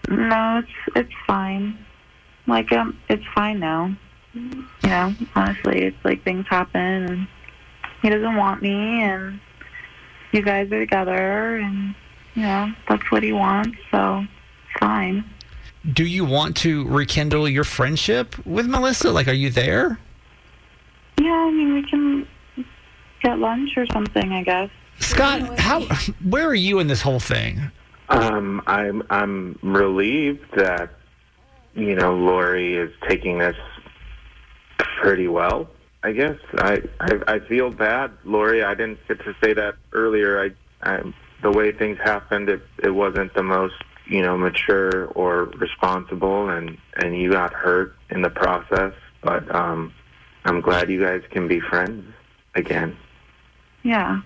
no, 0.09 0.59
it's 0.65 0.97
it's 0.97 1.13
fine. 1.27 1.79
Like 2.49 2.73
um, 2.73 2.99
it's 3.09 3.25
fine 3.35 3.61
now. 3.61 3.95
You 4.35 4.65
know, 4.83 5.15
honestly, 5.37 5.83
it's 5.83 6.05
like 6.05 6.25
things 6.25 6.47
happen, 6.49 6.81
and 6.81 7.27
he 8.03 8.09
doesn't 8.09 8.35
want 8.35 8.63
me, 8.63 9.03
and 9.03 9.39
you 10.33 10.43
guys 10.43 10.73
are 10.73 10.81
together, 10.81 11.57
and 11.57 11.95
you 12.35 12.43
know 12.43 12.73
that's 12.89 13.09
what 13.13 13.23
he 13.23 13.33
wants, 13.33 13.79
so 13.93 14.25
fine. 14.81 15.25
Do 15.93 16.05
you 16.05 16.25
want 16.25 16.57
to 16.59 16.85
rekindle 16.89 17.49
your 17.49 17.63
friendship 17.65 18.35
with 18.45 18.67
Melissa? 18.67 19.13
Like, 19.13 19.29
are 19.29 19.33
you 19.33 19.51
there? 19.51 20.01
Yeah, 21.21 21.33
I 21.33 21.51
mean, 21.51 21.75
we 21.75 21.83
can 21.89 22.27
get 23.23 23.39
lunch 23.39 23.71
or 23.77 23.87
something, 23.93 24.33
I 24.33 24.43
guess. 24.43 24.71
Scott, 25.01 25.59
how? 25.59 25.83
Where 26.23 26.47
are 26.47 26.55
you 26.55 26.79
in 26.79 26.87
this 26.87 27.03
whole 27.03 27.21
thing? 27.21 27.61
Um, 28.09 28.63
I'm 28.67 29.03
I'm 29.11 29.59
relieved 29.63 30.45
that 30.57 30.91
you 31.75 31.95
know 31.95 32.15
Lori 32.15 32.77
is 32.77 32.91
taking 33.09 33.39
this 33.39 33.57
pretty 34.79 35.29
well. 35.29 35.69
I 36.03 36.13
guess 36.13 36.37
I 36.59 36.83
I, 37.01 37.21
I 37.27 37.39
feel 37.41 37.71
bad, 37.71 38.13
Lori. 38.25 38.63
I 38.63 38.75
didn't 38.75 38.99
get 39.09 39.19
to 39.21 39.35
say 39.43 39.55
that 39.55 39.75
earlier. 39.93 40.41
I, 40.41 40.51
I 40.83 41.15
the 41.43 41.51
way 41.51 41.73
things 41.73 41.99
happened, 42.03 42.49
it 42.49 42.63
it 42.83 42.91
wasn't 42.91 43.35
the 43.35 43.43
most 43.43 43.75
you 44.07 44.23
know 44.23 44.37
mature 44.37 45.07
or 45.09 45.45
responsible, 45.45 46.51
and 46.51 46.77
and 46.97 47.17
you 47.17 47.31
got 47.33 47.53
hurt 47.53 47.97
in 48.11 48.23
the 48.23 48.31
process. 48.31 48.93
But 49.23 49.53
um, 49.55 49.93
I'm 50.45 50.61
glad 50.61 50.91
you 50.91 51.01
guys 51.01 51.23
can 51.31 51.49
be 51.49 51.61
friends 51.61 52.05
again. 52.55 52.97
Yeah. 53.83 54.21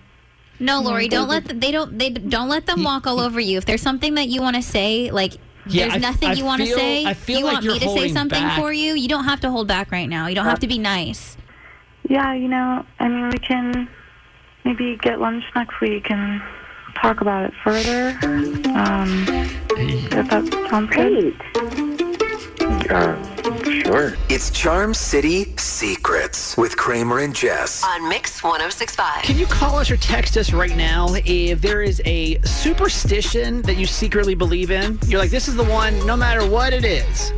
No, 0.59 0.81
Lori, 0.81 1.07
don't 1.07 1.29
let 1.29 1.45
them, 1.45 1.59
they 1.59 1.71
don't 1.71 1.97
they 1.97 2.09
don't 2.09 2.49
let 2.49 2.65
them 2.65 2.83
walk 2.83 3.07
all 3.07 3.19
over 3.21 3.39
you. 3.39 3.57
If 3.57 3.65
there's 3.65 3.81
something 3.81 4.15
that 4.15 4.27
you 4.27 4.41
want 4.41 4.57
to 4.57 4.61
say, 4.61 5.09
like 5.11 5.35
Yeah, 5.65 5.87
there's 5.87 5.93
I- 6.03 6.09
nothing 6.09 6.29
I 6.29 6.33
you 6.33 6.43
want 6.45 6.61
to 6.61 6.67
say. 6.67 7.05
I 7.05 7.13
feel 7.13 7.39
you 7.39 7.45
like 7.45 7.53
want 7.55 7.65
me 7.67 7.79
to 7.79 7.89
say 7.89 8.09
something 8.09 8.43
back. 8.43 8.59
for 8.59 8.73
you? 8.73 8.93
You 8.95 9.07
don't 9.07 9.23
have 9.25 9.39
to 9.41 9.49
hold 9.49 9.67
back 9.67 9.91
right 9.91 10.09
now. 10.09 10.27
You 10.27 10.35
don't 10.35 10.45
have 10.45 10.59
to 10.59 10.67
be 10.67 10.77
nice. 10.77 11.37
Yeah, 12.09 12.33
you 12.33 12.47
know, 12.47 12.85
I 12.99 13.07
mean, 13.07 13.29
we 13.29 13.37
can 13.37 13.87
maybe 14.65 14.97
get 15.01 15.19
lunch 15.21 15.43
next 15.55 15.79
week 15.79 16.09
and 16.11 16.41
talk 16.95 17.21
about 17.21 17.45
it 17.45 17.53
further. 17.63 18.17
Um, 18.23 19.25
if 19.77 20.27
that 20.29 20.67
sounds 20.69 20.89
good. 20.93 21.88
Uh, 22.89 23.15
sure. 23.83 24.15
It's 24.29 24.49
Charm 24.49 24.95
City 24.95 25.55
Secrets 25.57 26.57
with 26.57 26.75
Kramer 26.75 27.19
and 27.19 27.35
Jess. 27.35 27.83
On 27.83 28.09
Mix 28.09 28.41
1065. 28.41 29.23
Can 29.23 29.37
you 29.37 29.45
call 29.45 29.77
us 29.77 29.91
or 29.91 29.97
text 29.97 30.37
us 30.37 30.51
right 30.51 30.75
now 30.75 31.07
if 31.13 31.61
there 31.61 31.83
is 31.83 32.01
a 32.05 32.41
superstition 32.41 33.61
that 33.63 33.77
you 33.77 33.85
secretly 33.85 34.33
believe 34.33 34.71
in? 34.71 34.97
You're 35.05 35.19
like, 35.19 35.29
this 35.29 35.47
is 35.47 35.55
the 35.55 35.65
one, 35.65 36.03
no 36.07 36.17
matter 36.17 36.49
what 36.49 36.73
it 36.73 36.83
is. 36.83 37.31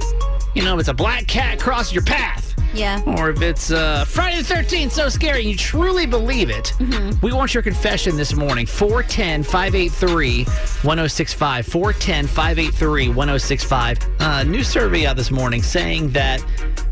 You 0.56 0.64
know, 0.64 0.76
if 0.76 0.82
it's 0.82 0.90
a 0.90 0.94
black 0.94 1.28
cat 1.28 1.60
crosses 1.60 1.94
your 1.94 2.04
path, 2.04 2.51
Yeah. 2.73 3.01
or 3.17 3.29
if 3.29 3.41
it's 3.41 3.71
uh, 3.71 4.05
Friday 4.05 4.41
the 4.41 4.53
13th, 4.53 4.91
so 4.91 5.10
scary, 5.10 5.41
you 5.45 5.55
truly 5.55 6.05
believe 6.05 6.49
it, 6.49 6.73
we 7.21 7.34
want 7.34 7.53
your 7.53 7.63
confession 7.63 8.15
this 8.15 8.34
morning. 8.34 8.65
410 8.65 9.43
583 9.43 10.43
1065. 10.45 11.65
410 11.67 12.27
583 12.27 13.10
1065. 13.10 13.97
Uh, 14.19 14.43
new 14.43 14.63
survey 14.63 15.05
out 15.05 15.15
this 15.15 15.31
morning 15.31 15.62
saying 15.62 16.10
that 16.12 16.43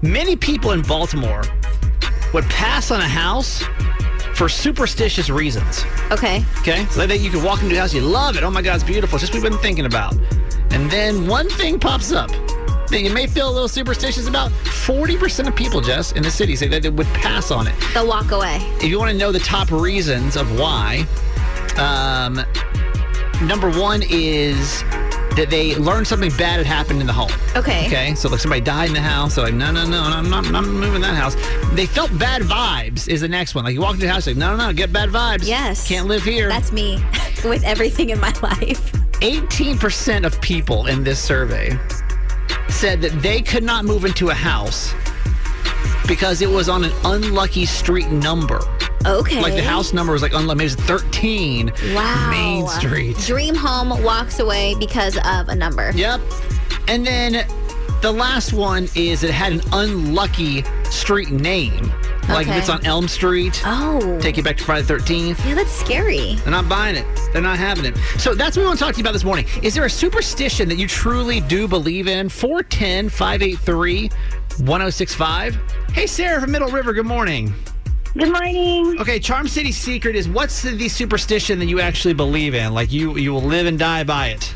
many 0.01 0.35
people 0.35 0.71
in 0.71 0.81
Baltimore 0.81 1.43
would 2.33 2.45
pass 2.45 2.91
on 2.91 2.99
a 3.01 3.07
house 3.07 3.63
for 4.35 4.47
superstitious 4.47 5.29
reasons. 5.29 5.83
Okay. 6.11 6.43
Okay, 6.59 6.85
so 6.85 7.05
that 7.05 7.19
you 7.19 7.29
can 7.29 7.43
walk 7.43 7.61
into 7.61 7.75
a 7.75 7.79
house, 7.79 7.93
you 7.93 8.01
love 8.01 8.37
it. 8.37 8.43
Oh 8.43 8.49
my 8.51 8.61
God, 8.61 8.75
it's 8.75 8.83
beautiful. 8.83 9.15
It's 9.17 9.23
just 9.23 9.33
what 9.33 9.41
we've 9.43 9.51
been 9.51 9.61
thinking 9.61 9.85
about. 9.85 10.15
And 10.71 10.89
then 10.89 11.27
one 11.27 11.49
thing 11.49 11.79
pops 11.79 12.11
up 12.11 12.29
that 12.89 13.02
you 13.02 13.13
may 13.13 13.28
feel 13.28 13.49
a 13.49 13.54
little 13.54 13.67
superstitious 13.67 14.28
about. 14.28 14.52
40% 14.52 15.47
of 15.47 15.56
people, 15.56 15.82
Jess, 15.82 16.12
in 16.13 16.23
the 16.23 16.32
city 16.32 16.56
say 16.56 16.67
that 16.67 16.82
they 16.82 16.89
would 16.89 17.08
pass 17.08 17.52
on 17.52 17.67
it. 17.67 17.75
They'll 17.93 18.08
walk 18.08 18.32
away. 18.32 18.58
If 18.78 18.86
you 18.86 18.99
want 18.99 19.12
to 19.12 19.17
know 19.17 19.32
the 19.32 19.39
top 19.39 19.71
reasons 19.71 20.36
of 20.36 20.60
why, 20.60 21.06
um, 21.78 22.43
number 23.47 23.69
one 23.69 24.02
is 24.10 24.84
that 25.36 25.47
they 25.49 25.75
learned 25.75 26.08
something 26.08 26.32
bad 26.32 26.58
had 26.58 26.65
happened 26.65 26.99
in 27.02 27.08
the 27.08 27.13
home. 27.13 27.32
Okay. 27.56 27.86
Okay, 27.88 28.15
so 28.15 28.28
like 28.30 28.39
somebody 28.39 28.62
died 28.62 28.88
in 28.89 28.93
the 28.93 29.02
house. 29.02 29.36
They're 29.36 29.45
like, 29.45 29.54
no, 29.54 29.71
no, 29.71 29.86
no, 29.88 30.02
I'm 30.02 30.30
not, 30.30 30.45
I'm 30.45 30.52
not 30.52 30.65
moving 30.65 31.02
that 31.02 31.15
house. 31.15 31.36
They 31.75 31.86
felt 31.86 32.17
bad 32.17 32.41
vibes. 32.41 33.08
Is 33.08 33.21
the 33.21 33.28
next 33.28 33.56
one. 33.56 33.63
Like 33.63 33.73
you 33.73 33.82
walk 33.82 33.93
into 33.93 34.06
the 34.08 34.12
house, 34.12 34.28
like, 34.28 34.36
no, 34.36 34.56
no, 34.56 34.67
no, 34.67 34.73
get 34.73 34.91
bad 34.91 35.10
vibes. 35.10 35.47
Yes. 35.47 35.88
can't 35.88 36.08
live 36.08 36.23
here. 36.23 36.49
That's 36.49 36.71
me 36.71 36.95
with 37.45 37.63
everything 37.63 38.10
in 38.10 38.19
my 38.19 38.34
life. 38.41 38.91
18% 39.21 40.25
of 40.25 40.39
people 40.41 40.88
in 40.88 41.04
this 41.04 41.19
survey 41.19 41.78
said 42.69 43.01
that 43.01 43.21
they 43.21 43.41
could 43.41 43.63
not 43.63 43.86
move 43.86 44.05
into 44.05 44.29
a 44.29 44.34
house 44.34 44.93
because 46.08 46.41
it 46.41 46.49
was 46.49 46.69
on 46.69 46.84
an 46.84 46.91
unlucky 47.05 47.65
street 47.65 48.10
number. 48.10 48.60
Okay. 49.05 49.41
Like 49.41 49.53
the 49.55 49.63
house 49.63 49.93
number 49.93 50.13
was 50.13 50.21
like 50.21 50.34
unlucky. 50.34 50.58
Maybe 50.58 50.71
it 50.71 50.77
was 50.77 50.86
13 50.88 51.71
Wow. 51.93 52.29
Main 52.29 52.67
Street. 52.67 53.17
Dream 53.19 53.55
home 53.55 54.01
walks 54.03 54.39
away 54.39 54.75
because 54.79 55.17
of 55.17 55.49
a 55.49 55.55
number. 55.55 55.91
Yep. 55.95 56.19
And 56.88 57.05
then 57.05 57.47
the 58.01 58.12
last 58.12 58.53
one 58.53 58.88
is 58.95 59.23
it 59.23 59.32
had 59.32 59.53
an 59.53 59.62
unlucky 59.71 60.63
street 60.86 61.32
name. 61.32 61.91
Like 62.29 62.45
if 62.47 62.51
Okay. 62.51 62.59
it's 62.59 62.69
on 62.69 62.85
Elm 62.85 63.07
Street. 63.07 63.61
Oh. 63.65 64.19
Take 64.21 64.37
you 64.37 64.43
back 64.43 64.57
to 64.57 64.63
Friday 64.63 64.83
the 64.85 64.93
13th. 64.93 65.43
Yeah, 65.45 65.55
that's 65.55 65.71
scary. 65.71 66.35
They're 66.35 66.51
not 66.51 66.69
buying 66.69 66.95
it. 66.95 67.05
They're 67.33 67.41
not 67.41 67.57
having 67.57 67.85
it. 67.85 67.97
So 68.17 68.35
that's 68.35 68.55
what 68.55 68.63
we 68.63 68.67
want 68.67 68.79
to 68.79 68.85
talk 68.85 68.93
to 68.93 68.99
you 68.99 69.03
about 69.03 69.13
this 69.13 69.23
morning. 69.23 69.45
Is 69.63 69.73
there 69.73 69.85
a 69.85 69.89
superstition 69.89 70.69
that 70.69 70.77
you 70.77 70.87
truly 70.87 71.41
do 71.41 71.67
believe 71.67 72.07
in? 72.07 72.29
410 72.29 73.09
583 73.09 74.09
1065. 74.59 75.55
Hey, 75.93 76.05
Sarah 76.05 76.39
from 76.41 76.51
Middle 76.51 76.69
River, 76.69 76.93
good 76.93 77.05
morning. 77.05 77.53
Good 78.17 78.31
morning. 78.31 78.99
Okay, 78.99 79.19
Charm 79.19 79.47
City 79.47 79.71
secret 79.71 80.15
is 80.15 80.27
what's 80.29 80.61
the, 80.61 80.71
the 80.71 80.89
superstition 80.89 81.59
that 81.59 81.65
you 81.67 81.79
actually 81.79 82.13
believe 82.13 82.53
in? 82.55 82.73
Like 82.73 82.91
you, 82.91 83.17
you 83.17 83.31
will 83.33 83.41
live 83.41 83.65
and 83.67 83.77
die 83.77 84.03
by 84.03 84.27
it. 84.29 84.53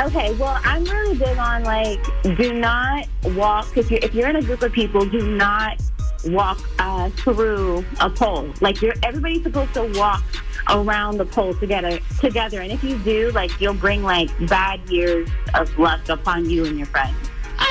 Okay, 0.00 0.32
well, 0.34 0.58
I'm 0.64 0.84
really 0.84 1.16
big 1.16 1.36
on 1.36 1.62
like, 1.62 2.00
do 2.36 2.54
not 2.54 3.06
walk 3.34 3.76
if 3.76 3.90
you're 3.90 4.00
if 4.02 4.14
you're 4.14 4.28
in 4.30 4.36
a 4.36 4.42
group 4.42 4.62
of 4.62 4.72
people, 4.72 5.04
do 5.04 5.30
not 5.36 5.78
walk 6.26 6.60
uh, 6.78 7.10
through 7.10 7.84
a 8.00 8.10
pole. 8.10 8.52
Like 8.60 8.82
you're 8.82 8.94
everybody's 9.02 9.42
supposed 9.42 9.74
to 9.74 9.84
walk 9.98 10.24
around 10.68 11.18
the 11.18 11.24
pole 11.24 11.54
together 11.54 11.98
together, 12.20 12.60
and 12.60 12.72
if 12.72 12.82
you 12.84 12.98
do, 12.98 13.30
like 13.32 13.60
you'll 13.60 13.74
bring 13.74 14.02
like 14.02 14.30
bad 14.48 14.80
years 14.88 15.28
of 15.54 15.76
luck 15.78 16.08
upon 16.08 16.48
you 16.48 16.64
and 16.64 16.76
your 16.76 16.86
friends. 16.86 17.16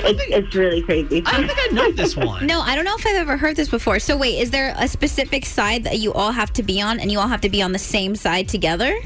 It's, 0.01 0.19
think, 0.19 0.31
it's 0.31 0.55
really 0.55 0.81
crazy. 0.81 1.23
I 1.25 1.37
don't 1.37 1.47
think 1.47 1.59
I 1.59 1.73
know 1.73 1.91
this 1.91 2.15
one. 2.15 2.45
No, 2.45 2.61
I 2.61 2.75
don't 2.75 2.85
know 2.85 2.95
if 2.95 3.05
I've 3.05 3.15
ever 3.15 3.37
heard 3.37 3.55
this 3.55 3.69
before. 3.69 3.99
So 3.99 4.15
wait, 4.15 4.39
is 4.39 4.51
there 4.51 4.73
a 4.77 4.87
specific 4.87 5.45
side 5.45 5.83
that 5.83 5.99
you 5.99 6.13
all 6.13 6.31
have 6.31 6.53
to 6.53 6.63
be 6.63 6.81
on 6.81 6.99
and 6.99 7.11
you 7.11 7.19
all 7.19 7.27
have 7.27 7.41
to 7.41 7.49
be 7.49 7.61
on 7.61 7.71
the 7.71 7.79
same 7.79 8.15
side 8.15 8.47
together? 8.47 8.97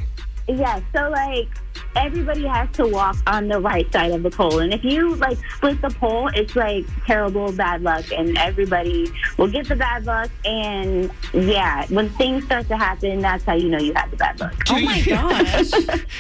Yeah, 0.47 0.82
so 0.93 1.10
like 1.10 1.47
everybody 1.95 2.45
has 2.45 2.69
to 2.73 2.88
walk 2.88 3.15
on 3.27 3.47
the 3.47 3.60
right 3.60 3.91
side 3.91 4.12
of 4.12 4.23
the 4.23 4.29
pole. 4.32 4.60
And 4.60 4.73
if 4.73 4.84
you 4.84 5.15
like 5.15 5.38
split 5.56 5.82
the 5.82 5.89
pole, 5.89 6.29
it's 6.34 6.56
like 6.56 6.86
terrible 7.06 7.51
bad 7.51 7.82
luck 7.84 8.06
and 8.12 8.38
everybody 8.38 9.12
will 9.38 9.47
get 9.49 9.67
the 9.67 9.75
bad 9.75 10.06
luck 10.06 10.29
and 10.45 11.12
yeah, 11.34 11.86
when 11.88 12.10
things 12.12 12.45
start 12.45 12.67
to 12.67 12.77
happen, 12.77 13.19
that's 13.19 13.43
how 13.43 13.53
you 13.53 13.69
know 13.69 13.79
you 13.79 13.93
have 13.93 14.12
the 14.12 14.17
bad 14.17 14.39
luck. 14.39 14.56
Oh 14.69 14.79
my 14.79 15.01
gosh. 15.08 15.71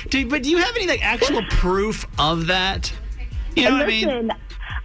do, 0.09 0.25
but 0.27 0.43
do 0.43 0.49
you 0.49 0.57
have 0.57 0.75
any 0.75 0.87
like 0.87 1.03
actual 1.03 1.43
proof 1.49 2.05
of 2.19 2.47
that? 2.47 2.91
You 3.55 3.63
know 3.63 3.69
And 3.69 3.77
what 3.77 3.83
I 3.83 3.87
mean? 3.87 4.31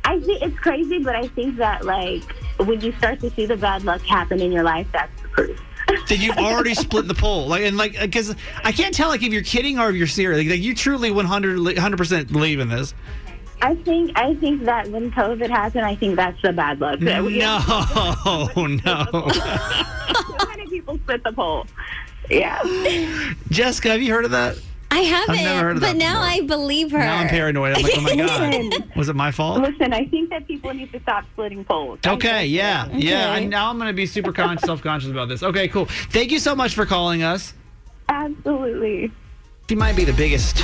I 0.05 0.21
think 0.21 0.43
it's 0.43 0.59
crazy, 0.59 0.99
but 0.99 1.15
I 1.17 1.29
think 1.29 1.57
that 1.57 1.85
like 1.85 2.23
when 2.59 2.81
you 2.81 2.93
start 2.93 3.21
to 3.21 3.31
see 3.31 3.47
the 3.47 3.57
bad 3.57 3.85
luck 3.85 4.01
happen 4.03 4.41
in 4.41 4.51
your 4.53 4.63
life, 4.63 4.87
that's 4.93 5.23
the 5.23 5.29
proof. 5.29 5.61
That 6.09 6.19
you've 6.19 6.39
already 6.39 6.75
split 6.75 7.09
the 7.09 7.15
pole 7.15 7.47
like 7.47 7.63
and 7.63 7.77
like 7.77 7.99
uh, 8.01 8.07
because 8.07 8.35
i 8.65 8.73
can't 8.73 8.95
tell 8.95 9.09
like 9.09 9.23
if 9.23 9.33
you're 9.33 9.43
kidding 9.43 9.79
or 9.79 9.91
if 9.91 9.97
you're 9.97 10.07
serious 10.07 10.39
like, 10.39 10.51
like 10.51 10.61
you 10.61 10.75
truly 10.75 11.11
100 11.11 11.97
percent 11.97 12.31
believe 12.33 12.61
in 12.61 12.69
this 12.69 12.95
I 13.61 13.75
think 13.75 14.17
I 14.17 14.35
think 14.37 14.65
that 14.67 14.89
when 14.89 15.11
COVID 15.11 15.51
happened, 15.51 15.85
I 15.85 15.97
think 15.97 16.15
that's 16.15 16.41
the 16.43 16.53
bad 16.53 16.81
luck. 16.81 17.01
no 17.01 17.23
no 17.29 19.07
so 19.29 20.47
many 20.47 20.67
people 20.69 20.97
split 20.99 21.25
the 21.25 21.33
pole. 21.33 21.67
Yeah. 22.31 22.63
jessica 23.51 23.89
have 23.91 24.03
you 24.03 24.13
heard 24.13 24.25
of 24.25 24.31
that 24.33 24.59
I 24.91 25.01
haven't, 25.01 25.37
never 25.37 25.61
heard 25.61 25.77
of 25.77 25.83
but 25.83 25.87
that 25.89 25.97
now 25.97 26.15
before. 26.23 26.31
I 26.31 26.41
believe 26.47 26.91
her. 26.93 26.99
now 26.99 27.17
i'm 27.19 27.29
paranoid 27.29 27.77
i'm 27.77 27.83
like 27.83 27.93
oh 27.97 28.01
my 28.01 28.17
god 28.73 28.97
was 28.97 29.09
it 29.09 29.15
my 29.17 29.31
fault 29.31 29.61
Listen, 29.61 29.93
I 29.93 30.07
think 30.07 30.31
that 30.31 30.47
people 30.47 30.73
need 30.73 30.91
to 30.93 31.01
stop 31.01 31.25
splitting 31.33 31.65
poles. 31.65 31.99
okay 32.07 32.47
yeah 32.47 32.89
yeah 32.93 33.31
Okay. 33.33 33.43
and 33.43 33.51
now 33.51 33.71
i'm 33.71 33.79
gonna 33.79 33.93
be 33.93 34.07
super 34.07 34.33
con- 34.33 34.59
self-conscious 34.59 35.11
about 35.11 35.29
this 35.29 35.43
okay 35.43 35.69
cool 35.69 35.85
thank 36.11 36.31
you 36.31 36.39
so 36.39 36.55
much 36.57 36.75
for 36.75 36.87
calling 36.87 37.23
us 37.23 37.53
Absolutely. 38.09 39.13
you 39.69 39.77
might 39.77 39.95
be 39.97 40.05
the 40.05 40.13
biggest 40.15 40.59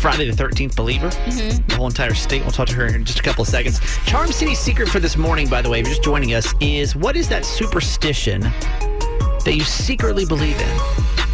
Friday 0.00 0.30
the 0.30 0.36
13th 0.36 0.76
believer. 0.76 1.08
Mhm. 1.08 1.66
The 1.66 1.76
whole 1.76 1.86
entire 1.86 2.12
state. 2.12 2.42
We'll 2.42 2.50
talk 2.50 2.68
to 2.68 2.74
her 2.74 2.84
in 2.88 3.06
just 3.06 3.20
a 3.20 3.22
couple 3.22 3.40
of 3.40 3.48
seconds. 3.48 3.80
Charm 4.04 4.30
City's 4.30 4.58
secret 4.58 4.86
for 4.90 5.00
this 5.00 5.16
morning, 5.16 5.48
by 5.48 5.62
the 5.62 5.70
way, 5.70 5.80
if 5.80 5.86
you're 5.86 5.94
just 5.94 6.04
joining 6.04 6.34
us, 6.34 6.52
is 6.60 6.94
what 6.94 7.16
is 7.16 7.26
that 7.30 7.42
superstition 7.46 8.42
that 8.42 9.54
you 9.54 9.62
secretly 9.64 10.26
believe 10.26 10.60
in? 10.60 10.78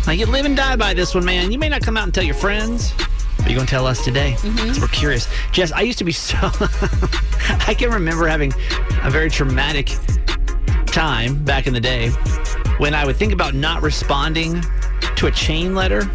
Now, 0.06 0.12
you 0.12 0.26
live 0.26 0.46
and 0.46 0.56
die 0.56 0.76
by 0.76 0.94
this 0.94 1.14
one, 1.14 1.24
man. 1.24 1.52
You 1.52 1.58
may 1.58 1.68
not 1.68 1.82
come 1.82 1.96
out 1.96 2.04
and 2.04 2.14
tell 2.14 2.24
your 2.24 2.34
friends, 2.34 2.92
but 3.36 3.46
you're 3.46 3.54
going 3.54 3.66
to 3.66 3.70
tell 3.70 3.86
us 3.86 4.02
today. 4.04 4.34
Mm-hmm. 4.38 4.72
So 4.72 4.80
we're 4.80 4.88
curious. 4.88 5.28
Jess, 5.52 5.72
I 5.72 5.82
used 5.82 5.98
to 5.98 6.04
be 6.04 6.12
so. 6.12 6.36
I 7.66 7.74
can 7.78 7.90
remember 7.90 8.26
having 8.26 8.52
a 9.02 9.10
very 9.10 9.30
traumatic 9.30 9.92
time 10.86 11.42
back 11.44 11.66
in 11.66 11.74
the 11.74 11.80
day 11.80 12.10
when 12.78 12.94
I 12.94 13.04
would 13.04 13.16
think 13.16 13.32
about 13.32 13.54
not 13.54 13.82
responding 13.82 14.64
to 15.16 15.26
a 15.26 15.30
chain 15.30 15.74
letter 15.74 16.10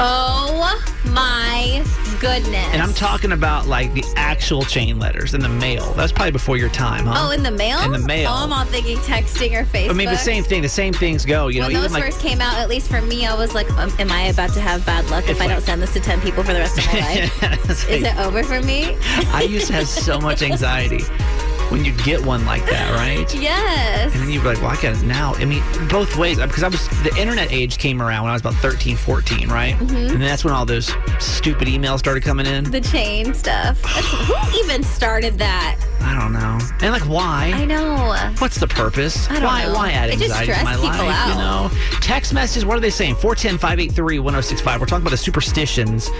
Oh 0.00 0.80
my 1.06 1.84
goodness. 2.20 2.68
And 2.72 2.80
I'm 2.80 2.94
talking 2.94 3.32
about 3.32 3.66
like 3.66 3.92
the 3.94 4.04
actual 4.16 4.62
chain 4.62 4.98
letters 4.98 5.34
in 5.34 5.40
the 5.40 5.48
mail. 5.48 5.92
That's 5.94 6.12
probably 6.12 6.32
before 6.32 6.56
your 6.56 6.68
time, 6.68 7.06
huh? 7.06 7.28
Oh, 7.28 7.30
in 7.30 7.42
the 7.42 7.50
mail? 7.50 7.80
In 7.80 7.92
the 7.92 7.98
mail. 7.98 8.30
Oh, 8.30 8.44
I'm 8.44 8.52
all 8.52 8.64
thinking 8.64 8.98
texting 8.98 9.58
or 9.58 9.64
Facebook. 9.64 9.90
I 9.90 9.92
mean, 9.94 10.08
the 10.08 10.16
same 10.16 10.44
thing. 10.44 10.62
The 10.62 10.68
same 10.68 10.92
things 10.92 11.24
go. 11.24 11.48
You 11.48 11.60
know, 11.60 11.66
when 11.66 11.72
even 11.72 11.82
those 11.82 11.92
like 11.92 12.04
first 12.04 12.20
came 12.20 12.40
out, 12.40 12.58
at 12.58 12.68
least 12.68 12.88
for 12.88 13.02
me, 13.02 13.26
I 13.26 13.34
was 13.34 13.54
like, 13.54 13.70
um, 13.72 13.92
"Am 13.98 14.10
I 14.10 14.22
about 14.28 14.52
to 14.54 14.60
have 14.60 14.84
bad 14.86 15.08
luck 15.10 15.24
if 15.24 15.30
It's 15.30 15.40
I 15.40 15.48
don't 15.48 15.62
send 15.62 15.82
this 15.82 15.92
to 15.94 16.00
ten 16.00 16.20
people 16.20 16.44
for 16.44 16.52
the 16.52 16.60
rest 16.60 16.78
of 16.78 16.86
my 16.86 16.92
life? 17.00 17.70
It's 17.70 17.84
Is 17.88 18.04
it 18.04 18.16
over 18.18 18.42
for 18.44 18.60
me?" 18.62 18.96
I 19.32 19.42
used 19.42 19.66
to 19.68 19.72
have 19.72 19.88
so 19.88 20.20
much 20.20 20.42
anxiety 20.42 21.00
when 21.70 21.84
you 21.84 21.92
get 22.04 22.24
one 22.24 22.44
like 22.46 22.64
that, 22.66 22.92
right? 22.94 23.26
Yes. 23.38 24.12
And 24.12 24.22
then 24.22 24.30
you'd 24.30 24.42
be 24.42 24.48
like, 24.48 24.58
well, 24.60 24.70
I 24.70 24.74
got 24.80 24.96
it 24.96 25.02
now. 25.04 25.34
I 25.34 25.44
mean, 25.44 25.62
both 25.88 26.16
ways. 26.16 26.38
Because 26.38 26.62
I 26.62 26.68
was, 26.68 26.88
the 27.02 27.14
internet 27.18 27.52
age 27.52 27.78
came 27.78 28.02
around 28.02 28.22
when 28.24 28.30
I 28.30 28.32
was 28.34 28.42
about 28.42 28.54
13, 28.54 28.96
14, 28.96 29.48
right? 29.48 29.74
Mhm. 29.76 30.12
And 30.12 30.22
that's 30.22 30.44
when 30.44 30.52
all 30.54 30.64
those 30.66 30.92
stupid 31.18 31.68
emails 31.68 31.98
started 31.98 32.22
coming 32.24 32.46
in. 32.46 32.64
The 32.64 32.80
chain 32.80 33.32
stuff. 33.34 33.80
Who 33.84 34.58
even 34.58 34.82
started 34.82 35.38
that? 35.38 35.76
I 36.00 36.18
don't 36.18 36.32
know. 36.32 36.58
And 36.80 36.92
like, 36.92 37.08
why? 37.08 37.52
I 37.54 37.64
know. 37.64 38.16
What's 38.38 38.58
the 38.58 38.68
purpose? 38.68 39.28
I 39.28 39.34
don't 39.34 39.44
why, 39.44 39.64
know. 39.64 39.74
why 39.74 39.90
add 39.90 40.10
It 40.10 40.18
just 40.18 40.34
anxiety 40.34 40.52
to 40.58 40.64
my 40.64 40.76
life? 40.76 41.28
You 41.28 41.34
know, 41.34 41.70
text 42.00 42.32
messages. 42.32 42.64
What 42.64 42.76
are 42.76 42.80
they 42.80 42.90
saying? 42.90 43.16
410 43.16 43.58
583 43.58 44.18
1065. 44.18 44.80
We're 44.80 44.86
talking 44.86 45.02
about 45.02 45.10
the 45.10 45.16
superstitions 45.16 46.10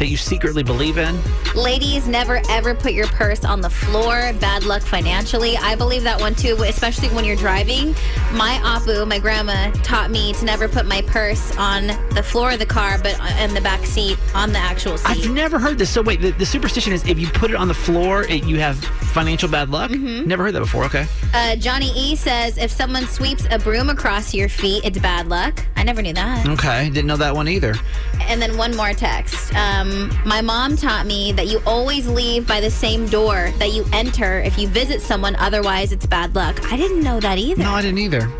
that 0.00 0.08
you 0.08 0.16
secretly 0.16 0.62
believe 0.62 0.96
in. 0.96 1.16
Ladies, 1.54 2.08
never 2.08 2.40
ever 2.48 2.74
put 2.74 2.92
your 2.92 3.06
purse 3.08 3.44
on 3.44 3.60
the 3.60 3.68
floor. 3.68 4.32
Bad 4.40 4.64
luck 4.64 4.82
financially. 4.82 5.56
I 5.58 5.74
believe 5.76 6.02
that 6.04 6.18
one 6.18 6.34
too, 6.34 6.56
especially 6.64 7.08
when 7.10 7.24
you're 7.24 7.36
driving. 7.36 7.94
My 8.32 8.58
apu, 8.62 9.06
my 9.06 9.18
grandma, 9.18 9.70
taught 9.82 10.10
me 10.10 10.32
to 10.34 10.44
never 10.44 10.68
put 10.68 10.86
my 10.86 11.02
purse 11.02 11.54
on 11.58 11.88
the 12.14 12.22
floor 12.22 12.52
of 12.52 12.58
the 12.58 12.66
car, 12.66 12.98
but 13.02 13.20
in 13.40 13.52
the 13.52 13.60
back 13.60 13.84
seat, 13.84 14.18
on 14.34 14.52
the 14.52 14.58
actual 14.58 14.96
seat. 14.96 15.06
I've 15.06 15.30
never 15.30 15.58
heard 15.58 15.76
this. 15.76 15.90
So 15.90 16.00
wait, 16.00 16.22
the, 16.22 16.30
the 16.30 16.46
superstition 16.46 16.94
is 16.94 17.06
if 17.06 17.18
you 17.18 17.28
put 17.28 17.50
it 17.50 17.56
on 17.56 17.68
the 17.68 17.74
floor, 17.74 18.22
it, 18.22 18.44
you 18.44 18.58
have 18.58 18.82
financial 19.10 19.48
bad 19.48 19.70
luck. 19.70 19.90
Mm-hmm. 19.90 20.28
Never 20.28 20.44
heard 20.44 20.54
that 20.54 20.60
before. 20.60 20.84
Okay. 20.84 21.06
Uh, 21.34 21.56
Johnny 21.56 21.90
E 21.96 22.16
says 22.16 22.58
if 22.58 22.70
someone 22.70 23.06
sweeps 23.06 23.46
a 23.50 23.58
broom 23.58 23.90
across 23.90 24.32
your 24.34 24.48
feet, 24.48 24.84
it's 24.84 24.98
bad 24.98 25.28
luck. 25.28 25.64
I 25.76 25.82
never 25.82 26.02
knew 26.02 26.12
that. 26.12 26.46
Okay, 26.46 26.88
didn't 26.90 27.06
know 27.06 27.16
that 27.16 27.34
one 27.34 27.48
either. 27.48 27.74
And 28.20 28.40
then 28.40 28.56
one 28.56 28.76
more 28.76 28.92
text. 28.92 29.54
Um, 29.54 30.10
my 30.24 30.40
mom 30.40 30.76
taught 30.76 31.06
me 31.06 31.32
that 31.32 31.46
you 31.48 31.60
always 31.66 32.06
leave 32.06 32.46
by 32.46 32.60
the 32.60 32.70
same 32.70 33.06
door 33.06 33.50
that 33.58 33.72
you 33.72 33.84
enter 33.92 34.40
if 34.40 34.58
you 34.58 34.68
visit 34.68 35.00
someone, 35.00 35.36
otherwise, 35.36 35.92
it's 35.92 36.06
bad 36.06 36.34
luck. 36.34 36.72
I 36.72 36.76
didn't 36.76 37.02
know 37.02 37.20
that 37.20 37.38
either. 37.38 37.62
No, 37.62 37.72
I 37.72 37.82
didn't 37.82 37.98
either. 37.98 38.30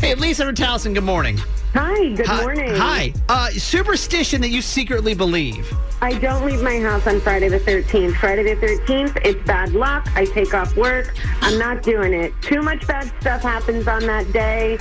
Hey, 0.00 0.14
Lisa 0.14 0.44
Towson, 0.46 0.94
good 0.94 1.04
morning. 1.04 1.36
Hi, 1.74 2.14
good 2.14 2.26
Hi- 2.26 2.40
morning. 2.40 2.74
Hi. 2.74 3.12
Uh, 3.28 3.50
superstition 3.50 4.40
that 4.40 4.48
you 4.48 4.62
secretly 4.62 5.12
believe. 5.14 5.70
I 6.00 6.14
don't 6.14 6.46
leave 6.46 6.62
my 6.62 6.80
house 6.80 7.06
on 7.06 7.20
Friday 7.20 7.50
the 7.50 7.60
13th. 7.60 8.16
Friday 8.16 8.54
the 8.54 8.66
13th, 8.66 9.18
it's 9.22 9.46
bad 9.46 9.74
luck. 9.74 10.08
I 10.16 10.24
take 10.24 10.54
off 10.54 10.74
work. 10.74 11.14
I'm 11.42 11.58
not 11.58 11.82
doing 11.82 12.14
it. 12.14 12.32
Too 12.40 12.62
much 12.62 12.86
bad 12.86 13.12
stuff 13.20 13.42
happens 13.42 13.86
on 13.86 14.06
that 14.06 14.32
day. 14.32 14.78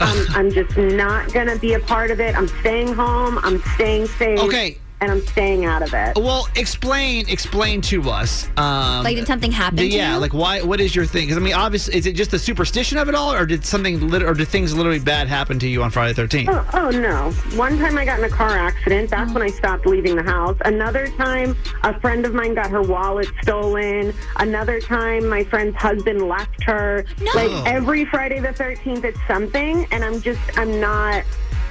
Um, 0.00 0.26
I'm 0.30 0.50
just 0.50 0.74
not 0.78 1.30
going 1.34 1.48
to 1.48 1.58
be 1.58 1.74
a 1.74 1.80
part 1.80 2.10
of 2.10 2.18
it. 2.20 2.34
I'm 2.34 2.48
staying 2.48 2.94
home. 2.94 3.38
I'm 3.42 3.62
staying 3.74 4.06
safe. 4.06 4.38
Okay. 4.38 4.78
And 5.02 5.10
I'm 5.10 5.26
staying 5.26 5.64
out 5.64 5.82
of 5.82 5.92
it. 5.94 6.16
Well, 6.16 6.46
explain 6.54 7.28
explain 7.28 7.80
to 7.82 8.08
us. 8.08 8.48
Um, 8.56 9.02
Like, 9.02 9.16
did 9.16 9.26
something 9.26 9.50
happen 9.50 9.74
the- 9.76 9.90
to 9.90 9.96
yeah, 9.96 10.14
you? 10.14 10.20
like 10.20 10.32
why? 10.32 10.62
What 10.62 10.80
is 10.80 10.94
your 10.94 11.04
thing? 11.06 11.24
Because 11.24 11.36
I 11.36 11.40
mean, 11.40 11.54
obviously, 11.54 11.96
is 11.96 12.06
it 12.06 12.12
just 12.14 12.30
the 12.30 12.38
superstition 12.38 12.98
of 12.98 13.08
it 13.08 13.14
all, 13.16 13.32
or 13.34 13.44
did 13.44 13.64
something, 13.66 14.08
lit- 14.08 14.22
or 14.22 14.32
did 14.32 14.46
things 14.46 14.72
literally 14.76 15.00
bad 15.00 15.26
happen 15.26 15.58
to 15.58 15.66
you 15.68 15.82
on 15.82 15.90
Friday 15.90 16.12
the 16.12 16.22
Thirteenth? 16.22 16.50
Oh, 16.52 16.64
oh, 16.74 16.90
no. 16.90 17.32
One 17.58 17.78
time 17.80 17.98
I 17.98 18.04
got 18.04 18.20
in 18.20 18.24
a 18.24 18.28
car 18.28 18.56
accident. 18.56 19.10
That's 19.10 19.32
when 19.32 19.42
I 19.42 19.48
stopped 19.48 19.86
leaving 19.86 20.14
the 20.14 20.22
house. 20.22 20.56
Another 20.64 21.08
time, 21.08 21.56
a 21.82 21.98
friend 21.98 22.24
of 22.24 22.32
mine 22.32 22.54
got 22.54 22.70
her 22.70 22.82
wallet 22.82 23.26
stolen. 23.42 24.14
Another 24.36 24.78
time, 24.80 25.28
my 25.28 25.42
friend's 25.42 25.76
husband 25.76 26.22
left 26.28 26.62
her. 26.62 27.04
No. 27.20 27.32
Like 27.34 27.50
every 27.66 28.04
Friday 28.04 28.38
the 28.38 28.52
13th, 28.52 29.02
it's 29.02 29.18
something. 29.26 29.84
And 29.90 30.04
I'm 30.04 30.20
just, 30.22 30.38
I'm 30.56 30.80
not. 30.80 31.24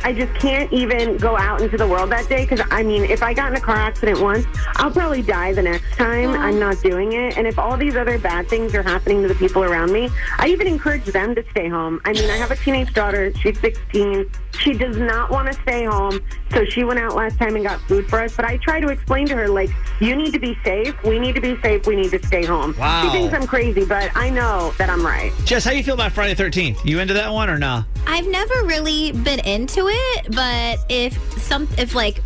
I 0.03 0.13
just 0.13 0.33
can't 0.35 0.71
even 0.73 1.17
go 1.17 1.37
out 1.37 1.61
into 1.61 1.77
the 1.77 1.87
world 1.87 2.11
that 2.11 2.27
day 2.27 2.45
because 2.45 2.65
I 2.71 2.83
mean, 2.83 3.03
if 3.03 3.21
I 3.21 3.33
got 3.33 3.51
in 3.51 3.57
a 3.57 3.61
car 3.61 3.75
accident 3.75 4.19
once, 4.19 4.45
I'll 4.75 4.91
probably 4.91 5.21
die 5.21 5.53
the 5.53 5.61
next 5.61 5.95
time. 5.95 6.31
I'm 6.31 6.59
not 6.59 6.81
doing 6.81 7.13
it. 7.13 7.37
And 7.37 7.45
if 7.45 7.59
all 7.59 7.77
these 7.77 7.95
other 7.95 8.17
bad 8.17 8.47
things 8.47 8.73
are 8.73 8.83
happening 8.83 9.21
to 9.21 9.27
the 9.27 9.35
people 9.35 9.63
around 9.63 9.91
me, 9.91 10.09
I 10.37 10.47
even 10.47 10.67
encourage 10.67 11.05
them 11.05 11.35
to 11.35 11.43
stay 11.51 11.67
home. 11.67 12.01
I 12.05 12.13
mean, 12.13 12.29
I 12.29 12.37
have 12.37 12.51
a 12.51 12.55
teenage 12.55 12.93
daughter. 12.93 13.31
She's 13.35 13.59
16. 13.59 14.29
She 14.59 14.73
does 14.73 14.97
not 14.97 15.31
want 15.31 15.51
to 15.51 15.59
stay 15.61 15.85
home, 15.85 16.19
so 16.51 16.65
she 16.65 16.83
went 16.83 16.99
out 16.99 17.15
last 17.15 17.37
time 17.39 17.55
and 17.55 17.65
got 17.65 17.79
food 17.81 18.07
for 18.07 18.21
us. 18.21 18.35
But 18.35 18.45
I 18.45 18.57
try 18.57 18.79
to 18.79 18.89
explain 18.89 19.27
to 19.27 19.35
her, 19.35 19.47
like, 19.47 19.69
you 19.99 20.15
need 20.15 20.33
to 20.33 20.39
be 20.39 20.57
safe. 20.63 20.93
We 21.03 21.19
need 21.19 21.35
to 21.35 21.41
be 21.41 21.59
safe. 21.61 21.85
We 21.87 21.95
need 21.95 22.11
to 22.11 22.25
stay 22.27 22.45
home. 22.45 22.75
Wow. 22.77 23.03
She 23.03 23.09
thinks 23.09 23.33
I'm 23.33 23.47
crazy, 23.47 23.85
but 23.85 24.11
I 24.15 24.29
know 24.29 24.73
that 24.77 24.89
I'm 24.89 25.05
right. 25.05 25.31
Jess, 25.45 25.63
how 25.63 25.71
you 25.71 25.83
feel 25.83 25.95
about 25.95 26.11
Friday 26.11 26.33
the 26.33 26.43
Thirteenth? 26.43 26.85
You 26.85 26.99
into 26.99 27.13
that 27.13 27.31
one 27.31 27.49
or 27.49 27.57
nah? 27.57 27.83
I've 28.07 28.27
never 28.27 28.65
really 28.65 29.11
been 29.11 29.39
into 29.41 29.87
it, 29.87 30.27
but 30.35 30.79
if 30.89 31.17
some, 31.41 31.67
if 31.77 31.95
like 31.95 32.21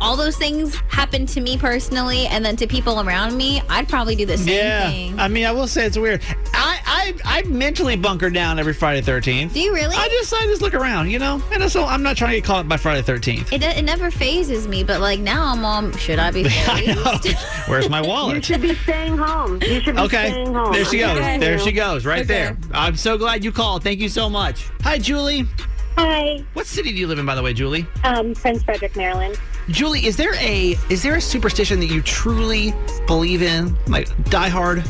all 0.00 0.16
those 0.16 0.36
things 0.36 0.76
happen 0.88 1.26
to 1.26 1.40
me 1.40 1.58
personally, 1.58 2.26
and 2.28 2.44
then 2.44 2.56
to 2.56 2.66
people 2.66 3.00
around 3.00 3.36
me, 3.36 3.60
I'd 3.68 3.88
probably 3.88 4.14
do 4.14 4.24
the 4.24 4.38
same 4.38 4.54
yeah. 4.54 4.90
thing. 4.90 5.18
I 5.18 5.28
mean, 5.28 5.44
I 5.44 5.52
will 5.52 5.66
say 5.66 5.84
it's 5.84 5.98
weird. 5.98 6.22
I 7.06 7.14
I, 7.24 7.38
I 7.38 7.42
mentally 7.44 7.96
bunker 7.96 8.30
down 8.30 8.58
every 8.58 8.72
Friday 8.74 9.00
Thirteenth. 9.00 9.54
Do 9.54 9.60
you 9.60 9.72
really? 9.74 9.94
I 9.96 10.08
just 10.08 10.32
I 10.34 10.44
just 10.46 10.62
look 10.62 10.74
around, 10.74 11.10
you 11.10 11.18
know, 11.18 11.42
and 11.52 11.70
so 11.70 11.84
I'm 11.84 12.02
not 12.02 12.16
trying 12.16 12.30
to 12.32 12.36
get 12.38 12.44
caught 12.44 12.68
by 12.68 12.76
Friday 12.76 13.02
Thirteenth. 13.02 13.52
It, 13.52 13.62
it 13.62 13.84
never 13.84 14.10
phases 14.10 14.66
me, 14.66 14.82
but 14.84 15.00
like 15.00 15.20
now 15.20 15.46
I'm 15.52 15.64
all, 15.64 15.90
should 15.92 16.18
I 16.18 16.30
be 16.30 16.44
phased? 16.48 17.36
Where's 17.68 17.88
my 17.88 18.00
wallet? 18.00 18.36
You 18.36 18.42
should 18.42 18.62
be 18.62 18.74
staying 18.74 19.16
home. 19.16 19.60
You 19.62 19.80
should 19.80 19.94
be 19.96 20.02
Okay, 20.02 20.30
staying 20.30 20.54
home. 20.54 20.72
there 20.72 20.84
she 20.84 20.98
goes. 20.98 21.18
telling 21.18 21.40
There 21.40 21.58
she 21.58 21.72
goes, 21.72 22.04
right 22.06 22.18
Okay. 22.20 22.26
there. 22.26 22.56
I'm 22.72 22.96
so 22.96 23.16
glad 23.18 23.44
you 23.44 23.52
called. 23.52 23.82
Thank 23.82 24.00
you 24.00 24.08
so 24.08 24.28
much. 24.28 24.66
Hi, 24.82 24.98
Julie. 24.98 25.46
Hi, 25.96 26.44
What 26.52 26.66
city 26.66 26.90
do 26.90 26.96
you 26.98 27.06
live 27.06 27.18
in, 27.18 27.24
by 27.24 27.34
the 27.34 27.42
way, 27.42 27.54
Julie? 27.54 27.86
um, 28.04 28.34
Prince 28.34 28.62
Frederick, 28.62 28.96
Maryland. 28.96 29.40
Julie, 29.70 30.04
is 30.06 30.14
there 30.16 30.34
a 30.36 30.76
is 30.90 31.02
there 31.02 31.16
a 31.16 31.20
superstition 31.20 31.80
that 31.80 31.86
you 31.86 32.02
truly 32.02 32.74
believe 33.06 33.42
in, 33.42 33.74
like 33.86 34.08
die 34.24 34.48
hard? 34.50 34.84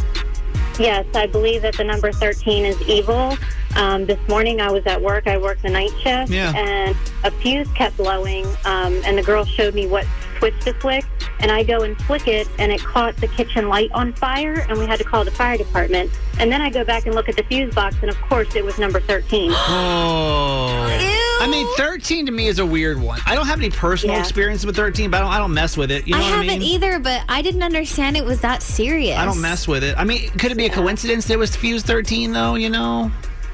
Yes, 0.79 1.07
I 1.15 1.27
believe 1.27 1.63
that 1.63 1.77
the 1.77 1.85
number 1.85 2.13
13 2.13 2.65
is 2.67 2.81
evil. 2.83 3.37
Um, 3.77 4.05
this 4.07 4.19
morning 4.29 4.61
I 4.61 4.71
was 4.71 4.85
at 4.87 5.01
work. 5.01 5.27
I 5.27 5.39
worked 5.39 5.63
the 5.63 5.71
night 5.71 5.91
shift, 6.03 6.31
Yeah. 6.31 6.53
and 6.55 6.95
a 7.25 7.31
fuse 7.31 7.69
kept 7.75 7.97
blowing, 7.97 8.45
um, 8.65 9.01
and 9.05 9.17
the 9.17 9.23
girl 9.23 9.45
showed 9.45 9.75
me 9.75 9.87
what 9.87 10.07
switch 10.39 10.59
to 10.65 10.75
flick, 10.75 11.05
and 11.41 11.51
I 11.51 11.63
go 11.63 11.83
and 11.83 11.97
flick 12.03 12.29
it, 12.29 12.47
and 12.59 12.71
it 12.71 12.83
caught 12.83 13.17
the 13.17 13.29
kitchen 13.29 13.69
light 13.69 13.91
on 13.93 14.13
fire, 14.15 14.67
and 14.69 14.79
we 14.79 14.87
had 14.87 14.99
to 14.99 15.05
call 15.05 15.25
the 15.25 15.31
fire 15.31 15.57
department. 15.57 16.11
And 16.39 16.53
then 16.53 16.61
I 16.61 16.69
go 16.69 16.85
back 16.85 17.07
and 17.07 17.15
look 17.15 17.29
at 17.31 17.37
the 17.37 17.43
fuse 17.45 17.75
box, 17.75 17.97
and 18.03 18.11
of 18.11 18.21
course 18.23 18.55
it 18.55 18.65
was 18.65 18.79
number 18.79 19.01
13. 19.01 19.51
Oh. 19.69 21.26
I 21.39 21.49
mean, 21.49 21.67
13 21.77 22.27
to 22.27 22.33
me 22.33 22.47
is 22.49 22.59
a 22.59 22.67
weird 22.67 23.01
one. 23.01 23.21
I 23.27 23.35
don't 23.35 23.47
have 23.47 23.59
any 23.59 23.71
personal 23.71 24.17
Yeah. 24.17 24.21
experience 24.23 24.65
with 24.65 24.75
13, 24.77 25.11
but 25.11 25.19
I 25.19 25.21
don't, 25.21 25.33
I 25.33 25.39
don't 25.39 25.53
mess 25.55 25.77
with 25.77 25.91
it. 25.91 26.07
You 26.07 26.15
know 26.15 26.21
I 26.21 26.23
haven't 26.23 26.47
mean? 26.47 26.63
either, 26.63 26.99
but 26.99 27.23
I 27.29 27.43
didn't 27.43 27.63
understand 27.63 28.17
it 28.17 28.25
was 28.25 28.41
that 28.41 28.63
serious. 28.63 29.19
I 29.19 29.25
don't 29.25 29.41
mess 29.41 29.69
with 29.69 29.85
it. 29.85 29.95
I 29.99 30.05
mean, 30.05 30.31
could 30.31 30.51
it 30.51 30.57
be 30.57 30.67
a 30.67 30.71
coincidence 30.71 31.27
that 31.27 31.35
it 31.35 31.39
was 31.39 31.55
Fuse 31.55 31.83
13, 31.83 32.33
though, 32.33 32.55
you 32.55 32.71
know? 32.71 33.11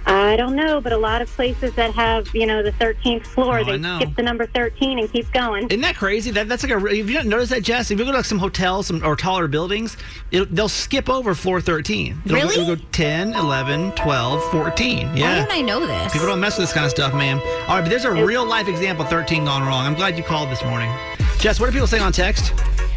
I 0.06 0.36
don't 0.36 0.56
know, 0.56 0.80
but 0.80 0.92
a 0.92 0.96
lot 0.96 1.22
of 1.22 1.28
places 1.28 1.72
that 1.74 1.92
have, 1.94 2.28
you 2.34 2.46
know, 2.46 2.62
the 2.62 2.72
13th 2.72 3.26
floor, 3.26 3.60
Oh, 3.60 3.64
they 3.64 3.80
skip 3.80 4.16
the 4.16 4.22
number 4.22 4.46
13 4.46 4.98
and 4.98 5.10
keep 5.12 5.30
going. 5.32 5.66
Isn't 5.68 5.80
that 5.82 5.96
crazy? 5.96 6.30
That 6.30 6.48
That's 6.48 6.62
like 6.62 6.72
a. 6.72 6.86
If 6.86 7.08
you 7.08 7.14
don't 7.14 7.28
notice 7.28 7.50
that, 7.50 7.62
Jess, 7.62 7.90
if 7.90 7.98
you 7.98 8.04
go 8.04 8.10
to 8.10 8.16
like 8.18 8.26
some 8.26 8.38
hotels 8.38 8.86
some, 8.88 9.04
or 9.04 9.14
taller 9.16 9.46
buildings, 9.48 9.96
it, 10.30 10.52
they'll 10.54 10.68
skip 10.68 11.08
over 11.08 11.34
floor 11.34 11.60
13. 11.60 12.22
It'll, 12.24 12.36
Really? 12.36 12.54
It'll 12.60 12.76
go 12.76 12.82
10, 12.92 13.34
11, 13.34 13.92
12, 13.92 14.42
14. 14.50 15.08
Why 15.08 15.14
Yeah. 15.14 15.34
don't 15.36 15.52
I 15.52 15.60
know 15.60 15.86
this? 15.86 16.12
People 16.12 16.28
don't 16.28 16.40
mess 16.40 16.58
with 16.58 16.66
this 16.68 16.72
kind 16.74 16.84
of 16.84 16.90
stuff, 16.90 17.14
man. 17.14 17.38
All 17.68 17.76
right, 17.76 17.80
but 17.82 17.90
there's 17.90 18.04
a 18.04 18.10
real 18.12 18.44
life 18.44 18.68
example 18.68 19.04
13 19.04 19.44
gone 19.44 19.62
wrong. 19.62 19.86
I'm 19.86 19.94
glad 19.94 20.16
you 20.18 20.24
called 20.24 20.50
this 20.50 20.64
morning. 20.64 20.92
Jess, 21.38 21.60
what 21.60 21.68
are 21.68 21.72
people 21.72 21.86
saying 21.86 22.02
on 22.02 22.12
text? 22.12 22.52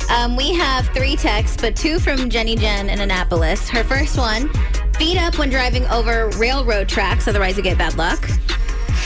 Um, 0.10 0.36
we 0.36 0.54
have 0.54 0.88
three 0.90 1.16
texts, 1.16 1.58
but 1.60 1.76
two 1.76 2.00
from 2.00 2.30
Jenny 2.30 2.56
Jen 2.56 2.90
in 2.90 3.00
Annapolis. 3.02 3.68
Her 3.70 3.84
first 3.84 4.18
one 4.20 4.50
feet 4.96 5.18
up 5.18 5.38
when 5.38 5.50
driving 5.50 5.86
over 5.88 6.30
railroad 6.38 6.88
tracks, 6.88 7.28
otherwise 7.28 7.58
you 7.58 7.64
get 7.64 7.78
bad 7.78 7.96
luck. 7.98 8.30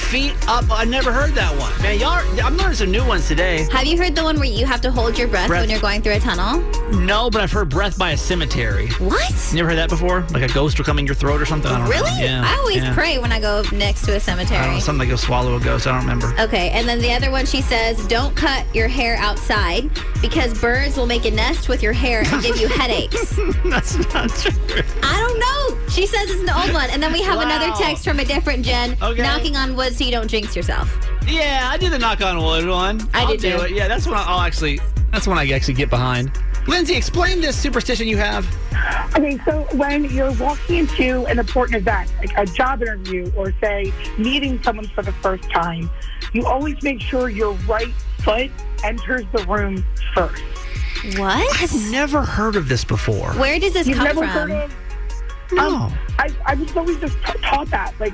Feet 0.10 0.34
up. 0.48 0.66
I 0.72 0.86
never 0.86 1.12
heard 1.12 1.34
that 1.36 1.56
one. 1.60 1.72
Man, 1.84 2.00
y'all, 2.00 2.10
are- 2.14 2.26
I'm 2.42 2.58
learning 2.58 2.74
some 2.78 2.90
new 2.90 3.06
ones 3.06 3.28
today. 3.28 3.68
Have 3.72 3.86
you 3.86 3.96
heard 3.96 4.16
the 4.16 4.24
one 4.24 4.38
where 4.38 4.46
you 4.46 4.66
have 4.66 4.82
to 4.82 4.90
hold 4.92 5.20
your 5.20 5.28
breath, 5.28 5.48
Breath. 5.48 5.62
when 5.62 5.70
you're 5.70 5.80
going 5.80 6.02
through 6.02 6.14
a 6.14 6.20
tunnel? 6.20 6.62
No, 7.00 7.30
but 7.30 7.42
I've 7.44 7.52
heard 7.52 7.70
breath 7.70 7.96
by 7.96 8.12
a 8.12 8.18
cemetery. 8.18 8.88
What? 8.94 9.30
You 9.52 9.58
never 9.58 9.70
heard 9.70 9.78
that 9.78 9.90
before? 9.90 10.22
Like 10.32 10.42
a 10.50 10.52
ghost 10.52 10.80
will 10.80 10.86
come 10.86 10.98
in 10.98 11.06
your 11.06 11.14
throat 11.14 11.40
or 11.40 11.46
something? 11.46 11.72
I 11.72 11.78
don't 11.78 11.88
Really? 11.90 12.10
know. 12.10 12.18
Yeah. 12.26 12.44
I 12.44 12.58
always 12.58 12.78
yeah. 12.78 12.94
pray 12.96 13.20
when 13.20 13.32
I 13.32 13.40
go 13.40 13.64
next 13.72 14.04
to 14.08 14.16
a 14.16 14.20
cemetery. 14.20 14.64
don't 14.66 14.74
know, 14.74 14.80
something 14.80 14.98
like 15.00 15.10
you'll 15.10 15.18
swallow 15.20 15.56
a 15.56 15.60
ghost. 15.60 15.86
I 15.86 15.92
don't 15.92 16.02
remember. 16.02 16.34
Okay, 16.42 16.72
and 16.72 16.90
then 16.90 17.00
the 17.02 17.14
other 17.14 17.30
one 17.30 17.46
she 17.46 17.62
says, 17.62 18.04
don't 18.08 18.36
cut 18.36 18.66
your 18.74 18.88
hair 18.88 19.16
outside 19.18 19.92
because 20.24 20.60
birds 20.60 20.98
will 20.98 21.06
make 21.06 21.26
a 21.26 21.32
nest 21.32 21.70
with 21.70 21.84
your 21.84 21.94
hair 21.94 22.24
and 22.26 22.42
give 22.42 22.58
you 22.58 22.68
headaches. 22.80 23.36
That's 23.66 23.96
not 24.12 24.30
true. 24.32 24.82
I 25.04 25.18
don't 25.20 25.40
know. 25.40 25.90
She 25.90 26.06
says 26.08 26.30
it's 26.32 26.42
an 26.42 26.50
old 26.50 26.74
one. 26.74 26.90
And 26.90 27.02
then 27.02 27.12
we 27.14 27.22
have 27.22 27.40
another 27.40 27.72
text 27.78 28.04
from 28.04 28.20
a 28.20 28.26
different 28.26 28.66
Jen 28.66 28.98
Okay. 29.02 29.22
knocking 29.22 29.56
on 29.56 29.76
wood 29.76 29.94
so 30.00 30.06
you 30.06 30.12
don't 30.12 30.30
jinx 30.30 30.56
yourself. 30.56 30.90
Yeah, 31.28 31.70
I 31.72 31.78
did 31.78 31.92
the 31.92 32.00
knock 32.00 32.22
on 32.22 32.42
wood 32.42 32.66
one. 32.68 33.02
I 33.14 33.22
I'll 33.24 33.28
did 33.28 33.42
do 33.42 33.58
too. 33.58 33.64
it. 33.66 33.72
Yeah, 33.72 33.88
that's 33.90 34.08
when 34.08 34.16
I'll 34.18 34.40
actually. 34.40 34.80
That's 35.12 35.28
one 35.28 35.38
I 35.38 35.50
actually 35.52 35.74
get 35.74 35.90
behind. 35.90 36.32
Lindsay, 36.68 36.96
explain 36.96 37.42
this 37.42 37.58
superstition 37.58 38.08
you 38.08 38.16
have. 38.18 38.46
Okay, 39.18 39.40
so 39.44 39.64
when 39.74 40.06
you're 40.06 40.32
walking 40.34 40.78
into 40.78 41.26
an 41.26 41.40
important 41.40 41.78
event, 41.82 42.12
like 42.20 42.32
a 42.38 42.46
job 42.46 42.82
interview 42.82 43.32
or 43.36 43.52
say 43.60 43.92
meeting 44.18 44.62
someone 44.64 44.88
for 44.88 45.02
the 45.02 45.12
first 45.14 45.50
time, 45.50 45.90
you 46.32 46.46
always 46.46 46.82
make 46.84 47.02
sure 47.02 47.28
your 47.30 47.54
right 47.68 47.92
foot 48.24 48.52
enters 48.84 49.26
the 49.34 49.44
room 49.46 49.84
first. 50.14 50.44
What? 51.18 51.62
I've 51.62 51.92
never 51.92 52.22
heard 52.24 52.56
of 52.56 52.70
this 52.70 52.84
before. 52.84 53.32
Where 53.34 53.60
does 53.60 53.74
this 53.74 53.88
You've 53.88 53.98
come 53.98 54.06
never 54.06 54.20
from? 54.20 54.28
heard 54.30 54.52
of? 54.52 54.74
No. 55.52 55.68
Um, 55.68 55.94
I, 56.20 56.30
I 56.46 56.54
was 56.54 56.76
always 56.78 56.98
just 56.98 57.18
t- 57.26 57.40
taught 57.42 57.68
that, 57.72 57.94
like 58.00 58.14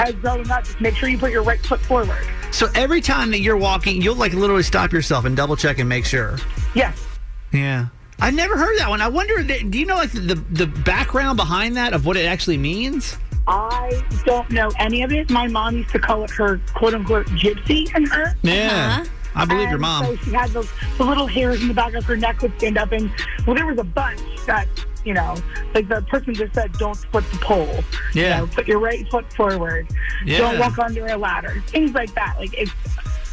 as 0.00 0.14
growing 0.16 0.50
up, 0.50 0.64
just 0.64 0.80
make 0.80 0.94
sure 0.96 1.08
you 1.08 1.18
put 1.18 1.30
your 1.30 1.42
right 1.42 1.60
foot 1.64 1.80
forward. 1.80 2.26
So 2.50 2.68
every 2.74 3.00
time 3.00 3.30
that 3.30 3.40
you're 3.40 3.56
walking, 3.56 4.02
you'll 4.02 4.16
like 4.16 4.32
literally 4.32 4.62
stop 4.62 4.92
yourself 4.92 5.24
and 5.24 5.36
double 5.36 5.56
check 5.56 5.78
and 5.78 5.88
make 5.88 6.04
sure. 6.04 6.38
Yes. 6.74 7.06
Yeah. 7.52 7.88
I 8.18 8.30
never 8.30 8.56
heard 8.56 8.78
that 8.78 8.88
one. 8.88 9.00
I 9.00 9.08
wonder, 9.08 9.42
do 9.42 9.78
you 9.78 9.86
know 9.86 9.96
like 9.96 10.12
the, 10.12 10.42
the 10.50 10.66
background 10.66 11.36
behind 11.36 11.76
that 11.76 11.92
of 11.92 12.06
what 12.06 12.16
it 12.16 12.26
actually 12.26 12.58
means? 12.58 13.16
I 13.46 14.02
don't 14.26 14.50
know 14.50 14.70
any 14.78 15.02
of 15.02 15.12
it. 15.12 15.30
My 15.30 15.48
mom 15.48 15.76
used 15.78 15.90
to 15.90 15.98
call 15.98 16.24
it 16.24 16.30
her 16.32 16.60
quote 16.74 16.94
unquote 16.94 17.26
gypsy 17.28 17.90
and 17.94 18.06
her. 18.08 18.34
Yeah. 18.42 18.98
Uh-huh. 19.00 19.10
I 19.34 19.44
believe 19.44 19.68
your 19.68 19.76
um, 19.76 19.80
mom. 19.82 20.04
So 20.04 20.16
she 20.16 20.32
had 20.32 20.50
those 20.50 20.68
the 20.98 21.04
little 21.04 21.26
hairs 21.26 21.62
in 21.62 21.68
the 21.68 21.74
back 21.74 21.94
of 21.94 22.04
her 22.04 22.16
neck 22.16 22.42
would 22.42 22.56
stand 22.58 22.78
up, 22.78 22.92
and 22.92 23.10
well, 23.46 23.56
there 23.56 23.66
was 23.66 23.78
a 23.78 23.84
bunch 23.84 24.20
that 24.46 24.66
you 25.04 25.14
know, 25.14 25.34
like 25.74 25.88
the 25.88 26.02
person 26.02 26.34
just 26.34 26.54
said, 26.54 26.72
don't 26.74 26.94
split 26.94 27.24
the 27.32 27.38
pole. 27.38 27.82
Yeah. 28.14 28.40
You 28.40 28.46
know, 28.46 28.52
put 28.52 28.68
your 28.68 28.78
right 28.78 29.08
foot 29.10 29.32
forward. 29.32 29.88
Yeah. 30.24 30.38
Don't 30.38 30.58
walk 30.58 30.78
under 30.78 31.06
a 31.06 31.16
ladder. 31.16 31.62
Things 31.68 31.92
like 31.92 32.14
that. 32.14 32.36
Like 32.38 32.52
it's. 32.54 32.72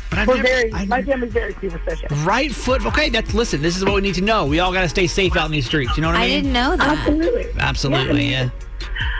But 0.10 0.20
I've 0.20 0.28
we're 0.28 0.36
never- 0.36 0.48
very. 0.48 0.74
I- 0.74 0.86
my 0.86 1.04
family's 1.04 1.34
very 1.34 1.54
superstitious. 1.60 2.12
Right 2.20 2.52
foot. 2.52 2.86
Okay, 2.86 3.10
that's 3.10 3.34
listen. 3.34 3.62
This 3.62 3.76
is 3.76 3.84
what 3.84 3.96
we 3.96 4.02
need 4.02 4.16
to 4.16 4.22
know. 4.22 4.46
We 4.46 4.60
all 4.60 4.72
got 4.72 4.82
to 4.82 4.90
stay 4.90 5.08
safe 5.08 5.36
out 5.36 5.48
in 5.48 5.52
these 5.52 5.66
streets. 5.66 5.98
You 5.98 6.04
know 6.04 6.10
what 6.10 6.18
I, 6.18 6.28
mean? 6.28 6.32
I 6.32 6.36
didn't 6.42 6.54
know 6.54 6.78
that. 6.78 6.98
Absolutely. 7.00 7.48
Absolutely. 7.60 8.32
Yeah. 8.32 8.50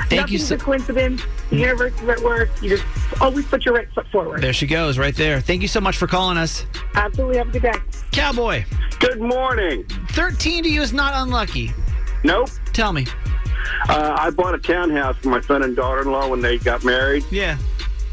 Thank 0.10 0.32
you 0.32 0.38
Nothing's 0.40 0.48
so. 0.48 0.56
a 0.56 0.58
coincidence. 0.58 1.22
The 1.50 1.58
universe 1.58 1.94
is 2.02 2.10
at 2.10 2.20
work. 2.22 2.50
You 2.62 2.70
just 2.70 2.86
always 3.22 3.46
put 3.46 3.66
your 3.66 3.74
right 3.76 3.92
foot 3.94 4.08
forward. 4.10 4.42
There 4.42 4.54
she 4.54 4.68
goes, 4.68 4.98
right 4.98 5.16
there. 5.16 5.42
Thank 5.42 5.62
you 5.62 5.68
so 5.68 5.82
much 5.82 5.98
for 5.98 6.08
calling 6.08 6.38
us, 6.38 6.66
Absolutely. 6.96 7.38
Have 7.38 7.50
a 7.50 7.52
good 7.52 7.62
day. 7.64 7.74
Cowboy. 8.12 8.64
Good 9.00 9.20
morning. 9.22 9.84
Thirteen 10.12 10.64
to 10.64 10.70
you 10.70 10.82
is 10.82 10.94
not 10.94 11.14
unlucky. 11.16 11.72
Nope. 12.24 12.50
Tell 12.74 12.94
me. 12.94 13.06
Uh, 13.90 14.16
I 14.18 14.30
bought 14.32 14.56
a 14.56 14.60
townhouse 14.60 15.18
for 15.18 15.30
my 15.30 15.42
son 15.42 15.64
and 15.64 15.76
daughter-in-law 15.76 16.30
when 16.30 16.42
they 16.42 16.58
got 16.58 16.84
married. 16.84 17.24
Yeah. 17.30 17.58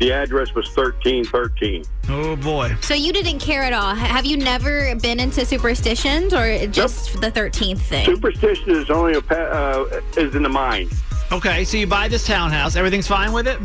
The 0.00 0.12
address 0.12 0.52
was 0.55 0.68
thirteen 0.70 1.24
thirteen. 1.24 1.84
Oh 2.09 2.36
boy. 2.36 2.74
So 2.82 2.92
you 2.94 3.12
didn't 3.12 3.38
care 3.38 3.62
at 3.62 3.72
all. 3.72 3.94
Have 3.94 4.26
you 4.26 4.36
never 4.36 4.94
been 4.96 5.20
into 5.20 5.46
superstitions 5.46 6.34
or 6.34 6.66
just 6.66 7.18
the 7.20 7.30
13th 7.30 7.78
thing? 7.78 8.05
Superstition 8.05 8.70
is 8.70 8.90
only 8.90 9.14
a 9.14 9.22
pa- 9.22 9.34
uh, 9.34 10.00
is 10.18 10.34
in 10.34 10.42
the 10.42 10.48
mind. 10.50 10.92
Okay, 11.32 11.64
so 11.64 11.76
you 11.76 11.86
buy 11.86 12.08
this 12.08 12.26
townhouse. 12.26 12.76
Everything's 12.76 13.08
fine 13.08 13.32
with 13.32 13.48
it. 13.48 13.58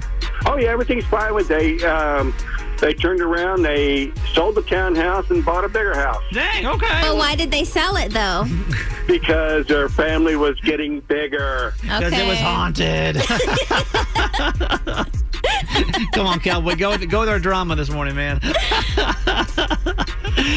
Oh 0.45 0.57
yeah, 0.57 0.69
everything's 0.69 1.05
fine 1.05 1.33
with 1.33 1.47
they. 1.47 1.81
Um, 1.83 2.33
they 2.79 2.93
turned 2.93 3.19
around, 3.19 3.63
they 3.63 4.13
sold 4.33 4.55
the 4.55 4.61
townhouse 4.61 5.29
and 5.29 5.43
bought 5.43 5.65
a 5.65 5.67
bigger 5.67 5.93
house 5.93 6.23
Dang. 6.31 6.65
Okay. 6.65 7.01
But 7.01 7.17
why 7.17 7.35
did 7.35 7.51
they 7.51 7.65
sell 7.65 7.97
it 7.97 8.13
though? 8.13 8.45
because 9.07 9.65
their 9.67 9.89
family 9.89 10.35
was 10.35 10.59
getting 10.61 11.01
bigger. 11.01 11.73
Because 11.81 12.13
it 12.13 12.27
was 12.27 12.39
haunted. 12.39 13.17
Come 16.13 16.27
on, 16.27 16.39
Cowboy. 16.39 16.75
Go 16.75 16.91
with, 16.91 17.09
go 17.09 17.21
with 17.21 17.29
our 17.29 17.39
drama 17.39 17.75
this 17.75 17.89
morning, 17.89 18.15
man. 18.15 18.39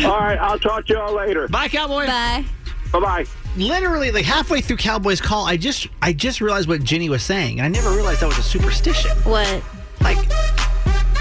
All 0.05 0.18
right, 0.18 0.38
I'll 0.40 0.59
talk 0.59 0.86
to 0.86 0.94
y'all 0.94 1.14
later. 1.14 1.48
Bye, 1.48 1.68
Cowboy. 1.68 2.07
Bye. 2.07 2.44
Bye 2.92 3.00
bye. 3.00 3.26
Literally, 3.57 4.11
like 4.11 4.24
halfway 4.24 4.62
through 4.62 4.78
Cowboy's 4.78 5.20
call, 5.20 5.46
I 5.46 5.59
just 5.59 5.86
I 6.00 6.14
just 6.14 6.40
realized 6.40 6.68
what 6.68 6.82
Ginny 6.82 7.11
was 7.11 7.22
saying, 7.22 7.61
and 7.61 7.66
I 7.66 7.68
never 7.68 7.94
realized 7.94 8.20
that 8.20 8.26
was 8.26 8.38
a 8.38 8.42
superstition. 8.42 9.11
What? 9.24 9.62
Like, 10.00 10.16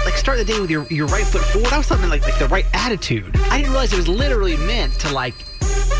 like 0.04 0.14
start 0.14 0.38
the 0.38 0.44
day 0.44 0.58
with 0.58 0.70
your, 0.70 0.86
your 0.86 1.06
right 1.08 1.26
foot 1.26 1.42
forward. 1.42 1.72
I 1.72 1.78
was 1.78 1.88
talking 1.88 2.08
like 2.08 2.22
like 2.22 2.38
the 2.38 2.48
right 2.48 2.64
attitude. 2.72 3.36
I 3.50 3.58
didn't 3.58 3.72
realize 3.72 3.92
it 3.92 3.98
was 3.98 4.08
literally 4.08 4.56
meant 4.56 4.94
to 5.00 5.12
like 5.12 5.36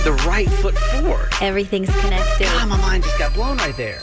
the 0.04 0.18
right 0.26 0.48
foot 0.48 0.76
forward. 0.76 1.28
Everything's 1.42 1.94
connected. 2.00 2.44
God, 2.44 2.68
my 2.68 2.78
mind 2.78 3.04
just 3.04 3.18
got 3.18 3.34
blown 3.34 3.58
right 3.58 3.76
there. 3.76 4.02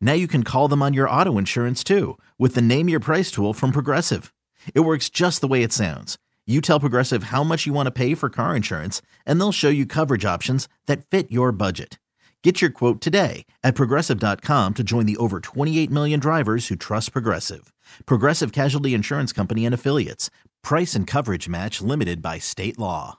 Now 0.00 0.12
you 0.12 0.28
can 0.28 0.44
call 0.44 0.68
them 0.68 0.82
on 0.82 0.94
your 0.94 1.10
auto 1.10 1.36
insurance 1.38 1.82
too 1.82 2.18
with 2.38 2.54
the 2.54 2.62
Name 2.62 2.88
Your 2.88 3.00
Price 3.00 3.30
tool 3.32 3.52
from 3.52 3.72
Progressive. 3.72 4.32
It 4.74 4.80
works 4.80 5.08
just 5.08 5.40
the 5.40 5.48
way 5.48 5.62
it 5.62 5.72
sounds. 5.72 6.18
You 6.46 6.60
tell 6.60 6.78
Progressive 6.78 7.24
how 7.24 7.42
much 7.42 7.66
you 7.66 7.72
want 7.72 7.86
to 7.86 7.90
pay 7.90 8.14
for 8.14 8.28
car 8.28 8.54
insurance, 8.54 9.00
and 9.24 9.40
they'll 9.40 9.50
show 9.50 9.70
you 9.70 9.86
coverage 9.86 10.24
options 10.24 10.68
that 10.86 11.06
fit 11.06 11.32
your 11.32 11.52
budget. 11.52 11.98
Get 12.42 12.60
your 12.60 12.70
quote 12.70 13.00
today 13.00 13.46
at 13.62 13.74
progressive.com 13.74 14.74
to 14.74 14.84
join 14.84 15.06
the 15.06 15.16
over 15.16 15.40
28 15.40 15.90
million 15.90 16.20
drivers 16.20 16.68
who 16.68 16.76
trust 16.76 17.12
Progressive. 17.12 17.72
Progressive 18.04 18.52
Casualty 18.52 18.92
Insurance 18.92 19.32
Company 19.32 19.64
and 19.64 19.74
Affiliates. 19.74 20.28
Price 20.62 20.94
and 20.94 21.06
coverage 21.06 21.48
match 21.48 21.80
limited 21.80 22.20
by 22.20 22.38
state 22.38 22.78
law. 22.78 23.18